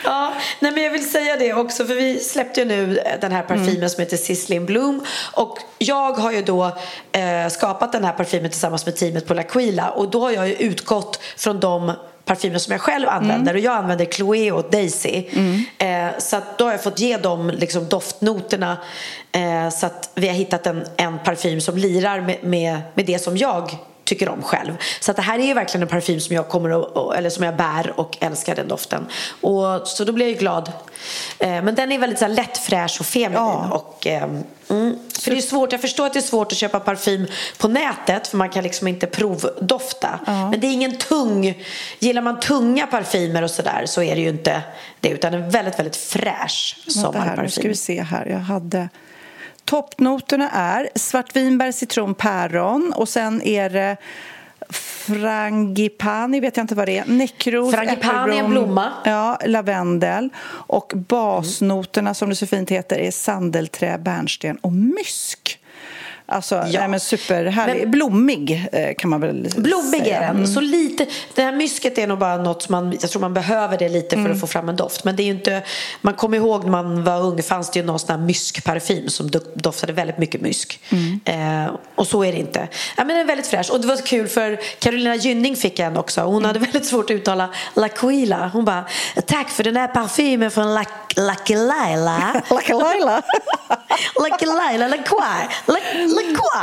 Ja, 0.04 0.34
nej 0.60 0.72
men 0.72 0.84
jag 0.84 0.92
vill 0.92 1.10
säga 1.12 1.36
det 1.38 1.54
också 1.54 1.86
för 1.86 1.94
vi 1.96 2.20
släppte 2.20 2.60
ju 2.62 2.66
nu 2.66 3.00
den 3.22 3.32
här 3.32 3.42
parfymen 3.44 3.76
Mm. 3.78 3.90
som 3.90 4.00
heter 4.04 4.18
Sizzling 4.18 4.66
Bloom 4.66 5.04
och 5.34 5.58
jag 5.78 6.12
har 6.14 6.32
ju 6.32 6.42
då 6.42 6.66
eh, 7.12 7.48
skapat 7.52 7.92
den 7.92 8.04
här 8.04 8.14
parfymen 8.14 8.52
tillsammans 8.52 8.86
med 8.86 8.96
teamet 8.96 9.28
på 9.28 9.34
L'Aquila 9.34 9.90
och 9.90 10.10
då 10.12 10.20
har 10.22 10.32
jag 10.32 10.48
ju 10.48 10.54
utgått 10.54 11.20
från 11.38 11.60
de 11.60 11.94
parfymer 12.28 12.60
som 12.60 12.72
jag 12.72 12.82
själv 12.82 13.10
använder. 13.10 13.54
Och 13.54 13.60
jag 13.60 13.74
använder 13.76 14.06
Chloé 14.06 14.52
och 14.52 14.66
Daisy. 14.72 15.24
Eh, 15.78 16.08
så 16.18 16.42
då 16.58 16.66
har 16.66 16.72
jag 16.72 16.84
fått 16.84 17.00
ge 17.00 17.18
dem 17.18 17.50
liksom 17.50 17.88
doftnoterna 17.88 18.78
eh, 19.32 19.70
så 19.70 19.86
att 19.86 20.10
vi 20.16 20.28
har 20.28 20.36
hittat 20.36 20.68
en, 20.68 20.86
en 20.98 21.20
parfym 21.20 21.62
som 21.62 21.78
lirar 21.78 22.22
med, 22.22 22.44
med, 22.44 22.82
med 22.94 23.06
det 23.06 23.20
som 23.20 23.38
jag 23.38 23.72
tycker 24.08 24.30
om 24.30 24.44
själv. 24.44 24.78
Så 25.00 25.12
att 25.12 25.18
det 25.18 25.24
här 25.24 25.40
är 25.40 25.44
ju 25.44 25.54
verkligen 25.54 25.82
en 25.82 25.88
parfym 25.88 26.20
som 26.20 26.36
jag 26.36 26.50
kommer 26.50 26.82
att, 26.82 27.18
eller 27.18 27.30
som 27.30 27.44
jag 27.44 27.56
bär 27.56 28.00
och 28.00 28.18
älskar 28.22 28.56
den 28.56 28.68
doften. 28.68 29.08
Och, 29.42 29.88
så 29.88 30.04
då 30.04 30.12
blir 30.12 30.26
jag 30.26 30.34
ju 30.34 30.40
glad. 30.40 30.72
Eh, 31.40 31.50
men 31.50 31.76
den 31.76 31.92
är 31.92 32.00
väldigt 32.00 32.20
så 32.20 32.26
här, 32.26 32.34
lätt, 32.34 32.58
fräsch 32.58 32.98
och 33.00 33.06
feminin. 33.06 33.36
Ja. 33.36 33.70
Och, 33.72 34.08
eh, 34.08 34.24
mm, 34.70 35.00
för 35.20 35.32
det 35.32 35.38
är 35.38 35.42
svårt, 35.42 35.72
jag 35.72 35.82
förstår 35.82 36.06
att 36.06 36.14
det 36.14 36.20
är 36.20 36.22
svårt 36.22 36.52
att 36.52 36.58
köpa 36.58 36.80
parfym 36.80 37.28
på 37.58 37.68
nätet 37.68 38.28
för 38.28 38.38
man 38.38 38.50
kan 38.50 38.64
liksom 38.64 38.88
inte 38.88 39.08
provdofta. 39.08 40.20
Men 40.26 40.60
det 40.60 40.68
är 40.68 40.72
ingen 40.72 40.98
tung, 40.98 41.64
gillar 42.00 42.22
man 42.22 42.40
tunga 42.40 42.88
parfymer 42.88 43.44
och 43.44 43.52
sådär 43.52 43.84
så 43.86 44.04
är 44.04 44.16
det 44.16 44.22
ju 44.22 44.30
inte 44.30 44.62
det 45.00 45.10
utan 45.10 45.34
en 45.34 45.50
väldigt, 45.50 45.80
väldigt 45.80 45.96
fräsch 45.96 46.76
här, 46.76 46.84
nu 46.86 46.92
ska 46.92 47.02
sommarparfym. 47.02 47.70
vi 47.70 47.76
se 47.76 48.02
här. 48.02 48.26
Jag 48.26 48.40
hade... 48.40 48.90
Toppnoterna 49.68 50.50
är 50.50 50.90
svartvinbär, 50.96 51.72
citron, 51.72 52.16
päron 52.16 52.94
och 52.96 53.10
sen 53.10 53.42
är 53.42 53.70
det 53.70 53.98
frangipani, 54.70 56.40
vet 56.40 56.58
jag 56.58 56.64
inte 56.64 56.76
vad 56.76 56.88
det 56.88 56.98
är, 56.98 57.06
näckros, 57.06 57.74
Frangipani 57.74 58.36
är 58.36 58.44
en 58.44 58.50
blomma. 58.50 58.94
Ja, 59.06 59.40
lavendel. 59.46 60.30
Och 60.48 60.94
basnoterna, 60.96 62.14
som 62.14 62.30
det 62.30 62.36
så 62.36 62.48
fint 62.48 62.72
heter, 62.72 63.00
är 63.00 63.12
sandelträ, 63.12 63.98
bärnsten 63.98 64.58
och 64.58 64.72
mysk. 64.72 65.60
Alltså, 66.30 66.56
Ja. 66.56 66.80
nej, 66.80 66.88
men 66.88 67.00
superhärlig. 67.00 67.82
Men- 67.82 67.92
Blommig 67.92 68.68
eh, 68.72 68.96
kan 68.98 69.10
man 69.10 69.22
väl 69.22 69.50
Blommig 69.58 70.02
säga. 70.04 70.18
är 70.18 70.22
den. 70.22 70.36
Mm. 70.36 70.48
Så 70.48 70.62
lite, 70.62 71.06
det 71.36 71.42
här 71.42 71.52
mysket 71.52 71.98
är 71.98 72.08
nog 72.08 72.20
bara 72.20 72.38
något 72.38 72.62
som 72.62 72.72
man, 72.72 72.98
jag 73.02 73.10
tror 73.12 73.20
man 73.22 73.34
behöver 73.34 73.78
det 73.78 73.90
lite 73.90 74.10
för 74.10 74.20
Mm. 74.20 74.32
att 74.32 74.40
få 74.40 74.48
fram 74.48 74.70
en 74.70 74.76
doft. 74.76 75.04
Men 75.04 75.16
det 75.16 75.24
är 75.24 75.26
ju 75.26 75.32
inte, 75.32 75.64
man 76.02 76.14
kommer 76.14 76.38
ihåg 76.38 76.64
när 76.64 76.72
man 76.72 77.04
var 77.04 77.22
ung 77.22 77.44
fanns 77.44 77.72
det 77.72 77.80
ju 77.80 77.86
någon 77.86 78.00
sån 78.00 78.10
här 78.20 78.26
myskparfym 78.26 79.10
som 79.10 79.28
do- 79.30 79.52
doftade 79.56 79.94
väldigt 79.94 80.18
mycket 80.18 80.42
mysk. 80.42 80.80
Mm. 80.90 81.20
Eh, 81.66 81.72
och 81.96 82.08
så 82.08 82.24
är 82.24 82.32
det 82.32 82.38
inte. 82.40 82.60
Ja, 82.98 83.04
men 83.04 83.08
den 83.08 83.18
är 83.18 83.26
väldigt 83.26 83.48
fräsch. 83.48 83.72
Och 83.72 83.82
det 83.82 83.88
var 83.88 83.98
kul 84.06 84.28
för 84.28 84.60
Carolina 84.80 85.16
Gynning 85.16 85.56
fick 85.56 85.80
en 85.80 85.98
också. 85.98 86.22
Hon 86.22 86.46
hade 86.46 86.60
väldigt 86.60 86.86
svårt 86.86 87.06
att 87.06 87.12
uttala 87.16 87.50
L'Aquila. 87.76 88.50
Hon 88.50 88.66
bara, 88.66 88.86
tack 89.26 89.50
för 89.50 89.64
den 89.64 89.76
här 89.78 89.88
parfymen 89.88 90.52
från 90.52 90.74
La- 90.74 90.84
Lucky 91.28 91.56
Laila. 91.56 92.42
Lucky 92.50 92.74
Laila. 92.74 93.22
Lucky 94.20 94.46
Laila, 94.46 94.88
L'Aquila. 94.88 95.34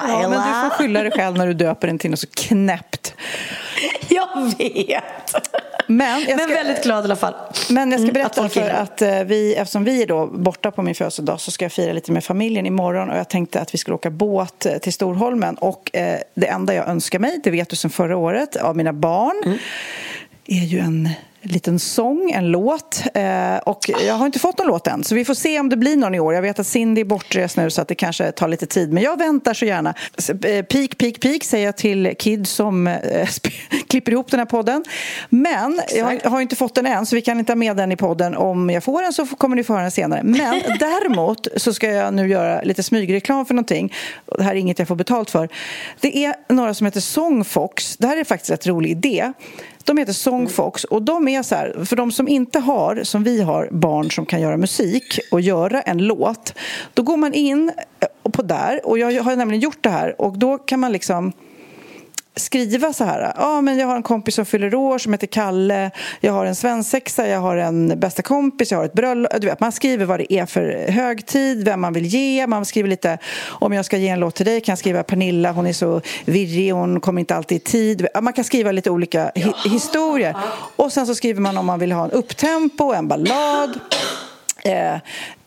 Ja, 0.09 0.29
men 0.29 0.31
du 0.31 0.69
får 0.71 0.71
skylla 0.71 1.03
dig 1.03 1.13
själv 1.13 1.37
när 1.39 1.47
du 1.47 1.55
döper 1.55 1.87
den 1.87 1.99
till 1.99 2.11
något 2.11 2.21
så 2.21 2.27
knäppt. 2.35 3.15
Jag 4.09 4.29
vet. 4.59 5.05
Men 5.87 6.21
jag 6.21 6.37
Men 6.37 6.39
ska- 6.47 6.55
väldigt 6.55 6.83
glad 6.83 7.05
i 7.05 7.05
alla 7.05 7.17
fall. 7.17 7.35
Men 7.69 7.91
jag 7.91 8.01
ska 8.01 8.09
Mm, 8.11 8.11
att 8.11 8.15
berätta 8.15 8.41
folk 8.43 8.53
för 8.53 8.61
gillar. 8.61 8.75
att 8.83 9.03
eh, 9.03 9.23
vi, 9.25 9.55
eftersom 9.55 9.85
vi 9.85 10.03
är 10.03 10.07
då 10.07 10.27
borta 10.27 10.71
på 10.71 10.83
min 10.83 10.95
födelsedag 10.95 11.41
så 11.41 11.51
ska 11.51 11.65
jag 11.65 11.73
fira 11.73 11.93
lite 11.93 12.13
med 12.13 12.25
familjen 12.25 12.67
imorgon 12.67 13.11
och 13.11 13.17
jag 13.19 13.29
tänkte 13.29 13.61
att 13.61 13.75
vi 13.75 13.79
skulle 13.79 13.95
åka 13.95 14.11
båt 14.11 14.67
eh, 14.67 14.79
till 14.79 14.93
Storholmen 14.93 15.55
och 15.55 15.91
eh, 15.97 16.19
det 16.35 16.47
enda 16.47 16.75
jag 16.75 16.89
önskar 16.89 17.19
mig, 17.19 17.41
det 17.45 17.51
vet 17.51 17.69
du 17.69 17.77
sedan 17.77 17.91
förra 17.91 18.17
året, 18.17 18.57
av 18.57 18.77
mina 18.77 18.93
barn 18.93 19.43
Mm. 19.45 19.59
är 20.47 20.65
ju 20.65 20.79
en 20.79 21.09
liten 21.45 21.79
sång, 21.79 22.31
en 22.31 22.51
låt. 22.51 23.03
Eh, 23.15 23.57
och 23.57 23.91
jag 24.07 24.15
har 24.15 24.27
inte 24.27 24.39
fått 24.39 24.59
någon 24.59 24.67
låt 24.67 24.87
än, 24.87 25.05
så 25.05 25.15
vi 25.15 25.25
får 25.25 25.35
se 25.35 25.61
om 25.61 25.69
det 25.69 25.77
blir 25.77 25.97
någon 25.97 26.15
i 26.15 26.21
år. 26.21 26.35
Jag 26.35 26.43
vet 26.43 26.59
att 26.59 26.67
Cindy 26.67 27.01
är 27.01 27.05
bortrest 27.05 27.57
nu 27.57 27.71
så 27.71 27.83
att 27.83 27.89
det 27.89 27.95
kanske 27.95 28.33
tar 28.33 28.49
lite 28.49 28.67
tid, 28.67 28.93
men 28.93 29.03
jag 29.03 29.19
väntar 29.19 29.55
så 29.55 29.65
gärna. 29.65 29.95
Eh, 30.29 30.65
Peak, 30.65 30.99
peak, 30.99 31.21
peak 31.21 31.45
säger 31.45 31.67
jag 31.67 31.77
till 31.77 32.15
Kid 32.19 32.47
som 32.47 32.87
eh, 32.87 33.29
klipper 33.89 34.13
ihop 34.13 34.31
den 34.31 34.41
här 34.41 34.47
podden. 34.47 34.85
Men 35.29 35.81
jag 35.95 36.31
har, 36.31 36.41
inte 36.41 36.57
fått 36.57 36.75
den 36.75 36.87
än, 36.87 37.07
så 37.07 37.17
vi 37.17 37.23
kan 37.23 37.39
inte 37.39 37.53
ha 37.53 37.57
med 37.57 37.77
den 37.77 37.93
i 37.93 37.97
podden. 37.97 38.37
Om 38.37 38.71
jag 38.71 38.85
får 38.85 39.03
den 39.03 39.13
så 39.13 39.27
kommer 39.27 39.57
ni 39.57 39.65
få 39.65 39.73
höra 39.73 39.83
den 39.83 39.91
senare. 39.91 40.23
Men 40.23 40.61
däremot 40.79 41.49
så 41.57 41.75
ska 41.75 41.91
jag 41.91 42.15
nu 42.15 42.29
göra 42.29 42.63
lite 42.63 42.83
smygreklam 42.83 43.47
för 43.47 43.55
någonting. 43.55 43.93
Det 44.39 44.43
här 44.43 44.53
är 44.53 44.57
inget 44.57 44.79
jag 44.79 44.89
får 44.89 44.97
betalt 44.97 45.31
för. 45.31 45.49
Det 46.01 46.25
är 46.25 46.35
några 46.49 46.75
som 46.75 46.85
heter 46.85 47.01
Songfox. 47.01 47.97
Det 47.97 48.07
här 48.07 48.17
är 48.17 48.25
faktiskt 48.25 48.51
en 48.51 48.57
rätt 48.57 48.67
rolig 48.67 48.91
idé. 48.91 49.33
De 49.85 49.99
heter 49.99 50.13
Songfox 50.13 50.85
och 50.85 51.03
de 51.03 51.29
är 51.29 51.43
så 51.43 51.55
här, 51.55 51.85
för 51.85 51.97
de 51.97 52.13
som 52.13 52.29
inte 52.29 52.59
har, 52.59 53.03
som 53.03 53.25
vi 53.25 53.43
har, 53.43 53.69
barn 53.73 54.11
som 54.11 54.27
kan 54.27 54.41
göra 54.41 54.57
musik 54.57 55.21
och 55.31 55.41
göra 55.41 55.81
en 55.81 55.99
låt, 55.99 56.55
då 56.95 57.03
går 57.03 57.17
man 57.17 57.35
in 57.35 57.73
eh, 58.01 58.31
på 58.31 58.43
där 58.43 58.87
och 58.87 58.99
jag 58.99 59.23
har 59.23 59.37
nämligen 59.37 59.61
gjort 59.61 59.83
det 59.83 59.91
här 59.91 60.21
och 60.21 60.39
då 60.39 60.59
kan 60.59 60.81
man 60.81 60.93
liksom 60.93 61.33
skriva 62.37 62.93
så 62.93 63.05
här. 63.05 63.33
Ja, 63.37 63.61
men 63.61 63.79
jag 63.79 63.87
har 63.87 63.97
en 63.97 64.03
kompis 64.03 64.35
som 64.35 64.47
fyller 64.47 64.75
år 64.75 64.99
som 64.99 65.13
heter 65.13 65.27
Kalle. 65.27 65.91
Jag 66.21 66.33
har 66.33 66.47
en 66.47 66.55
svensexa, 66.55 67.29
jag 67.29 67.41
har 67.41 67.57
en 67.57 68.01
bästa 68.01 68.23
kompis, 68.23 68.71
jag 68.71 68.79
har 68.79 68.85
ett 68.85 68.93
bröllop. 68.93 69.33
Du 69.41 69.47
vet, 69.47 69.61
man 69.61 69.73
skriver 69.73 70.05
vad 70.05 70.21
det 70.21 70.33
är 70.33 70.47
för 70.47 70.87
högtid, 70.89 71.65
vem 71.65 71.81
man 71.81 71.93
vill 71.93 72.07
ge. 72.07 72.47
Man 72.47 72.65
skriver 72.65 72.89
lite 72.89 73.19
om 73.47 73.73
jag 73.73 73.85
ska 73.85 73.97
ge 73.97 74.09
en 74.09 74.21
låt 74.21 74.35
till 74.35 74.47
dig 74.47 74.61
kan 74.61 74.73
jag 74.73 74.79
skriva 74.79 75.03
Pernilla, 75.03 75.53
hon 75.53 75.67
är 75.67 75.73
så 75.73 76.01
virrig, 76.25 76.73
hon 76.73 77.01
kommer 77.01 77.21
inte 77.21 77.37
alltid 77.37 77.57
i 77.57 77.61
tid. 77.61 78.07
Man 78.23 78.33
kan 78.33 78.45
skriva 78.45 78.73
lite 78.73 78.91
olika 78.91 79.31
hi- 79.35 79.69
historier. 79.69 80.37
Och 80.77 80.93
sen 80.93 81.07
så 81.07 81.15
skriver 81.15 81.41
man 81.41 81.59
om 81.59 81.67
man 81.67 81.79
vill 81.79 81.93
ha 81.93 82.05
en 82.05 82.11
upptempo, 82.11 82.93
en 82.93 83.09
ballad. 83.09 83.81
Eh, 84.65 84.97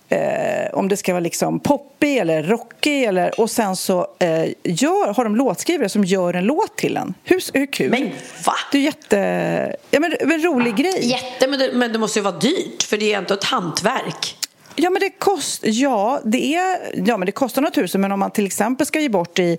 eh, 0.10 0.74
om 0.74 0.88
det 0.88 0.98
ska 0.98 1.14
vara 1.14 1.20
liksom 1.20 1.60
poppig 1.60 2.18
eller 2.18 2.44
rockig 2.44 3.04
eller, 3.04 3.40
och 3.40 3.52
sen 3.52 3.76
så 3.76 4.08
eh, 4.20 4.46
gör, 4.64 5.14
har 5.14 5.24
de 5.24 5.36
låtskrivare 5.36 5.90
som 5.90 6.04
gör 6.04 6.34
en 6.34 6.46
låt 6.46 6.78
till 6.78 6.98
en. 6.98 7.14
Hur, 7.24 7.44
hur 7.54 7.74
kul? 7.74 7.92
Men 7.92 8.12
va? 8.46 8.54
Det 8.72 8.78
är 8.78 8.82
jätte... 8.82 9.76
Ja, 9.92 10.00
men, 10.00 10.14
men 10.24 10.44
rolig 10.44 10.76
grej. 10.76 11.08
Jätte, 11.10 11.48
men 11.48 11.60
det, 11.60 11.72
men 11.74 11.94
det 11.94 12.00
måste 12.00 12.20
ju 12.20 12.24
vara 12.24 12.38
dyrt 12.40 12.84
för 12.84 12.98
det 12.98 13.06
är 13.06 13.08
ju 13.08 13.14
ändå 13.14 13.34
ett 13.34 13.44
hantverk. 13.44 14.38
Ja, 14.80 14.90
men 14.90 15.00
det 15.00 15.10
kost, 15.10 15.62
ja, 15.66 16.22
det 16.26 16.56
är, 16.56 16.78
ja, 17.06 17.18
men 17.18 17.26
det 17.26 17.32
kostar 17.32 17.62
några 17.62 17.74
tusen. 17.74 18.02
Men 18.02 18.12
om 18.12 18.20
man 18.20 18.32
till 18.32 18.46
exempel 18.46 18.88
ska 18.88 19.00
ge 19.00 19.10
bort 19.10 19.40
i, 19.40 19.58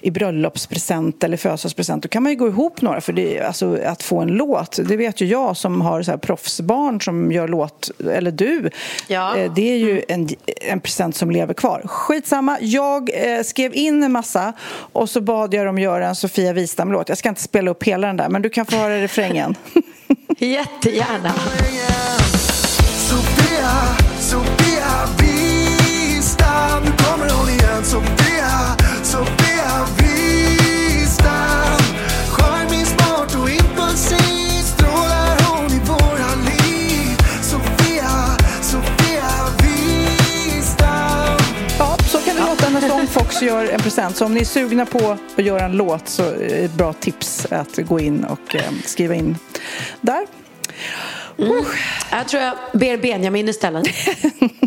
i 0.00 0.10
bröllopspresent 0.10 1.24
eller 1.24 1.36
födelsedagspresent 1.36 2.02
då 2.02 2.08
kan 2.08 2.22
man 2.22 2.32
ju 2.32 2.38
gå 2.38 2.48
ihop 2.48 2.82
några. 2.82 3.00
För 3.00 3.12
det, 3.12 3.40
alltså, 3.40 3.78
att 3.84 4.02
få 4.02 4.18
en 4.20 4.28
låt, 4.28 4.78
det 4.88 4.96
vet 4.96 5.20
ju 5.20 5.26
jag 5.26 5.56
som 5.56 5.80
har 5.80 6.02
så 6.02 6.10
här 6.10 6.18
proffsbarn 6.18 7.00
som 7.00 7.32
gör 7.32 7.48
låt, 7.48 7.90
eller 8.12 8.30
du. 8.30 8.70
Ja. 9.06 9.36
Eh, 9.36 9.52
Det 9.54 9.72
är 9.72 9.76
ju 9.76 10.02
en, 10.08 10.28
en 10.70 10.80
present 10.80 11.16
som 11.16 11.30
lever 11.30 11.54
kvar. 11.54 11.82
Skitsamma, 11.86 12.58
jag 12.60 13.10
eh, 13.14 13.42
skrev 13.42 13.74
in 13.74 14.02
en 14.02 14.12
massa 14.12 14.52
och 14.92 15.10
så 15.10 15.20
bad 15.20 15.54
jag 15.54 15.66
dem 15.66 15.78
göra 15.78 16.08
en 16.08 16.16
Sofia 16.16 16.52
Wistam-låt. 16.52 17.08
Jag 17.08 17.18
ska 17.18 17.28
inte 17.28 17.42
spela 17.42 17.70
upp 17.70 17.84
hela 17.84 18.06
den 18.06 18.16
där, 18.16 18.28
men 18.28 18.42
du 18.42 18.48
kan 18.50 18.66
få 18.66 18.76
höra 18.76 19.02
refrängen. 19.02 19.54
Jättegärna. 20.38 21.34
En 43.70 43.80
present. 43.80 44.16
Så 44.16 44.24
om 44.24 44.34
ni 44.34 44.40
är 44.40 44.44
sugna 44.44 44.86
på 44.86 45.16
att 45.36 45.44
göra 45.44 45.64
en 45.64 45.72
låt 45.72 46.08
så 46.08 46.22
är 46.22 46.64
ett 46.64 46.74
bra 46.74 46.92
tips 46.92 47.46
att 47.50 47.76
gå 47.76 48.00
in 48.00 48.24
och 48.24 48.54
eh, 48.54 48.62
skriva 48.84 49.14
in 49.14 49.36
där. 50.00 50.26
Jag 52.10 52.28
tror 52.28 52.42
jag 52.42 52.54
ber 52.72 52.96
Benjamin 52.96 53.48
istället. 53.48 53.86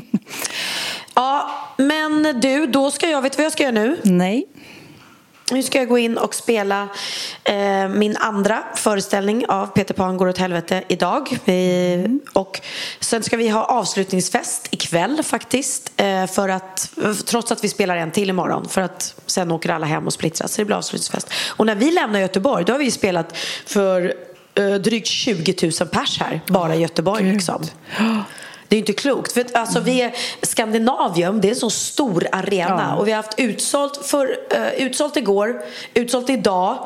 ja, 1.16 1.52
men 1.78 2.40
du, 2.42 2.68
då 2.68 2.92
ska 2.92 3.10
jag, 3.10 3.22
vet 3.22 3.32
du 3.32 3.38
vad 3.38 3.46
jag 3.46 3.52
ska 3.52 3.64
göra 3.64 3.74
nu? 3.74 3.98
Nej. 4.04 4.46
Nu 5.52 5.64
ska 5.64 5.78
jag 5.78 5.88
gå 5.88 5.98
in 5.98 6.18
och 6.18 6.36
spela 6.36 6.88
eh, 7.44 7.88
min 7.90 8.18
andra 8.18 8.64
föreställning 8.76 9.46
av 9.48 9.68
Peter 9.68 9.94
Pan 9.94 10.18
går 10.18 10.28
åt 10.28 10.38
helvete 10.38 10.84
idag. 10.88 11.38
Vi, 11.46 12.20
och 12.34 12.62
sen 13.00 13.24
ska 13.24 13.38
vi 13.38 13.50
ha 13.50 13.64
avslutningsfest 13.66 14.68
ikväll 14.72 15.24
faktiskt. 15.24 15.94
Eh, 15.98 16.28
för 16.28 16.50
att, 16.50 16.92
trots 17.26 17.52
att 17.52 17.64
vi 17.64 17.70
spelar 17.70 17.98
en 17.98 18.12
till 18.12 18.30
imorgon. 18.30 18.70
För 18.70 18.82
att 18.82 19.16
sen 19.26 19.52
åker 19.52 19.70
alla 19.70 19.86
hem 19.86 20.06
och 20.08 20.14
splittras. 20.14 20.54
Så 20.54 20.62
det 20.62 20.66
blir 20.66 20.76
avslutningsfest. 20.76 21.34
Och 21.48 21.66
när 21.66 21.76
vi 21.76 21.92
lämnar 21.92 22.20
Göteborg 22.20 22.66
då 22.66 22.74
har 22.74 22.80
vi 22.80 22.92
spelat 22.92 23.38
för 23.66 24.14
eh, 24.56 24.74
drygt 24.74 25.08
20 25.08 25.72
000 25.80 25.90
pers 25.90 26.20
här. 26.20 26.42
Bara 26.48 26.76
i 26.76 26.80
Göteborg 26.80 27.34
liksom. 27.34 27.68
Det 28.72 28.76
är 28.76 28.80
inte 28.80 28.94
klokt. 28.94 29.32
För 29.32 29.42
att, 29.42 29.56
alltså, 29.56 29.80
vi 29.80 30.02
är 30.02 30.16
Skandinavium, 30.42 31.42
det 31.42 31.48
är 31.48 31.50
en 31.50 31.56
så 31.56 31.70
stor 31.70 32.28
arena. 32.32 32.88
Ja. 32.90 32.96
Och 32.96 33.08
vi 33.08 33.12
har 33.12 33.18
haft 33.24 33.40
utsålt, 33.40 34.06
för, 34.06 34.38
eh, 34.52 34.86
utsålt 34.86 35.18
igår, 35.18 35.62
utsålt 35.94 36.30
idag. 36.30 36.78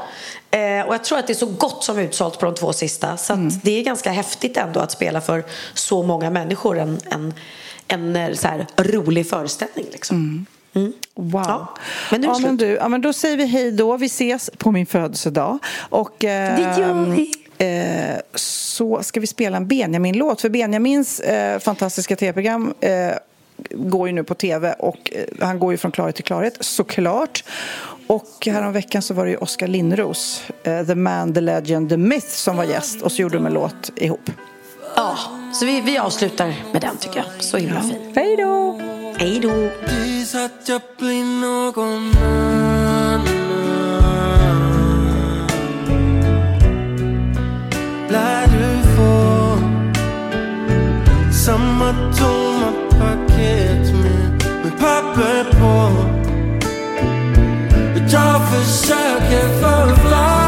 Eh, 0.52 0.88
och 0.88 0.94
jag 0.94 1.04
tror 1.04 1.20
att 1.20 1.28
det 1.28 1.34
är 1.34 1.36
så 1.36 1.46
gott 1.46 1.84
som 1.84 2.00
utsålt 2.00 2.40
på 2.40 2.46
de 2.46 2.56
två 2.56 2.74
sista. 2.74 3.18
Så 3.18 3.34
att 3.34 3.64
det 3.64 3.80
är 3.80 3.84
ganska 3.84 4.12
häftigt 4.12 4.58
ändå 4.58 4.80
att 4.80 4.92
spela 4.92 5.22
för 5.22 5.44
så 5.74 6.04
många 6.04 6.30
människor. 6.30 6.80
En, 6.80 7.00
en, 7.06 7.34
en 7.88 8.16
eh, 8.16 8.34
så 8.34 8.48
här, 8.48 8.68
rolig 8.78 9.30
föreställning 9.30 9.86
liksom. 9.92 10.46
Wow. 11.16 11.44
Ja, 11.48 11.76
men 12.12 12.22
nu 12.22 12.28
är 12.28 12.32
det 12.32 12.40
ja, 12.40 12.48
men 12.48 12.58
du, 12.58 12.66
ja, 12.66 12.88
men 12.88 13.02
då 13.02 13.14
säger 13.14 13.38
vi 13.38 13.46
hej 13.46 13.72
då. 13.72 13.98
Vi 13.98 14.06
ses 14.06 14.50
på 14.58 14.72
min 14.72 14.86
födelsedag. 14.86 15.60
Och, 15.90 16.24
eh, 16.24 16.56
Det 16.56 16.82
gör 16.82 17.16
vi. 17.16 17.45
Eh, 17.58 18.20
så 18.36 19.04
ska 19.04 19.20
vi 19.20 19.28
spela 19.28 19.58
en 19.58 19.68
Benjamin-låt. 19.68 20.42
För 20.42 20.50
Benjamins 20.50 21.20
eh, 21.20 21.60
fantastiska 21.60 22.16
tv-program 22.16 22.74
eh, 22.80 23.12
går 23.72 24.08
ju 24.08 24.14
nu 24.14 24.24
på 24.24 24.34
tv 24.34 24.74
och 24.80 25.12
eh, 25.14 25.46
han 25.46 25.60
går 25.60 25.72
ju 25.74 25.78
från 25.78 25.92
klarhet 25.92 26.16
till 26.16 26.26
klarhet, 26.26 26.58
såklart. 26.60 27.44
Och 28.08 28.46
häromveckan 28.46 29.02
så 29.02 29.14
var 29.14 29.26
det 29.26 29.32
ju 29.32 29.38
Oskar 29.38 29.68
Linnros, 29.68 30.44
eh, 30.64 30.86
The 30.86 30.96
Man, 30.96 31.34
The 31.34 31.42
Legend, 31.42 31.90
The 31.90 31.98
Myth 31.98 32.28
som 32.28 32.58
var 32.58 32.64
gäst 32.64 33.02
och 33.02 33.12
så 33.12 33.22
gjorde 33.22 33.38
de 33.38 33.46
en 33.46 33.54
låt 33.54 33.92
ihop. 33.96 34.32
Ja, 34.96 35.18
så 35.54 35.66
vi, 35.66 35.82
vi 35.82 35.98
avslutar 35.98 36.54
med 36.74 36.82
den 36.82 36.98
tycker 36.98 37.18
jag. 37.18 37.44
Så 37.44 37.58
himla 37.58 37.82
fin. 37.82 38.14
Hej 38.16 38.36
då! 38.38 38.82
Hej 39.18 39.40
då! 39.40 39.70
Samma 51.46 51.94
tomma 52.18 52.72
paket 52.90 53.94
med, 53.94 54.44
med 54.64 54.80
papper 54.80 55.44
på 55.52 55.92
Jag 58.10 58.42
försöker 58.50 59.62
förvandla 59.62 60.45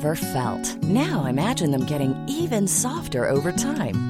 ever 0.00 0.14
felt. 0.14 0.82
Now 0.82 1.26
imagine 1.26 1.72
them 1.72 1.84
getting 1.84 2.16
even 2.26 2.66
softer 2.66 3.28
over 3.28 3.52
time. 3.52 4.09